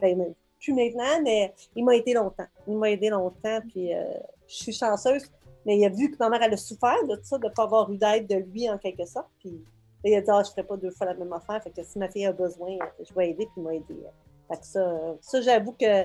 ben, 0.00 0.34
plus 0.58 0.74
maintenant, 0.74 1.22
mais 1.22 1.54
il 1.74 1.84
m'a 1.84 1.96
aidé 1.96 2.12
longtemps. 2.12 2.46
Il 2.66 2.76
m'a 2.76 2.90
aidé 2.90 3.08
longtemps, 3.08 3.60
puis 3.68 3.94
euh, 3.94 4.04
je 4.46 4.54
suis 4.54 4.72
chanceuse. 4.72 5.30
Mais 5.66 5.78
il 5.78 5.84
a 5.84 5.88
vu 5.88 6.10
que 6.10 6.16
ma 6.18 6.28
mère, 6.30 6.42
elle 6.42 6.54
a 6.54 6.56
souffert 6.56 7.06
de 7.06 7.18
ça, 7.22 7.38
de 7.38 7.46
ne 7.46 7.52
pas 7.52 7.64
avoir 7.64 7.90
eu 7.92 7.98
d'aide 7.98 8.26
de 8.26 8.36
lui, 8.36 8.68
en 8.70 8.78
quelque 8.78 9.04
sorte. 9.04 9.28
Puis 9.38 9.62
il 10.04 10.14
a 10.14 10.20
dit, 10.20 10.26
ah, 10.30 10.42
je 10.42 10.48
ne 10.48 10.52
ferai 10.52 10.62
pas 10.62 10.76
deux 10.76 10.90
fois 10.90 11.06
la 11.06 11.14
même 11.14 11.32
affaire. 11.32 11.62
Fait 11.62 11.70
que 11.70 11.82
si 11.82 11.98
ma 11.98 12.08
fille 12.08 12.26
a 12.26 12.32
besoin, 12.32 12.78
je 12.98 13.12
vais 13.14 13.30
aider, 13.30 13.44
puis 13.46 13.54
il 13.58 13.62
m'a 13.62 13.74
aidé. 13.74 13.96
Fait 14.48 14.58
que 14.58 14.66
ça, 14.66 14.98
ça 15.20 15.40
j'avoue 15.40 15.72
que 15.72 16.04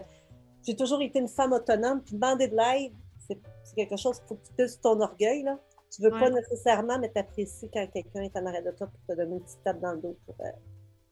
j'ai 0.65 0.75
toujours 0.75 1.01
été 1.01 1.19
une 1.19 1.27
femme 1.27 1.53
autonome, 1.53 2.01
puis 2.01 2.15
demander 2.15 2.47
de 2.47 2.55
l'aide, 2.55 2.93
c'est 3.19 3.75
quelque 3.75 3.97
chose 3.97 4.19
qu'il 4.19 4.27
faut 4.27 4.35
que 4.35 4.65
tu 4.65 4.77
ton 4.81 4.99
orgueil. 4.99 5.43
Là. 5.43 5.57
Tu 5.93 6.01
ne 6.01 6.09
veux 6.09 6.19
pas 6.19 6.29
nécessairement, 6.29 6.99
mais 6.99 7.11
tu 7.11 7.19
apprécies 7.19 7.69
quand 7.73 7.87
quelqu'un 7.93 8.23
est 8.23 8.35
en 8.37 8.45
arrêt 8.45 8.61
de 8.61 8.71
toi 8.71 8.87
pour 8.87 8.99
te 9.07 9.19
donner 9.19 9.35
une 9.35 9.41
petite 9.41 9.63
tape 9.63 9.79
dans 9.79 9.93
le 9.93 10.01
dos. 10.01 10.17
Pour, 10.25 10.35
euh, 10.41 10.49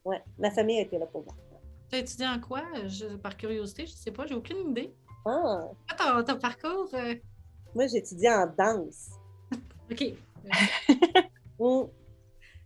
Ouais, 0.06 0.21
ma 0.38 0.51
famille 0.51 0.79
a 0.79 0.82
été 0.82 0.97
là 0.97 1.06
pour 1.06 1.23
moi. 1.23 1.34
Tu 1.89 1.95
as 1.95 1.99
étudié 1.99 2.27
en 2.27 2.39
quoi? 2.39 2.63
par 3.21 3.38
curiosité, 3.38 3.86
je 3.86 3.93
ne 3.93 3.97
sais 3.97 4.12
pas, 4.12 4.25
j'ai 4.25 4.36
aucune 4.36 4.71
idée. 4.71 4.93
Ah! 5.25 5.69
Ton, 5.97 6.23
ton 6.23 6.39
parcours? 6.39 6.89
Euh? 6.93 7.15
Moi, 7.76 7.86
étudié 7.94 8.30
en 8.30 8.48
danse. 8.48 9.12
OK. 9.92 10.14
mm. 11.60 11.84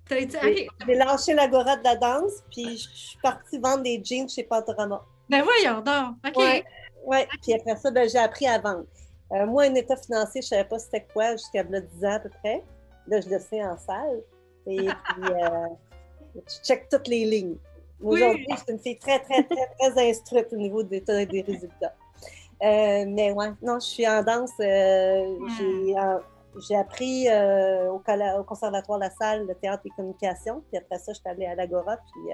J'ai 0.10 0.96
lâché 0.96 1.34
l'agora 1.34 1.76
de 1.76 1.84
la 1.84 1.96
danse, 1.96 2.44
puis 2.52 2.78
je 2.78 2.88
suis 2.88 3.20
partie 3.22 3.58
vendre 3.60 3.84
des 3.84 4.02
jeans 4.04 4.30
chez 4.30 4.44
Pantorama. 4.44 5.04
Ben 5.30 5.44
voyons 5.44 5.82
donc. 5.82 6.16
OK. 6.26 6.38
Ouais, 6.38 6.64
ouais. 7.06 7.28
Puis 7.42 7.54
après 7.54 7.76
ça, 7.76 7.92
ben, 7.92 8.10
j'ai 8.10 8.18
appris 8.18 8.48
à 8.48 8.60
vendre. 8.60 8.86
Euh, 9.34 9.46
moi, 9.46 9.64
un 9.64 9.76
état 9.76 9.98
financier, 9.98 10.42
je 10.42 10.48
ne 10.48 10.50
savais 10.50 10.64
pas 10.64 10.80
c'était 10.80 11.06
quoi 11.14 11.34
jusqu'à 11.34 11.64
10 11.64 12.06
ans 12.06 12.14
à 12.14 12.20
peu 12.20 12.30
près. 12.30 12.64
Là, 13.08 13.20
je 13.20 13.30
le 13.30 13.40
sais 13.40 13.62
en 13.64 13.78
salle. 13.78 14.22
Et 14.66 14.78
puis, 14.88 15.32
euh, 15.32 15.68
je 16.36 16.66
check 16.66 16.88
toutes 16.90 17.08
les 17.08 17.26
lignes. 17.26 17.58
Aujourd'hui, 18.02 18.46
je 18.50 18.56
suis 18.56 18.72
une 18.72 18.80
fille 18.80 19.00
très, 19.00 19.20
très, 19.20 19.44
très, 19.44 19.68
très 19.80 20.10
instruite 20.10 20.48
au 20.52 20.56
niveau 20.56 20.84
des, 20.84 21.02
des 21.02 21.42
résultats. 21.42 21.96
Euh, 22.64 23.06
mais 23.08 23.32
ouais, 23.32 23.52
non, 23.62 23.80
je 23.80 23.86
suis 23.86 24.08
en 24.08 24.24
danse. 24.24 24.52
j'ai 24.58 25.96
appris 26.76 27.28
au, 27.30 27.96
au, 27.96 28.44
Conservatoire 28.44 28.98
La 28.98 29.12
Salle 29.12 29.46
le 29.48 29.56
théâtre 29.56 29.84
et 29.86 29.90
communication. 29.90 30.64
Puis 30.70 30.78
après 30.78 30.98
ça, 30.98 31.14
je 31.14 31.20
suis 31.20 31.30
allée 31.30 31.46
à 31.46 31.56
l'Agora. 31.56 31.98
Puis 31.98 32.34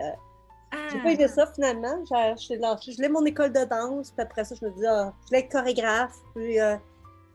j'ai 0.92 1.00
pas 1.00 1.12
aimé 1.12 1.28
ça 1.28 1.48
finalement. 1.48 2.04
Je 2.06 2.96
voulais 2.96 3.10
mon 3.10 3.26
école 3.26 3.52
de 3.52 3.64
danse, 3.66 4.12
puis 4.12 4.22
après 4.22 4.44
ça, 4.44 4.56
je 4.60 4.66
me 4.66 4.72
dis, 4.72 4.86
ah, 4.86 5.14
je 5.24 5.28
voulais 5.28 5.40
être 5.40 5.52
chorégraphe, 5.52 6.16
puis, 6.36 6.60
euh, 6.60 6.76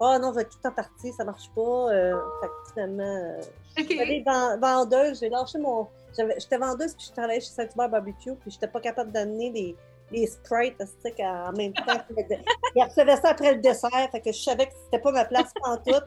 oh 0.01 0.17
non, 0.21 0.31
je 0.31 0.37
vais 0.37 0.43
être 0.43 0.61
tout 0.61 0.67
en 0.67 0.73
partie, 0.73 1.13
ça 1.13 1.25
marche 1.25 1.51
pas. 1.55 1.93
Euh, 1.93 2.17
fait 2.41 2.47
que 2.47 2.73
finalement, 2.73 3.03
euh, 3.03 3.41
je 3.77 3.85
suis 3.85 4.01
allée 4.01 4.25
vendeuse, 4.61 5.21
j'ai 5.21 5.29
lâché 5.29 5.59
mon. 5.59 5.89
J'étais 6.17 6.59
vendeuse, 6.59 6.95
puis 6.95 7.07
je 7.09 7.13
travaillais 7.13 7.41
chez 7.41 7.51
Saint-Hubert 7.51 7.89
Barbecue, 7.89 8.35
puis 8.35 8.51
j'étais 8.51 8.67
pas 8.67 8.81
capable 8.81 9.13
d'amener 9.13 9.51
les, 9.51 9.77
les 10.11 10.27
sprites 10.27 10.81
en 11.21 11.53
même 11.53 11.73
temps. 11.73 12.01
Ils 12.75 12.83
recevaient 12.83 13.17
ça 13.17 13.31
après 13.31 13.55
le 13.55 13.61
dessert, 13.61 14.09
fait 14.11 14.21
que 14.21 14.33
je 14.33 14.41
savais 14.41 14.67
que 14.67 14.73
c'était 14.85 15.03
pas 15.03 15.13
ma 15.13 15.25
place 15.25 15.53
en 15.65 15.77
tout. 15.77 16.03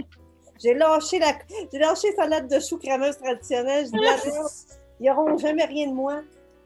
J'ai 0.59 0.73
lâché 0.73 1.19
la, 1.19 1.33
j'ai 1.71 1.79
lâché 1.79 2.13
salade 2.15 2.47
de 2.47 2.59
choux 2.59 2.77
crémeuse 2.77 3.17
traditionnelle. 3.17 3.85
Je 3.85 3.91
dis, 3.91 4.77
ils 4.99 5.07
n'auront 5.07 5.37
jamais 5.37 5.65
rien 5.65 5.87
de 5.87 5.93
moi 5.93 6.21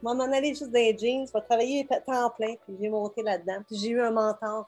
vais 0.06 0.16
m'en 0.16 0.32
aller 0.32 0.50
juste 0.50 0.72
dans 0.72 0.98
jeans, 0.98 1.28
je 1.28 1.34
vais 1.34 1.42
travailler 1.42 1.88
temps 2.06 2.30
plein, 2.32 2.56
puis 2.64 2.76
j'ai 2.80 2.90
monté 2.90 3.24
là-dedans. 3.24 3.64
Puis 3.68 3.78
j'ai 3.78 3.90
eu 3.90 4.02
un 4.02 4.12
mentor 4.12 4.68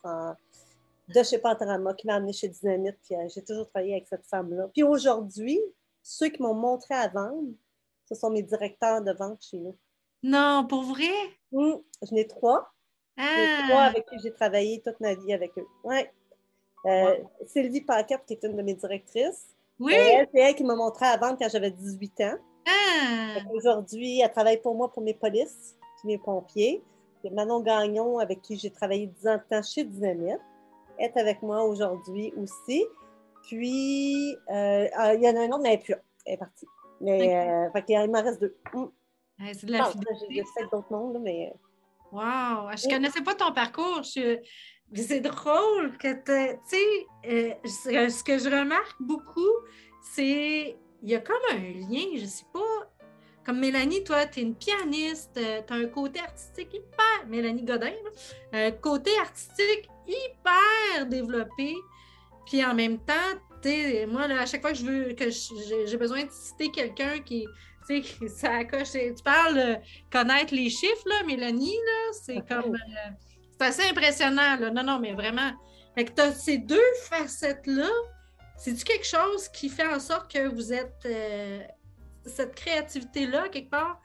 de 1.08 1.24
chez 1.24 1.38
Pantarama 1.38 1.94
qui 1.94 2.08
m'a 2.08 2.16
amené 2.16 2.34
chez 2.34 2.50
Dynamite, 2.50 2.98
puis 3.04 3.16
euh, 3.16 3.28
j'ai 3.34 3.42
toujours 3.42 3.70
travaillé 3.70 3.94
avec 3.94 4.08
cette 4.08 4.26
femme-là. 4.26 4.68
Puis 4.74 4.84
aujourd'hui, 4.84 5.60
ceux 6.04 6.30
qui 6.30 6.42
m'ont 6.42 6.54
montré 6.54 6.96
à 6.96 7.08
vendre, 7.08 7.50
ce 8.10 8.16
sont 8.16 8.30
mes 8.30 8.44
directeurs 8.44 9.02
de 9.02 9.14
vente 9.14 9.42
chez 9.42 9.58
nous. 9.58 9.76
Non, 10.24 10.66
pour 10.68 10.84
vrai? 10.84 11.12
Mmh, 11.52 11.74
j'en 12.04 12.16
ai 12.16 12.28
trois. 12.28 12.72
Ah. 13.18 13.68
trois 13.68 13.82
avec 13.82 14.06
qui 14.06 14.20
j'ai 14.20 14.32
travaillé 14.32 14.82
toute 14.82 15.00
ma 15.00 15.16
vie 15.16 15.34
avec 15.34 15.52
eux. 15.58 15.68
Ouais. 15.84 16.12
Euh, 16.86 17.18
Sylvie 17.46 17.82
Paquette, 17.82 18.22
qui 18.26 18.34
est 18.34 18.44
une 18.44 18.56
de 18.56 18.62
mes 18.62 18.76
directrices. 18.76 19.56
Oui. 19.80 19.94
Euh, 19.94 20.26
c'est 20.34 20.42
elle 20.42 20.56
qui 20.56 20.64
m'a 20.64 20.76
montré 20.76 21.06
à 21.06 21.18
vendre 21.18 21.38
quand 21.40 21.50
j'avais 21.50 21.72
18 21.72 22.22
ans. 22.22 22.36
Ah! 22.68 23.38
Aujourd'hui, 23.52 24.22
elle 24.22 24.32
travaille 24.32 24.62
pour 24.62 24.76
moi 24.76 24.92
pour 24.92 25.04
mes 25.04 25.14
polices, 25.14 25.76
mes 26.04 26.18
pompiers. 26.18 26.84
Manon 27.32 27.60
Gagnon, 27.62 28.20
avec 28.20 28.42
qui 28.42 28.58
j'ai 28.58 28.72
travaillé 28.72 29.08
10 29.08 29.28
ans 29.28 29.36
de 29.36 29.44
temps 29.50 29.64
chez 29.64 29.84
Dynamite, 29.84 30.40
est 30.98 31.16
avec 31.18 31.42
moi 31.42 31.64
aujourd'hui 31.64 32.34
aussi. 32.38 32.86
Puis, 33.44 34.36
euh, 34.50 34.88
ah, 34.94 35.14
il 35.14 35.22
y 35.22 35.30
en 35.30 35.36
a 35.36 35.42
un 35.42 35.50
autre, 35.50 35.60
mais 35.60 35.70
elle 35.70 35.80
est 35.80 35.84
plus 35.84 35.94
là. 35.94 36.00
Elle 36.26 36.34
est 36.34 36.38
partie. 36.38 36.68
Mais 37.00 37.36
euh, 37.36 37.70
il 37.88 38.12
m'en 38.12 38.24
reste 38.24 38.42
deux. 38.42 38.58
Mm. 38.74 38.86
C'est 39.54 39.66
de 39.66 39.72
la 39.72 39.92
d'autres 40.72 40.92
mondes, 40.92 41.20
mais. 41.22 41.52
Euh, 41.54 41.58
wow! 42.12 42.70
Je 42.76 42.88
ne 42.88 42.94
connaissais 42.94 43.22
pas 43.22 43.36
ton 43.36 43.52
parcours. 43.52 44.02
C'est 44.04 45.20
drôle 45.20 45.98
que 45.98 46.14
tu 46.14 46.68
sais, 46.68 47.60
ce 47.64 48.24
que 48.24 48.38
je 48.38 48.50
remarque 48.50 48.96
beaucoup, 49.00 49.42
c'est 50.02 50.78
il 51.04 51.10
y 51.10 51.16
a 51.16 51.20
comme 51.20 51.36
un 51.52 51.58
lien, 51.58 52.18
je 52.18 52.26
sais 52.26 52.46
pas. 52.54 52.92
Comme 53.46 53.60
Mélanie, 53.60 54.04
toi, 54.04 54.26
tu 54.26 54.40
es 54.40 54.44
une 54.44 54.56
pianiste, 54.56 55.38
euh, 55.38 55.62
tu 55.66 55.74
as 55.74 55.78
un 55.78 55.86
côté 55.86 56.20
artistique 56.20 56.74
hyper. 56.74 57.28
Mélanie 57.28 57.64
Godin, 57.64 57.94
un 58.52 58.72
côté 58.72 59.12
artistique 59.20 59.90
hyper 60.06 61.06
développé. 61.06 61.76
Puis 62.46 62.66
en 62.66 62.74
même 62.74 62.98
temps, 63.00 63.14
moi, 64.10 64.24
à 64.24 64.46
chaque 64.46 64.62
fois 64.62 64.72
que 64.72 64.78
je 64.78 64.86
veux 64.86 65.14
que 65.14 65.30
j'ai 65.88 65.98
besoin 65.98 66.26
de 66.26 66.32
citer 66.32 66.70
quelqu'un 66.72 67.20
qui, 67.20 67.48
tu 67.88 68.04
sais, 68.04 68.28
ça 68.28 68.64
coche. 68.66 68.92
Tu 68.92 69.24
parles 69.24 69.56
de 69.56 69.76
connaître 70.12 70.54
les 70.54 70.70
chiffres, 70.70 71.08
là, 71.08 71.24
Mélanie, 71.26 71.76
là, 71.76 72.14
c'est 72.14 72.48
comme. 72.48 72.76
Euh, 72.76 73.10
c'est 73.60 73.66
assez 73.66 73.90
impressionnant, 73.90 74.58
là. 74.60 74.70
Non, 74.72 74.84
non, 74.84 75.00
mais 75.00 75.14
vraiment. 75.14 75.52
Fait 75.96 76.06
que 76.06 76.14
tu 76.14 76.22
as 76.22 76.32
ces 76.32 76.58
deux 76.58 76.94
facettes-là 77.10 77.90
c'est-tu 78.58 78.84
quelque 78.84 79.06
chose 79.06 79.48
qui 79.50 79.70
fait 79.70 79.88
en 79.88 80.00
sorte 80.00 80.32
que 80.32 80.48
vous 80.48 80.74
êtes 80.74 81.04
euh, 81.06 81.62
cette 82.26 82.56
créativité-là, 82.56 83.50
quelque 83.50 83.70
part? 83.70 84.02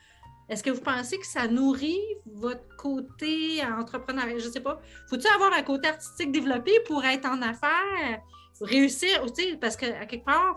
Est-ce 0.49 0.63
que 0.63 0.71
vous 0.71 0.83
pensez 0.83 1.19
que 1.19 1.27
ça 1.27 1.49
nourrit 1.49 2.01
votre 2.27 2.77
côté 2.77 3.65
entrepreneurial? 3.65 4.39
Je 4.39 4.49
ne 4.49 4.53
sais 4.53 4.61
pas. 4.61 4.81
Faut-il 5.09 5.27
avoir 5.29 5.55
un 5.55 5.63
côté 5.63 5.89
artistique 5.89 6.31
développé 6.31 6.73
pour 6.87 7.03
être 7.05 7.27
en 7.27 7.41
affaires, 7.41 8.21
réussir? 8.61 9.25
Parce 9.59 9.77
qu'à 9.77 10.05
quelque 10.05 10.27
part, 10.27 10.55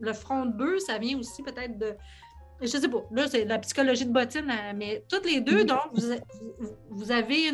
le 0.00 0.12
front 0.12 0.46
de 0.46 0.52
bœuf, 0.52 0.82
ça 0.82 0.98
vient 0.98 1.18
aussi 1.18 1.42
peut-être 1.42 1.76
de. 1.76 1.96
Je 2.60 2.66
sais 2.66 2.88
pas. 2.88 3.02
Là, 3.10 3.28
c'est 3.28 3.44
la 3.44 3.58
psychologie 3.58 4.06
de 4.06 4.12
bottine, 4.12 4.50
euh, 4.50 4.72
mais 4.74 5.04
toutes 5.08 5.26
les 5.26 5.40
deux, 5.40 5.64
donc, 5.64 5.80
vous, 6.90 7.10
avez 7.10 7.50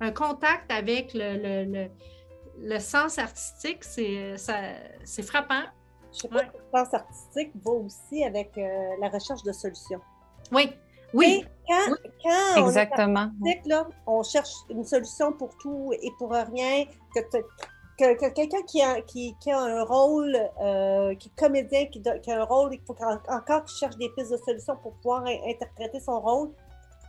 un 0.00 0.10
contact 0.12 0.70
avec 0.70 1.12
le 1.14 1.88
le 2.60 2.78
sens 2.78 3.18
artistique, 3.18 3.84
c'est 3.84 5.22
frappant. 5.22 5.62
Je 6.12 6.20
sais 6.20 6.28
pas 6.28 6.42
le 6.42 6.84
sens 6.84 6.94
artistique 6.94 7.52
va 7.64 7.72
aussi 7.72 8.24
avec 8.24 8.56
euh, 8.56 8.66
la 9.00 9.08
recherche 9.08 9.42
de 9.42 9.52
solutions. 9.52 10.00
Oui, 10.50 10.70
oui. 11.12 11.44
quand, 11.66 11.94
quand 12.22 12.66
Exactement. 12.66 13.30
On, 13.42 13.68
là, 13.68 13.88
on 14.06 14.22
cherche 14.22 14.52
une 14.70 14.84
solution 14.84 15.32
pour 15.32 15.56
tout 15.58 15.92
et 16.00 16.10
pour 16.18 16.32
rien, 16.32 16.86
que 17.14 17.20
quelqu'un 17.98 18.62
qui 18.62 18.80
a, 18.80 19.00
qui, 19.02 19.34
a 19.50 19.58
un 19.58 19.84
rôle, 19.84 20.36
euh, 20.60 21.14
qui 21.16 21.28
est 21.28 21.36
comédien, 21.36 21.86
qui, 21.86 22.00
a 22.30 22.40
un 22.40 22.44
rôle, 22.44 22.74
il 22.74 22.80
faut 22.86 22.96
encore 23.28 23.64
qu'il 23.64 23.76
cherche 23.76 23.96
des 23.96 24.08
pistes 24.10 24.30
de 24.30 24.36
solutions 24.36 24.76
pour 24.76 24.92
pouvoir 24.94 25.24
interpréter 25.46 25.98
son 26.00 26.20
rôle, 26.20 26.50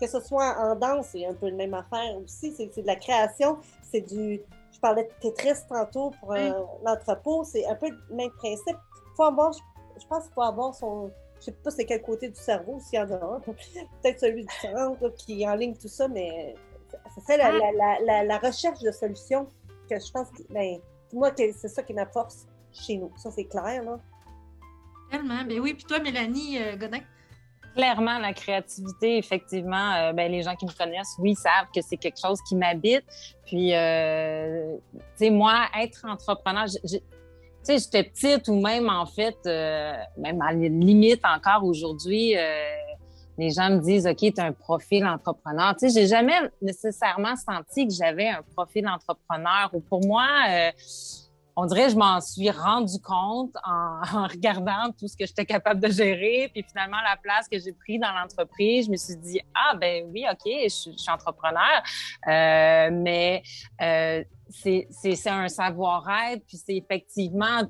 que 0.01 0.07
ce 0.07 0.19
soit 0.19 0.55
en 0.57 0.75
danse, 0.75 1.09
c'est 1.11 1.25
un 1.25 1.33
peu 1.33 1.49
la 1.49 1.55
même 1.55 1.73
affaire 1.75 2.17
aussi, 2.23 2.53
c'est 2.55 2.75
de 2.75 2.87
la 2.87 2.95
création, 2.95 3.57
c'est 3.91 4.01
du, 4.01 4.41
je 4.71 4.79
parlais 4.79 5.03
de 5.03 5.29
Tetris 5.29 5.59
tantôt 5.67 6.11
pour 6.19 6.33
l'entrepôt, 6.83 7.43
c'est 7.43 7.65
un 7.67 7.75
peu 7.75 7.89
le 7.89 8.15
même 8.15 8.31
principe. 8.31 8.77
Faut 9.15 9.23
avoir, 9.23 9.51
je 9.53 10.07
pense 10.07 10.23
qu'il 10.23 10.33
faut 10.33 10.41
avoir 10.41 10.73
son, 10.73 11.11
je 11.39 11.45
sais 11.45 11.51
pas 11.51 11.69
c'est 11.69 11.85
quel 11.85 12.01
côté 12.01 12.29
du 12.29 12.39
cerveau, 12.39 12.79
s'il 12.79 12.99
y 12.99 13.01
en 13.01 13.11
a 13.11 13.15
un, 13.15 13.39
peut-être 14.01 14.19
celui 14.19 14.43
du 14.43 14.55
centre 14.55 15.09
qui 15.17 15.45
ligne 15.45 15.75
tout 15.75 15.87
ça, 15.87 16.07
mais 16.07 16.55
c'est 17.27 17.39
ah. 17.39 17.51
la, 17.51 17.99
la, 18.01 18.23
la, 18.23 18.37
recherche 18.37 18.79
de 18.79 18.91
solutions 18.91 19.47
que 19.89 19.99
je 19.99 20.11
pense 20.11 20.29
que, 20.29 20.43
ben, 20.53 20.79
moi, 21.13 21.31
c'est 21.35 21.67
ça 21.67 21.83
qui 21.83 21.93
est 21.93 21.95
ma 21.95 22.05
force 22.05 22.47
chez 22.71 22.97
nous. 22.97 23.11
Ça, 23.17 23.31
c'est 23.31 23.45
clair, 23.45 23.83
là. 23.83 23.99
Tellement. 25.11 25.43
Ben 25.43 25.59
oui. 25.59 25.73
Puis 25.73 25.85
toi, 25.85 25.99
Mélanie 25.99 26.59
euh, 26.59 26.77
Godin? 26.77 26.99
Clairement, 27.75 28.19
la 28.19 28.33
créativité, 28.33 29.17
effectivement, 29.17 29.93
euh, 29.93 30.13
ben, 30.13 30.31
les 30.31 30.43
gens 30.43 30.55
qui 30.55 30.65
me 30.65 30.71
connaissent, 30.71 31.15
oui, 31.19 31.35
savent 31.35 31.67
que 31.73 31.81
c'est 31.81 31.97
quelque 31.97 32.19
chose 32.19 32.39
qui 32.47 32.55
m'habite. 32.55 33.05
Puis, 33.45 33.73
euh, 33.73 34.75
tu 34.93 35.01
sais, 35.15 35.29
moi, 35.29 35.65
être 35.79 36.05
entrepreneur, 36.05 36.65
tu 36.65 36.99
sais, 37.63 37.77
j'étais 37.77 38.03
petite 38.03 38.47
ou 38.47 38.59
même, 38.59 38.89
en 38.89 39.05
fait, 39.05 39.37
même 39.45 40.41
à 40.41 40.51
la 40.51 40.67
limite 40.67 41.21
encore 41.25 41.63
aujourd'hui, 41.63 42.35
les 43.39 43.51
gens 43.51 43.69
me 43.69 43.79
disent, 43.79 44.05
OK, 44.05 44.17
tu 44.17 44.33
as 44.37 44.43
un 44.43 44.51
profil 44.51 45.05
entrepreneur. 45.05 45.73
Tu 45.77 45.89
sais, 45.89 46.01
j'ai 46.01 46.07
jamais 46.07 46.37
nécessairement 46.61 47.35
senti 47.37 47.87
que 47.87 47.93
j'avais 47.93 48.27
un 48.27 48.41
profil 48.53 48.85
entrepreneur. 48.85 49.69
Ou 49.73 49.79
pour 49.79 50.05
moi, 50.05 50.27
euh, 50.49 50.71
on 51.55 51.65
dirait 51.65 51.85
que 51.85 51.91
je 51.91 51.95
m'en 51.95 52.19
suis 52.19 52.49
rendu 52.51 52.99
compte 53.01 53.55
en, 53.65 54.27
regardant 54.27 54.91
tout 54.99 55.07
ce 55.07 55.15
que 55.15 55.25
j'étais 55.25 55.45
capable 55.45 55.79
de 55.79 55.87
gérer. 55.89 56.51
Puis 56.53 56.65
finalement, 56.69 56.97
la 57.01 57.15
place 57.15 57.47
que 57.47 57.57
j'ai 57.57 57.71
prise 57.71 58.01
dans 58.01 58.11
l'entreprise, 58.11 58.87
je 58.87 58.91
me 58.91 58.97
suis 58.97 59.15
dit, 59.15 59.39
ah 59.55 59.73
ben 59.79 60.05
oui, 60.11 60.25
OK, 60.29 60.43
je, 60.45 60.67
suis 60.67 60.91
entrepreneur. 61.09 61.81
Euh, 62.27 62.89
mais 62.91 63.41
euh, 63.81 64.21
c'est 64.49 65.29
un 65.29 65.47
savoir-être, 65.47 66.43
puis 66.45 66.57
c'est 66.57 66.75
effectivement 66.75 67.61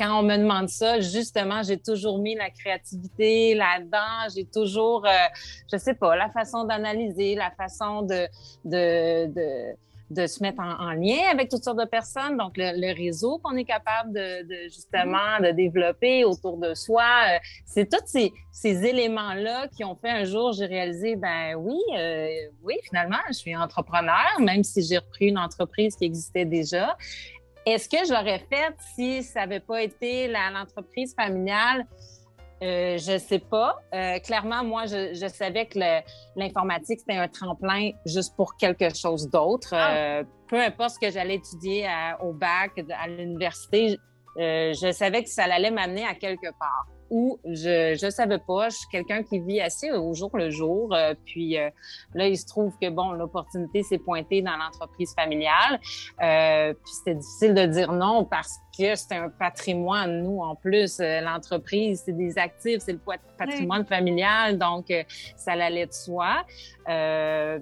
quand 0.00 0.18
on 0.18 0.22
me 0.22 0.36
demande 0.38 0.70
ça, 0.70 0.98
justement, 1.00 1.62
j'ai 1.62 1.76
toujours 1.76 2.18
mis 2.18 2.34
la 2.34 2.48
créativité 2.48 3.54
là-dedans. 3.54 4.32
J'ai 4.34 4.46
toujours, 4.46 5.04
euh, 5.06 5.10
je 5.70 5.76
sais 5.76 5.92
pas, 5.92 6.16
la 6.16 6.30
façon 6.30 6.64
d'analyser, 6.64 7.34
la 7.34 7.50
façon 7.50 8.00
de, 8.00 8.26
de, 8.64 9.74
de, 10.10 10.26
se 10.26 10.42
mettre 10.42 10.60
en, 10.62 10.92
lien 10.92 11.28
avec 11.30 11.50
toutes 11.50 11.62
sortes 11.62 11.78
de 11.78 11.84
personnes. 11.84 12.38
Donc, 12.38 12.54
le, 12.56 12.94
réseau 12.94 13.38
qu'on 13.44 13.54
est 13.56 13.66
capable 13.66 14.14
de, 14.14 14.42
de, 14.44 14.68
justement 14.70 15.38
de 15.38 15.50
développer 15.50 16.24
autour 16.24 16.56
de 16.56 16.72
soi, 16.72 17.04
euh, 17.28 17.38
c'est 17.66 17.90
tous 17.90 18.06
ces, 18.06 18.32
ces 18.50 18.86
éléments-là 18.86 19.68
qui 19.68 19.84
ont 19.84 19.96
fait 19.96 20.10
un 20.10 20.24
jour, 20.24 20.54
j'ai 20.54 20.66
réalisé, 20.66 21.14
ben 21.16 21.56
oui, 21.56 21.78
euh, 21.94 22.26
oui, 22.62 22.76
finalement, 22.84 23.20
je 23.28 23.34
suis 23.34 23.54
entrepreneur, 23.54 24.30
même 24.38 24.64
si 24.64 24.82
j'ai 24.82 24.96
repris 24.96 25.26
une 25.26 25.38
entreprise 25.38 25.94
qui 25.94 26.06
existait 26.06 26.46
déjà. 26.46 26.96
Est-ce 27.66 27.88
que 27.88 28.04
je 28.06 28.12
l'aurais 28.12 28.44
fait 28.50 28.74
si 28.94 29.22
ça 29.22 29.40
n'avait 29.40 29.60
pas 29.60 29.82
été 29.82 30.28
l'entreprise 30.28 31.14
familiale? 31.14 31.86
Euh, 32.62 32.98
je 32.98 33.18
sais 33.18 33.38
pas. 33.38 33.76
Euh, 33.94 34.18
clairement, 34.18 34.62
moi, 34.64 34.84
je, 34.86 35.28
savais 35.28 35.66
que 35.66 35.78
l'informatique, 36.36 37.00
c'était 37.00 37.18
un 37.18 37.28
tremplin 37.28 37.90
juste 38.04 38.36
pour 38.36 38.56
quelque 38.56 38.94
chose 38.94 39.28
d'autre. 39.30 39.70
Ah. 39.72 39.94
Euh, 39.96 40.24
peu 40.48 40.60
importe 40.60 40.90
ce 40.90 40.98
que 40.98 41.10
j'allais 41.10 41.36
étudier 41.36 41.86
au 42.22 42.32
bac, 42.32 42.72
à 42.98 43.08
l'université, 43.08 43.98
je 44.36 44.92
savais 44.92 45.22
que 45.22 45.30
ça 45.30 45.44
allait 45.44 45.70
m'amener 45.70 46.04
à 46.04 46.14
quelque 46.14 46.50
part 46.58 46.86
où 47.10 47.38
je 47.44 47.98
je 48.00 48.10
savais 48.10 48.38
pas. 48.38 48.68
Je 48.68 48.76
suis 48.76 48.88
quelqu'un 48.88 49.22
qui 49.22 49.40
vit 49.40 49.60
assez 49.60 49.90
au 49.90 50.14
jour 50.14 50.30
le 50.34 50.50
jour. 50.50 50.94
Euh, 50.94 51.14
puis 51.24 51.58
euh, 51.58 51.70
là, 52.14 52.28
il 52.28 52.36
se 52.38 52.46
trouve 52.46 52.72
que 52.80 52.88
bon, 52.88 53.12
l'opportunité 53.12 53.82
s'est 53.82 53.98
pointée 53.98 54.42
dans 54.42 54.56
l'entreprise 54.56 55.14
familiale. 55.14 55.80
Euh, 56.22 56.72
puis 56.72 56.92
c'était 56.92 57.16
difficile 57.16 57.54
de 57.54 57.66
dire 57.66 57.92
non 57.92 58.24
parce 58.24 58.58
que 58.76 58.94
c'est 58.94 59.14
un 59.14 59.28
patrimoine. 59.28 60.22
Nous, 60.22 60.40
en 60.40 60.54
plus, 60.54 61.00
l'entreprise, 61.00 62.02
c'est 62.04 62.16
des 62.16 62.38
actifs, 62.38 62.82
c'est 62.82 62.92
le 62.92 63.00
patrimoine 63.38 63.84
familial, 63.84 64.58
donc 64.58 64.86
ça 65.36 65.52
allait 65.52 65.86
de 65.86 65.92
soi. 65.92 66.44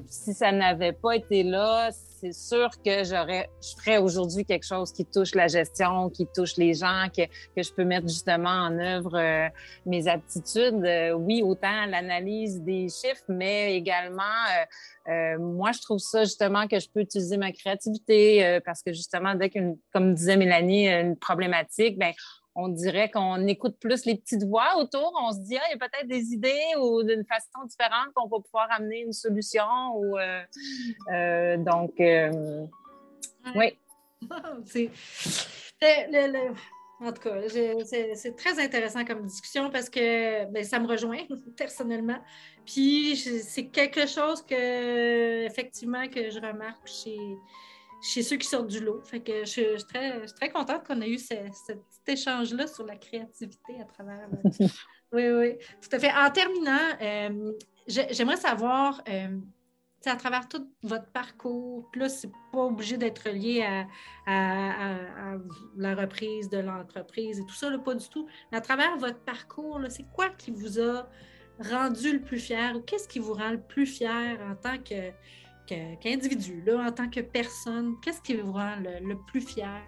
si 0.08 0.34
ça 0.34 0.52
n'avait 0.52 0.92
pas 0.92 1.16
été 1.16 1.42
là, 1.42 1.90
c'est 2.20 2.32
sûr 2.32 2.70
que 2.84 3.04
j'aurais, 3.04 3.48
je 3.62 3.80
ferais 3.80 3.98
aujourd'hui 3.98 4.44
quelque 4.44 4.66
chose 4.66 4.92
qui 4.92 5.04
touche 5.04 5.34
la 5.34 5.46
gestion, 5.46 6.10
qui 6.10 6.26
touche 6.26 6.56
les 6.56 6.74
gens, 6.74 7.06
que, 7.16 7.26
que 7.26 7.62
je 7.62 7.72
peux 7.72 7.84
mettre 7.84 8.08
justement 8.08 8.50
en 8.50 8.78
œuvre 8.78 9.16
euh, 9.16 9.48
mes 9.86 10.08
aptitudes. 10.08 10.84
Euh, 10.84 11.12
oui, 11.12 11.42
autant 11.42 11.86
l'analyse 11.86 12.60
des 12.60 12.88
chiffres, 12.88 13.24
mais 13.28 13.76
également, 13.76 14.22
euh, 15.08 15.38
moi, 15.38 15.72
je 15.72 15.80
trouve 15.80 15.98
ça 15.98 16.24
justement 16.24 16.68
que 16.68 16.78
je 16.78 16.88
peux 16.90 17.00
utiliser 17.00 17.36
ma 17.36 17.52
créativité 17.52 18.60
parce 18.64 18.82
que 18.82 18.92
justement, 18.92 19.34
dès 19.34 19.50
qu'une, 19.50 19.78
comme 19.92 20.14
disait 20.14 20.36
Mélanie, 20.36 20.88
une 20.88 21.16
problématique, 21.16 21.98
ben 21.98 22.12
on 22.60 22.66
dirait 22.66 23.08
qu'on 23.08 23.46
écoute 23.46 23.76
plus 23.78 24.04
les 24.04 24.16
petites 24.16 24.42
voix 24.42 24.78
autour. 24.78 25.12
On 25.22 25.30
se 25.30 25.38
dit, 25.38 25.56
ah, 25.56 25.62
il 25.68 25.74
y 25.74 25.74
a 25.74 25.78
peut-être 25.78 26.08
des 26.08 26.32
idées 26.32 26.74
ou 26.80 27.04
d'une 27.04 27.24
façon 27.24 27.64
différente 27.64 28.08
qu'on 28.14 28.26
va 28.26 28.38
pouvoir 28.40 28.66
amener 28.72 29.02
une 29.02 29.12
solution. 29.12 29.94
Ou, 29.94 30.18
euh, 30.18 30.42
euh, 31.12 31.56
donc, 31.56 31.92
euh, 32.00 32.66
oui. 33.54 33.78
En 37.00 37.12
tout 37.12 37.22
cas, 37.22 37.48
c'est 37.48 38.36
très 38.36 38.60
intéressant 38.60 39.04
comme 39.04 39.24
discussion 39.24 39.70
parce 39.70 39.88
que 39.88 40.50
ben, 40.50 40.64
ça 40.64 40.80
me 40.80 40.88
rejoint 40.88 41.22
personnellement. 41.56 42.18
Puis 42.66 43.16
c'est 43.16 43.66
quelque 43.66 44.06
chose 44.06 44.42
que 44.42 45.44
effectivement 45.44 46.08
que 46.08 46.30
je 46.30 46.40
remarque 46.40 46.86
chez, 46.86 47.18
chez 48.02 48.22
ceux 48.22 48.36
qui 48.36 48.48
sortent 48.48 48.68
du 48.68 48.80
lot. 48.80 49.00
Fait 49.02 49.20
que 49.20 49.44
je, 49.44 49.76
suis 49.76 49.84
très, 49.88 50.26
très 50.26 50.50
contente 50.50 50.84
qu'on 50.86 51.00
ait 51.00 51.10
eu 51.10 51.18
ce, 51.18 51.34
cet 51.66 51.80
échange-là 52.06 52.66
sur 52.66 52.84
la 52.84 52.96
créativité 52.96 53.80
à 53.80 53.84
travers. 53.84 54.28
oui, 55.12 55.28
oui, 55.30 55.56
tout 55.80 55.88
à 55.92 55.98
fait. 55.98 56.12
En 56.12 56.30
terminant, 56.30 56.96
euh, 57.00 57.52
j'aimerais 57.86 58.36
savoir, 58.36 59.02
euh, 59.08 59.38
à 60.04 60.16
travers 60.16 60.48
tout 60.48 60.68
votre 60.82 61.10
parcours, 61.12 61.90
là, 61.94 62.08
c'est 62.08 62.30
pas 62.52 62.64
obligé 62.64 62.96
d'être 62.96 63.28
lié 63.28 63.64
à, 64.26 65.36
la 65.78 65.94
reprise 65.94 66.50
de 66.50 66.58
l'entreprise 66.58 67.38
et 67.38 67.46
tout 67.46 67.54
ça, 67.54 67.70
pas 67.78 67.94
du 67.94 68.08
tout. 68.08 68.26
Mais 68.50 68.58
à 68.58 68.60
travers 68.60 68.96
votre 68.98 69.20
parcours, 69.20 69.80
c'est 69.88 70.06
quoi 70.12 70.28
qui 70.30 70.50
vous 70.50 70.80
a 70.80 71.08
rendu 71.60 72.12
le 72.12 72.20
plus 72.20 72.38
fier 72.38 72.76
ou 72.76 72.80
qu'est-ce 72.80 73.08
qui 73.08 73.18
vous 73.18 73.34
rend 73.34 73.50
le 73.50 73.60
plus 73.60 73.86
fier 73.86 74.38
en 74.42 74.54
tant 74.54 74.78
que 74.78 75.12
qu'individu, 76.00 76.62
là, 76.64 76.86
en 76.88 76.92
tant 76.92 77.10
que 77.10 77.20
personne, 77.20 77.96
qu'est-ce 78.02 78.22
qui 78.22 78.34
vous 78.36 78.52
rend 78.52 78.76
le, 78.76 79.14
plus 79.26 79.42
fier? 79.42 79.82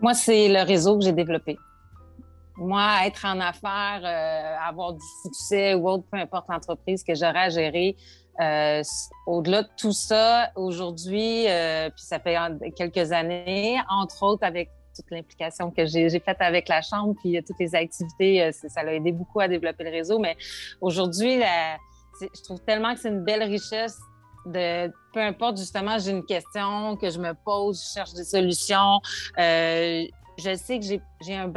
Moi, 0.00 0.12
c'est 0.12 0.48
le 0.48 0.62
réseau 0.66 0.98
que 0.98 1.04
j'ai 1.04 1.12
développé. 1.12 1.56
Moi, 2.56 3.06
être 3.06 3.24
en 3.24 3.40
affaires, 3.40 4.02
euh, 4.04 4.68
avoir 4.68 4.92
du 4.92 5.04
succès 5.22 5.74
ou 5.74 5.88
autre, 5.88 6.04
peu 6.12 6.18
importe 6.18 6.46
l'entreprise 6.50 7.02
que 7.02 7.14
j'aurai 7.14 7.38
à 7.38 7.48
gérer, 7.48 7.96
euh, 8.40 8.82
au-delà 9.26 9.62
de 9.62 9.68
tout 9.76 9.92
ça, 9.92 10.50
aujourd'hui, 10.56 11.48
euh, 11.48 11.90
puis 11.90 12.04
ça 12.04 12.18
fait 12.18 12.36
quelques 12.76 13.12
années, 13.12 13.78
entre 13.88 14.22
autres 14.22 14.44
avec 14.44 14.70
toute 14.94 15.10
l'implication 15.10 15.70
que 15.70 15.86
j'ai 15.86 16.08
faite 16.18 16.38
avec 16.40 16.68
la 16.68 16.82
Chambre, 16.82 17.14
puis 17.22 17.40
toutes 17.44 17.58
les 17.60 17.74
activités, 17.74 18.50
ça 18.52 18.82
l'a 18.82 18.94
aidé 18.94 19.12
beaucoup 19.12 19.38
à 19.40 19.46
développer 19.46 19.84
le 19.84 19.90
réseau. 19.90 20.18
Mais 20.18 20.36
aujourd'hui, 20.80 21.40
je 22.20 22.42
trouve 22.42 22.60
tellement 22.62 22.94
que 22.94 23.00
c'est 23.00 23.10
une 23.10 23.22
belle 23.22 23.44
richesse 23.44 23.96
de 24.46 24.90
peu 25.12 25.20
importe 25.20 25.58
justement 25.58 25.98
j'ai 25.98 26.10
une 26.10 26.24
question 26.24 26.96
que 26.96 27.10
je 27.10 27.18
me 27.18 27.32
pose, 27.44 27.82
je 27.82 27.94
cherche 27.94 28.14
des 28.14 28.24
solutions. 28.24 29.00
Euh, 29.38 30.04
je 30.38 30.54
sais 30.54 30.78
que 30.78 30.84
j'ai 30.84 31.00
un, 31.30 31.52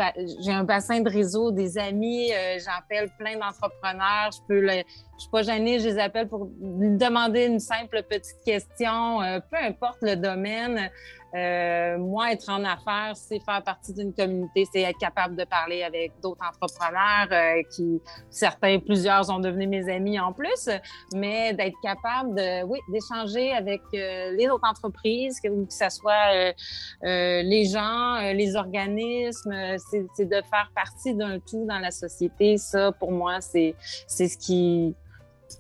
un 0.48 0.64
bassin 0.64 1.02
de 1.02 1.10
réseau, 1.10 1.52
des 1.52 1.78
amis, 1.78 2.32
euh, 2.34 2.58
j'appelle 2.60 3.10
plein 3.18 3.38
d'entrepreneurs. 3.38 4.32
Je 4.32 4.40
peux 4.48 4.60
le, 4.60 4.84
je 5.22 5.22
suis 5.26 5.30
pas 5.32 5.44
gênée, 5.44 5.80
je 5.80 5.88
les 5.90 6.00
appelle 6.00 6.28
pour 6.28 6.50
demander 6.60 7.46
une 7.46 7.60
simple 7.60 8.04
petite 8.10 8.44
question, 8.44 9.22
euh, 9.22 9.40
peu 9.52 9.58
importe 9.58 10.00
le 10.02 10.16
domaine. 10.16 10.90
Euh, 11.34 11.98
moi, 11.98 12.34
être 12.34 12.50
en 12.50 12.62
affaires, 12.66 13.14
c'est 13.16 13.40
faire 13.40 13.64
partie 13.64 13.94
d'une 13.94 14.14
communauté, 14.14 14.66
c'est 14.74 14.82
être 14.82 14.98
capable 14.98 15.38
de 15.38 15.46
parler 15.46 15.82
avec 15.82 16.12
d'autres 16.22 16.44
entrepreneurs 16.46 17.28
euh, 17.32 17.62
qui, 17.74 18.02
certains, 18.30 18.80
plusieurs 18.80 19.30
ont 19.30 19.40
devenu 19.40 19.66
mes 19.66 19.90
amis 19.90 20.20
en 20.20 20.34
plus, 20.34 20.70
mais 21.16 21.54
d'être 21.54 21.78
capable 21.82 22.36
de, 22.36 22.64
oui, 22.64 22.80
d'échanger 22.92 23.54
avec 23.54 23.82
les 23.94 24.50
autres 24.50 24.68
entreprises, 24.68 25.40
que, 25.40 25.48
que 25.48 25.72
ce 25.74 25.90
soit 25.90 26.54
les 27.02 27.66
gens, 27.66 28.20
les 28.34 28.58
organismes, 28.58 29.51
c'est 29.90 30.26
de 30.26 30.42
faire 30.50 30.72
partie 30.76 31.14
d'un 31.14 31.40
tout 31.40 31.66
dans 31.66 31.80
la 31.80 31.92
société. 31.92 32.58
Ça, 32.58 32.92
pour 32.92 33.12
moi, 33.12 33.42
c'est 33.42 33.76
ce 34.08 34.38
qui 34.38 34.96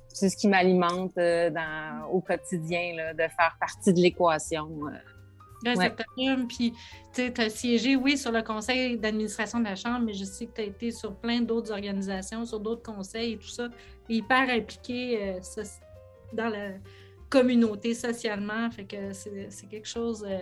c'est 0.07 0.29
ce 0.29 0.35
qui 0.35 0.47
m'alimente 0.49 1.17
au 2.11 2.21
quotidien, 2.21 2.95
là, 2.95 3.13
de 3.13 3.23
faire 3.23 3.55
partie 3.59 3.93
de 3.93 3.99
l'équation 3.99 4.67
réceptorium, 5.65 6.47
puis 6.47 6.73
tu 7.13 7.31
as 7.37 7.49
siégé, 7.49 7.95
oui, 7.95 8.17
sur 8.17 8.31
le 8.31 8.41
conseil 8.41 8.97
d'administration 8.97 9.59
de 9.59 9.65
la 9.65 9.75
Chambre, 9.75 9.99
mais 10.05 10.13
je 10.13 10.25
sais 10.25 10.45
que 10.45 10.53
tu 10.53 10.61
as 10.61 10.65
été 10.65 10.91
sur 10.91 11.15
plein 11.15 11.41
d'autres 11.41 11.71
organisations, 11.71 12.45
sur 12.45 12.59
d'autres 12.59 12.83
conseils 12.83 13.33
et 13.33 13.37
tout 13.37 13.47
ça. 13.47 13.69
Hyper 14.09 14.49
impliqué 14.49 15.35
euh, 15.35 15.63
dans 16.33 16.47
la 16.47 16.69
communauté 17.31 17.95
socialement. 17.95 18.69
Fait 18.69 18.83
que 18.83 19.13
c'est 19.13 19.67
quelque 19.69 19.87
chose 19.87 20.23
euh, 20.27 20.37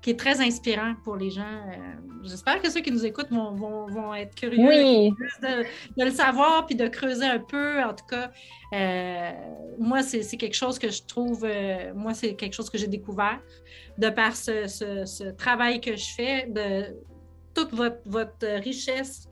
qui 0.00 0.10
est 0.10 0.18
très 0.18 0.40
inspirant 0.40 0.94
pour 1.04 1.16
les 1.16 1.30
gens. 1.30 1.42
Euh, 1.42 1.76
j'espère 2.24 2.60
que 2.60 2.70
ceux 2.70 2.80
qui 2.80 2.90
nous 2.90 3.04
écoutent 3.04 3.30
vont, 3.30 3.52
vont, 3.54 3.86
vont 3.86 4.14
être 4.14 4.34
curieux 4.34 4.56
de, 4.56 5.62
de, 5.98 6.04
le 6.04 6.10
savoir 6.10 6.66
puis 6.66 6.74
de 6.74 6.88
creuser 6.88 7.26
un 7.26 7.38
peu. 7.38 7.82
En 7.84 7.94
tout 7.94 8.06
cas, 8.06 8.32
euh, 8.72 9.30
moi, 9.78 10.02
c'est 10.02 10.36
quelque 10.38 10.56
chose 10.56 10.78
que 10.78 10.90
je 10.90 11.02
trouve, 11.02 11.46
moi, 11.94 12.14
c'est 12.14 12.34
quelque 12.34 12.54
chose 12.54 12.70
que 12.70 12.78
j'ai 12.78 12.88
découvert 12.88 13.40
de 13.98 14.08
par 14.08 14.34
ce, 14.34 14.66
ce, 14.66 15.04
ce, 15.04 15.24
travail 15.24 15.80
que 15.80 15.94
je 15.94 16.08
fais, 16.16 16.46
de 16.46 16.96
toute 17.54 17.72
votre, 17.74 18.00
votre 18.06 18.46
richesse 18.62 19.28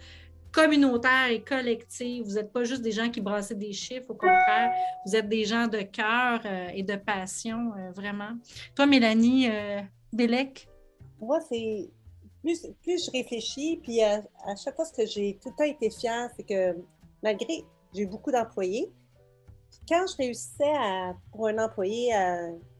communautaire 0.52 1.28
et 1.30 1.42
collective. 1.42 2.24
Vous 2.24 2.34
n'êtes 2.34 2.52
pas 2.52 2.64
juste 2.64 2.82
des 2.82 2.92
gens 2.92 3.10
qui 3.10 3.20
brassaient 3.20 3.54
des 3.54 3.72
chiffres, 3.72 4.10
au 4.10 4.14
contraire, 4.14 4.72
vous 5.06 5.14
êtes 5.14 5.28
des 5.28 5.44
gens 5.44 5.66
de 5.66 5.82
cœur 5.82 6.40
euh, 6.44 6.68
et 6.74 6.82
de 6.82 6.96
passion, 6.96 7.72
euh, 7.76 7.90
vraiment. 7.92 8.30
Toi, 8.74 8.86
Mélanie 8.86 9.48
euh, 9.50 9.80
Bélec? 10.12 10.68
Moi, 11.20 11.40
c'est 11.48 11.90
plus, 12.42 12.66
plus 12.82 13.06
je 13.06 13.10
réfléchis, 13.10 13.80
puis 13.82 14.02
à, 14.02 14.22
chaque 14.62 14.76
fois, 14.76 14.84
ce 14.84 14.92
que 14.92 15.06
j'ai 15.06 15.38
tout 15.42 15.50
le 15.50 15.56
temps 15.56 15.70
été 15.70 15.90
fière, 15.90 16.30
c'est 16.36 16.44
que 16.44 16.76
malgré, 17.22 17.64
j'ai 17.94 18.02
eu 18.02 18.06
beaucoup 18.06 18.30
d'employés, 18.30 18.90
quand 19.88 20.04
je 20.06 20.16
réussissais 20.16 20.72
à, 20.78 21.14
pour 21.32 21.48
un 21.48 21.58
employé 21.58 22.10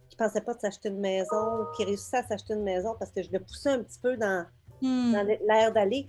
qui 0.09 0.17
ne 0.17 0.25
pensait 0.25 0.41
pas 0.41 0.55
de 0.55 0.61
s'acheter 0.61 0.89
une 0.89 1.01
maison, 1.01 1.67
qui 1.77 1.85
réussissait 1.85 2.19
à 2.19 2.23
s'acheter 2.27 2.55
une 2.55 2.63
maison 2.63 2.95
parce 2.99 3.11
que 3.11 3.23
je 3.23 3.31
le 3.33 3.41
poussais 3.41 3.71
un 3.71 3.83
petit 3.83 3.99
peu 4.01 4.17
dans, 4.17 4.47
hmm. 4.81 5.13
dans 5.13 5.27
l'air 5.27 5.73
d'aller, 5.73 6.09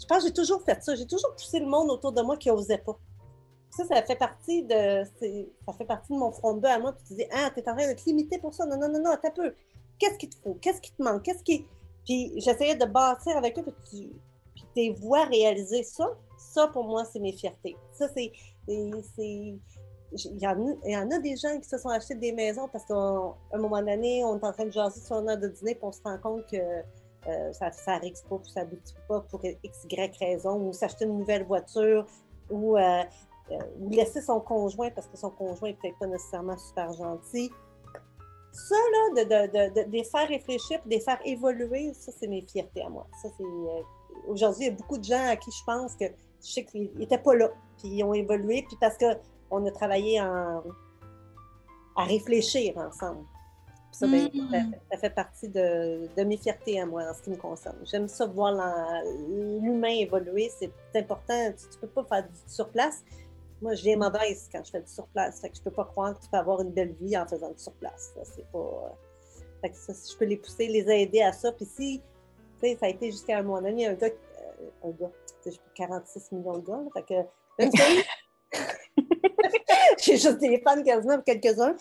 je 0.00 0.06
pense 0.06 0.22
que 0.22 0.28
j'ai 0.28 0.34
toujours 0.34 0.62
fait 0.62 0.82
ça. 0.82 0.94
J'ai 0.94 1.06
toujours 1.06 1.34
poussé 1.36 1.60
le 1.60 1.66
monde 1.66 1.90
autour 1.90 2.12
de 2.12 2.22
moi 2.22 2.36
qui 2.36 2.48
n'osait 2.48 2.78
pas. 2.78 2.98
Ça, 3.70 3.84
ça 3.84 4.02
fait 4.02 4.16
partie 4.16 4.62
de 4.64 5.04
ça 5.04 5.72
fait 5.72 5.84
partie 5.84 6.12
de 6.12 6.18
mon 6.18 6.32
front 6.32 6.54
de 6.54 6.66
à 6.66 6.78
moi. 6.78 6.92
Puis 6.92 7.04
tu 7.08 7.14
dis, 7.14 7.26
ah, 7.32 7.50
tu 7.54 7.60
es 7.60 7.68
en 7.68 7.76
train 7.76 7.88
de 7.88 7.96
te 7.96 8.04
limiter 8.06 8.38
pour 8.38 8.54
ça. 8.54 8.66
Non, 8.66 8.76
non, 8.76 8.88
non, 8.88 9.00
non, 9.00 9.16
t'as 9.22 9.30
peu. 9.30 9.54
Qu'est-ce 9.98 10.16
qu'il 10.16 10.30
te 10.30 10.36
faut? 10.36 10.54
Qu'est-ce 10.54 10.80
qui 10.80 10.92
te 10.92 11.02
manque? 11.02 11.22
Qu'est-ce 11.22 11.44
qui. 11.44 11.66
Puis 12.04 12.32
j'essayais 12.36 12.76
de 12.76 12.86
bâtir 12.86 13.36
avec 13.36 13.58
eux, 13.58 13.62
puis 13.62 13.74
tu 13.90 14.20
puis 14.54 14.64
tes 14.74 14.94
réaliser 15.28 15.82
ça. 15.82 16.10
Ça, 16.38 16.68
pour 16.68 16.84
moi, 16.84 17.04
c'est 17.04 17.20
mes 17.20 17.32
fiertés. 17.32 17.76
Ça, 17.92 18.08
c'est. 18.08 18.32
Il 18.66 20.42
y, 20.42 20.46
en 20.46 21.10
a, 21.10 21.18
des 21.20 21.36
gens 21.36 21.56
qui 21.60 21.68
se 21.68 21.78
sont 21.78 21.88
achetés 21.88 22.16
des 22.16 22.32
maisons 22.32 22.66
parce 22.66 22.84
qu'à 22.84 22.94
un 22.96 23.58
moment 23.58 23.80
donné, 23.80 24.24
on 24.24 24.36
est 24.38 24.44
en 24.44 24.52
train 24.52 24.64
de 24.64 24.72
jaser 24.72 25.00
sur 25.00 25.16
un 25.16 25.28
heure 25.28 25.38
de 25.38 25.46
dîner, 25.46 25.76
puis 25.76 25.84
on 25.84 25.92
se 25.92 26.02
rend 26.02 26.18
compte 26.18 26.46
que 26.50 26.56
euh, 27.26 27.52
ça 27.52 27.70
n'arrive 27.86 28.14
pas, 28.28 28.36
ou 28.36 28.44
ça 28.44 28.60
n'aboutit 28.60 28.94
pas 29.06 29.20
pour 29.20 29.44
x, 29.44 29.86
y 29.90 30.18
raison, 30.18 30.56
ou 30.56 30.72
s'acheter 30.72 31.04
une 31.04 31.18
nouvelle 31.18 31.44
voiture, 31.44 32.06
ou, 32.50 32.76
euh, 32.76 33.02
euh, 33.50 33.58
laisser 33.90 34.20
son 34.20 34.40
conjoint 34.40 34.90
parce 34.90 35.06
que 35.06 35.16
son 35.16 35.30
conjoint 35.30 35.68
n'est 35.68 35.74
peut-être 35.74 35.98
pas 35.98 36.06
nécessairement 36.06 36.56
super 36.56 36.92
gentil. 36.92 37.50
Ça, 38.52 38.74
là, 38.74 39.24
de, 39.24 39.68
de, 39.74 39.90
les 39.90 40.04
faire 40.04 40.28
réfléchir, 40.28 40.80
de 40.84 40.90
les 40.90 41.00
faire 41.00 41.18
évoluer, 41.24 41.92
ça, 41.94 42.10
c'est 42.18 42.26
mes 42.26 42.42
fiertés 42.42 42.82
à 42.82 42.88
moi. 42.88 43.06
Ça, 43.22 43.28
c'est, 43.36 43.44
aujourd'hui, 44.26 44.66
il 44.66 44.70
y 44.70 44.72
a 44.72 44.76
beaucoup 44.76 44.98
de 44.98 45.04
gens 45.04 45.28
à 45.28 45.36
qui 45.36 45.50
je 45.50 45.64
pense 45.64 45.94
que 45.94 46.06
je 46.42 46.52
sais 46.52 46.64
qu'ils 46.64 46.90
n'étaient 46.96 47.18
pas 47.18 47.34
là, 47.34 47.50
puis 47.78 47.88
ils 47.88 48.02
ont 48.02 48.14
évolué, 48.14 48.64
puis 48.66 48.76
parce 48.80 48.96
qu'on 48.96 49.66
a 49.66 49.70
travaillé 49.70 50.18
à 50.18 50.62
réfléchir 51.96 52.76
ensemble. 52.78 53.24
Ben, 54.00 54.30
mm. 54.32 54.72
Ça, 54.90 54.98
fait 54.98 55.10
partie 55.10 55.48
de, 55.48 56.24
mes 56.24 56.36
fiertés 56.36 56.80
à 56.80 56.86
moi 56.86 57.02
en 57.10 57.14
ce 57.14 57.22
qui 57.22 57.30
me 57.30 57.36
concerne. 57.36 57.76
J'aime 57.84 58.08
ça 58.08 58.26
voir 58.26 58.52
l'humain 59.28 59.88
évoluer. 59.88 60.50
C'est 60.58 60.72
important. 60.94 61.52
Tu 61.52 61.76
ne 61.76 61.80
peux 61.80 61.88
pas 61.88 62.04
faire 62.04 62.28
du 62.28 62.38
surplace. 62.46 63.04
Moi, 63.60 63.74
je 63.74 63.82
viens 63.82 63.96
mauvaise 63.96 64.48
quand 64.50 64.64
je 64.64 64.70
fais 64.70 64.80
du 64.80 64.90
surplace. 64.90 65.40
Fait 65.40 65.50
que 65.50 65.56
je 65.56 65.62
peux 65.62 65.70
pas 65.70 65.84
croire 65.84 66.16
que 66.16 66.24
tu 66.24 66.30
peux 66.30 66.38
avoir 66.38 66.62
une 66.62 66.70
belle 66.70 66.94
vie 67.00 67.16
en 67.16 67.26
faisant 67.26 67.50
du 67.50 67.58
surplace. 67.58 68.14
C'est 68.24 68.50
pas. 68.50 68.96
Fait 69.60 69.70
que 69.70 69.76
ça, 69.76 69.92
si 69.92 70.12
je 70.12 70.18
peux 70.18 70.24
les 70.24 70.38
pousser, 70.38 70.68
les 70.68 70.88
aider 70.90 71.20
à 71.20 71.32
ça. 71.32 71.52
Puis 71.52 71.66
si, 71.66 72.00
tu 72.60 72.68
sais, 72.68 72.76
ça 72.80 72.86
a 72.86 72.88
été 72.88 73.10
jusqu'à 73.10 73.38
un 73.38 73.42
moment 73.42 73.60
donné, 73.60 73.86
un 73.86 73.94
gars, 73.94 74.06
euh, 74.06 74.88
un 74.88 74.90
gars, 74.90 75.10
j'ai 75.44 75.52
46 75.74 76.32
millions 76.32 76.58
de 76.58 76.66
gars. 76.66 76.80
fait 76.94 77.02
que, 77.02 77.58
J'ai 80.02 80.16
juste 80.16 80.38
des 80.38 80.60
fans 80.60 80.82
quasiment, 80.82 81.20
quelques-uns. 81.22 81.74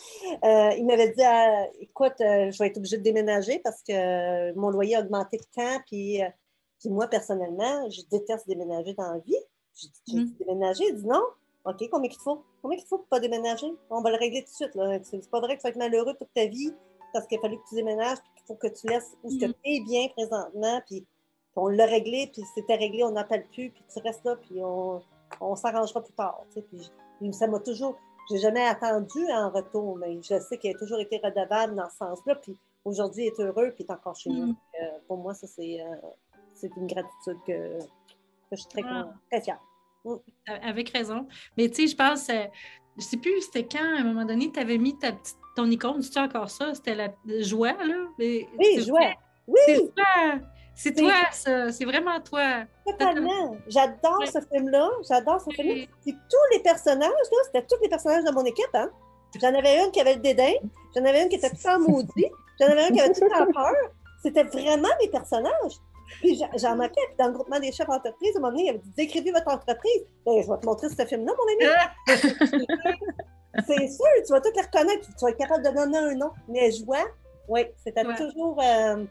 Euh, 0.43 0.71
il 0.77 0.85
m'avait 0.85 1.09
dit 1.09 1.23
euh, 1.23 1.65
Écoute, 1.79 2.19
euh, 2.21 2.51
je 2.51 2.57
vais 2.57 2.67
être 2.67 2.77
obligée 2.77 2.97
de 2.97 3.03
déménager 3.03 3.59
parce 3.59 3.81
que 3.81 4.53
mon 4.53 4.69
loyer 4.69 4.95
a 4.95 5.01
augmenté 5.01 5.37
de 5.37 5.43
temps. 5.55 5.79
Puis, 5.87 6.21
puis 6.79 6.89
moi, 6.89 7.07
personnellement, 7.07 7.89
je 7.89 8.01
déteste 8.09 8.47
déménager 8.47 8.93
dans 8.93 9.13
la 9.13 9.19
vie. 9.19 9.35
J'ai 9.75 9.87
dit 10.07 10.25
mm. 10.25 10.33
déménager? 10.39 10.83
Il 10.89 10.95
dit 10.95 11.07
Non. 11.07 11.23
OK, 11.65 11.89
combien 11.91 12.09
il 12.09 12.17
faut? 12.17 12.43
Combien 12.61 12.77
il 12.77 12.85
faut 12.85 12.97
pour 12.97 13.05
ne 13.05 13.09
pas 13.09 13.19
déménager? 13.19 13.67
On 13.89 14.01
va 14.01 14.11
le 14.11 14.17
régler 14.17 14.43
tout 14.43 14.65
de 14.65 14.71
suite. 14.71 15.03
C'est 15.03 15.29
pas 15.29 15.39
vrai 15.39 15.55
que 15.55 15.61
tu 15.61 15.63
vas 15.63 15.69
être 15.69 15.75
malheureux 15.75 16.13
toute 16.17 16.33
ta 16.33 16.45
vie 16.45 16.73
parce 17.13 17.27
qu'il 17.27 17.37
a 17.37 17.41
fallu 17.41 17.57
que 17.57 17.69
tu 17.69 17.75
déménages 17.75 18.19
puis 18.19 18.31
qu'il 18.35 18.45
faut 18.45 18.55
que 18.55 18.67
tu 18.67 18.87
laisses 18.87 19.15
où 19.23 19.31
mm. 19.31 19.39
tu 19.39 19.55
es 19.65 19.79
bien 19.81 20.07
présentement. 20.09 20.81
Puis, 20.87 21.05
on 21.55 21.67
l'a 21.67 21.85
réglé, 21.85 22.29
puis 22.31 22.43
c'était 22.55 22.75
réglé, 22.75 23.03
on 23.03 23.11
n'appelle 23.11 23.45
plus, 23.51 23.69
puis 23.69 23.83
tu 23.93 23.99
restes 23.99 24.23
là, 24.23 24.35
puis 24.37 24.61
on, 24.61 25.01
on 25.41 25.55
s'arrangera 25.55 26.01
plus 26.01 26.13
tard. 26.13 26.43
Puis, 26.53 26.89
ça 27.31 27.47
m'a 27.47 27.59
toujours. 27.59 27.97
J'ai 28.29 28.37
jamais 28.37 28.65
attendu 28.65 29.19
en 29.31 29.49
retour, 29.49 29.97
mais 29.97 30.21
je 30.21 30.39
sais 30.39 30.57
qu'il 30.57 30.75
a 30.75 30.77
toujours 30.77 30.99
été 30.99 31.19
redevable 31.23 31.75
dans 31.75 31.89
ce 31.89 31.97
sens-là. 31.97 32.35
Puis 32.35 32.55
aujourd'hui, 32.85 33.25
il 33.25 33.27
est 33.27 33.43
heureux, 33.43 33.71
puis 33.75 33.83
il 33.83 33.91
est 33.91 33.91
encore 33.91 34.15
chez 34.15 34.29
nous. 34.29 34.47
Mm. 34.47 34.55
Euh, 34.81 34.85
pour 35.07 35.17
moi, 35.17 35.33
ça, 35.33 35.47
c'est, 35.47 35.81
euh, 35.81 36.67
une 36.75 36.87
gratitude 36.87 37.37
que, 37.47 37.79
je 38.51 38.55
suis 38.55 38.67
très, 38.67 38.81
ah. 38.85 39.11
très 39.31 39.41
fière. 39.41 39.59
Mm. 40.05 40.15
Avec 40.47 40.89
raison. 40.89 41.27
Mais 41.57 41.69
tu 41.69 41.81
sais, 41.81 41.87
je 41.87 41.95
pense, 41.95 42.29
euh, 42.29 42.45
je 42.97 43.03
sais 43.03 43.17
plus, 43.17 43.41
c'était 43.41 43.67
quand, 43.67 43.83
à 43.83 43.99
un 43.99 44.03
moment 44.03 44.25
donné, 44.25 44.51
tu 44.51 44.59
avais 44.59 44.77
mis 44.77 44.97
ta 44.97 45.11
petite, 45.11 45.37
ton 45.55 45.65
icône, 45.65 46.01
tu 46.01 46.19
encore 46.19 46.49
ça? 46.49 46.73
C'était 46.75 46.95
la 46.95 47.09
joie, 47.39 47.73
là? 47.83 47.95
oui, 48.19 48.47
joie. 48.79 49.13
Oui! 49.47 49.59
C'est 49.65 49.91
ça. 49.97 50.39
C'est 50.81 50.93
toi, 50.93 51.11
ça. 51.33 51.71
C'est 51.73 51.83
vraiment 51.83 52.21
toi. 52.21 52.63
Totalement. 52.85 53.57
J'adore 53.67 54.23
ce 54.25 54.39
film-là. 54.39 54.89
J'adore 55.09 55.41
ce 55.41 55.49
film-là. 55.51 55.85
C'est 56.05 56.13
tous 56.13 56.53
les 56.53 56.59
personnages, 56.59 57.09
là, 57.09 57.37
c'était 57.45 57.65
tous 57.65 57.81
les 57.81 57.89
personnages 57.89 58.23
de 58.23 58.31
mon 58.31 58.45
équipe, 58.45 58.73
hein. 58.73 58.89
J'en 59.41 59.53
avais 59.53 59.83
une 59.83 59.91
qui 59.91 59.99
avait 59.99 60.15
le 60.15 60.21
dédain. 60.21 60.53
J'en 60.95 61.03
avais 61.03 61.23
une 61.23 61.29
qui 61.29 61.35
était 61.35 61.49
tout 61.49 61.67
en 61.67 61.79
maudit. 61.79 62.31
J'en 62.59 62.67
avais 62.67 62.87
une 62.87 62.95
qui 62.95 63.01
avait 63.01 63.13
tout 63.13 63.25
en 63.25 63.51
peur. 63.51 63.75
C'était 64.23 64.43
vraiment 64.43 64.87
mes 65.01 65.09
personnages. 65.09 65.75
Puis 66.21 66.41
j'en 66.57 66.75
manquais. 66.77 67.01
Puis 67.07 67.15
dans 67.19 67.27
le 67.27 67.33
groupement 67.33 67.59
des 67.59 67.71
chefs 67.73 67.87
d'entreprise, 67.87 68.35
à 68.35 68.39
un 68.39 68.41
moment 68.41 68.51
donné, 68.51 68.63
il 68.63 68.69
avait 68.69 68.79
dit 68.79 68.91
Décrivez 68.95 69.31
votre 69.31 69.49
entreprise. 69.49 70.01
Ben, 70.25 70.41
je 70.41 70.49
vais 70.49 70.57
te 70.57 70.65
montrer 70.65 70.87
ce 70.89 71.05
film-là, 71.05 71.33
mon 71.37 71.53
ami. 71.53 72.17
C'est 73.67 73.87
sûr, 73.89 74.05
tu 74.25 74.31
vas 74.31 74.41
tout 74.41 74.49
les 74.55 74.61
reconnaître. 74.61 75.07
Tu 75.07 75.25
vas 75.25 75.29
être 75.29 75.37
capable 75.37 75.63
de 75.63 75.71
donner 75.71 75.97
un 75.97 76.15
nom. 76.15 76.31
Mais 76.47 76.71
je 76.71 76.83
vois, 76.85 77.05
oui, 77.49 77.65
c'était 77.83 78.03
toujours. 78.15 78.59
Euh, 78.63 79.05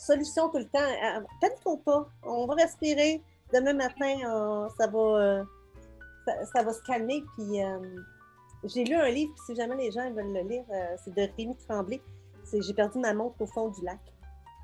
solution 0.00 0.48
tout 0.48 0.58
le 0.58 0.68
temps. 0.68 0.78
Euh, 0.80 1.20
paniquons 1.40 1.76
pas. 1.78 2.08
On 2.22 2.46
va 2.46 2.54
respirer. 2.54 3.22
Demain 3.52 3.74
matin, 3.74 4.68
ça, 4.78 4.86
va, 4.86 4.98
euh, 4.98 5.44
ça, 6.52 6.62
va 6.62 6.72
se 6.72 6.82
calmer. 6.82 7.22
Puis 7.36 7.62
euh, 7.62 7.78
j'ai 8.64 8.84
lu 8.84 8.94
un 8.94 9.08
livre, 9.08 9.32
si 9.46 9.56
jamais 9.56 9.76
les 9.76 9.90
gens 9.90 10.08
veulent 10.12 10.32
le 10.32 10.42
lire, 10.42 10.64
c'est 11.04 11.12
de 11.12 11.28
Rémi 11.36 11.56
Tremblay. 11.68 12.00
J'ai 12.52 12.74
perdu 12.74 12.98
ma 12.98 13.12
montre 13.12 13.40
au 13.40 13.46
fond 13.46 13.68
du 13.68 13.84
lac. 13.84 13.98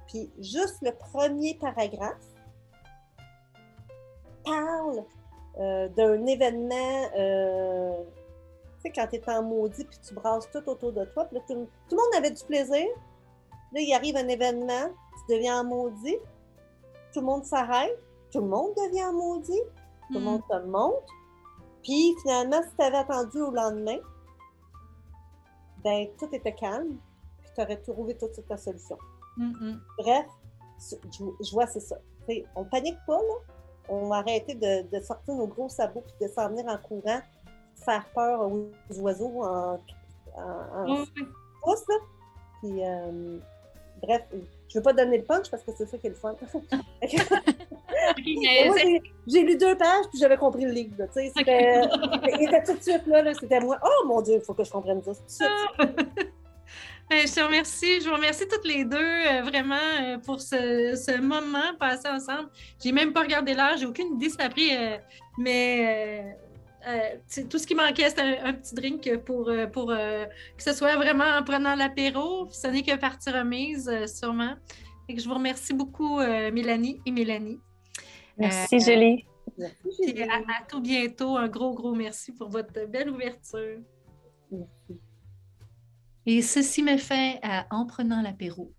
Puis 0.07 0.30
juste 0.39 0.76
le 0.82 0.93
premier 0.93 1.55
paragraphe 1.55 2.14
parle 4.45 5.05
d'un 5.97 6.26
événement. 6.26 7.09
quand 8.95 9.07
tu 9.09 9.16
es 9.16 9.28
en 9.28 9.43
maudit, 9.43 9.84
puis 9.84 9.99
tu 10.07 10.14
brasses 10.14 10.49
tout 10.53 10.62
autour 10.68 10.93
de 10.93 11.05
toi. 11.07 11.24
Puis 11.24 11.41
tout, 11.49 11.66
tout 11.89 11.97
le 11.97 11.97
monde 11.97 12.14
avait 12.18 12.30
du 12.30 12.45
plaisir. 12.45 12.87
Là, 13.72 13.80
il 13.80 13.93
arrive 13.93 14.16
un 14.16 14.28
événement, 14.28 14.93
deviens 15.29 15.62
maudit, 15.62 16.17
tout 17.12 17.21
le 17.21 17.27
monde 17.27 17.45
s'arrête, 17.45 17.99
tout 18.31 18.41
le 18.41 18.47
monde 18.47 18.71
devient 18.77 19.12
maudit, 19.12 19.61
tout 20.09 20.14
le 20.14 20.21
hmm. 20.21 20.25
monde 20.25 20.43
te 20.49 20.67
monte. 20.67 21.07
Puis 21.83 22.14
finalement, 22.23 22.62
si 22.62 22.77
tu 22.77 22.85
avais 22.85 22.99
attendu 22.99 23.41
au 23.41 23.51
lendemain, 23.51 23.99
ben 25.85 26.09
tout 26.19 26.29
était 26.33 26.55
calme, 26.55 26.97
puis 27.41 27.51
tu 27.55 27.62
aurais 27.62 27.77
trouvé 27.77 28.17
toute 28.17 28.47
ta 28.49 28.57
solution. 28.57 28.99
Bref, 29.99 30.27
je, 30.81 31.53
vois, 31.53 31.67
c'est 31.67 31.81
ça. 31.81 31.97
On 32.29 32.35
on 32.57 32.64
panique 32.64 32.99
pas, 33.07 33.19
là. 33.19 33.35
On 33.89 34.09
va 34.09 34.17
arrêter 34.17 34.55
de, 34.55 35.01
sortir 35.01 35.35
nos 35.35 35.47
gros 35.47 35.69
sabots 35.69 36.01
puis 36.01 36.27
de 36.27 36.33
s'en 36.33 36.49
venir 36.49 36.67
en 36.67 36.79
courant, 36.79 37.21
faire 37.77 38.05
peur 38.14 38.41
aux 38.41 38.71
oiseaux 38.99 39.45
en, 39.45 39.81
en, 40.37 40.91
en 40.91 41.05
pouce, 41.62 41.85
là. 41.89 41.95
Puis, 42.61 42.85
euh, 42.85 43.39
bref, 44.03 44.23
je 44.69 44.79
ne 44.79 44.81
veux 44.81 44.83
pas 44.83 44.93
donner 44.93 45.19
le 45.19 45.25
punch 45.25 45.51
parce 45.51 45.62
que 45.62 45.71
c'est 45.77 45.87
ça 45.87 45.99
qui 45.99 46.07
est 46.07 46.11
le 46.11 46.17
fun. 46.17 46.35
j'ai 49.27 49.43
lu 49.43 49.57
deux 49.57 49.77
pages 49.77 50.07
puis 50.11 50.19
j'avais 50.19 50.37
compris 50.37 50.64
le 50.64 50.73
livre. 50.73 50.95
C'était, 51.12 51.83
il 52.41 52.49
était 52.49 52.64
tout 52.64 52.75
de 52.75 52.83
suite 52.83 53.07
là, 53.07 53.35
c'était 53.35 53.61
moi. 53.61 53.79
Oh 53.83 54.07
mon 54.07 54.23
Dieu, 54.23 54.37
il 54.37 54.41
faut 54.41 54.55
que 54.55 54.64
je 54.64 54.71
comprenne 54.71 55.03
ça. 55.27 55.49
Ben, 57.09 57.25
je 57.25 57.33
te 57.33 57.41
remercie. 57.41 58.01
Je 58.01 58.09
vous 58.09 58.17
remercie 58.17 58.49
toutes 58.49 58.67
les 58.67 58.85
deux 58.85 58.97
euh, 58.97 59.43
vraiment 59.43 59.77
euh, 59.77 60.19
pour 60.19 60.41
ce, 60.41 61.21
moment 61.21 61.73
passé 61.79 62.09
ensemble. 62.09 62.49
J'ai 62.83 62.91
même 62.91 63.12
pas 63.12 63.23
regardé 63.23 63.55
l'heure, 63.55 63.77
j'ai 63.77 63.87
aucune 63.87 64.14
idée 64.14 64.29
si 64.29 64.37
ça 64.37 64.47
a 64.47 64.49
pris, 64.49 64.75
euh, 64.75 64.97
mais 65.39 66.37
tout 67.51 67.59
ce 67.59 67.66
qui 67.66 67.74
manquait, 67.74 68.09
c'était 68.09 68.39
un, 68.39 68.53
petit 68.53 68.74
drink 68.74 69.16
pour, 69.24 69.51
pour 69.72 69.89
que 69.89 70.62
ce 70.62 70.72
soit 70.72 70.97
vraiment 70.97 71.24
en 71.24 71.43
prenant 71.43 71.74
l'apéro. 71.74 72.49
Ce 72.51 72.68
n'est 72.68 72.82
que 72.82 72.97
partie 72.97 73.30
remise, 73.30 73.91
sûrement. 74.07 74.55
Et 75.09 75.18
je 75.18 75.28
vous 75.28 75.34
remercie 75.34 75.74
beaucoup, 75.74 76.18
Mélanie 76.18 77.01
et 77.07 77.11
Mélanie. 77.11 77.59
Merci, 78.39 78.80
Julie. 78.80 79.24
Et 80.03 80.22
à, 80.24 80.37
à, 80.37 80.64
tout 80.68 80.80
bientôt. 80.80 81.37
Un 81.37 81.49
gros, 81.49 81.74
gros 81.74 81.95
merci 81.95 82.32
pour 82.32 82.49
votre 82.49 82.87
belle 82.87 83.11
ouverture. 83.11 83.80
Merci. 84.51 85.01
Et 86.26 86.43
ceci 86.43 86.82
me 86.82 86.97
fait 86.97 87.39
à 87.43 87.66
En 87.70 87.87
prenant 87.87 88.20
l'apéro, 88.20 88.72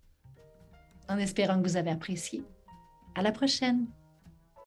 en 1.07 1.17
espérant 1.17 1.61
que 1.61 1.67
vous 1.67 1.77
avez 1.77 1.91
apprécié. 1.91 2.43
À 3.15 3.21
la 3.21 3.31
prochaine! 3.31 3.87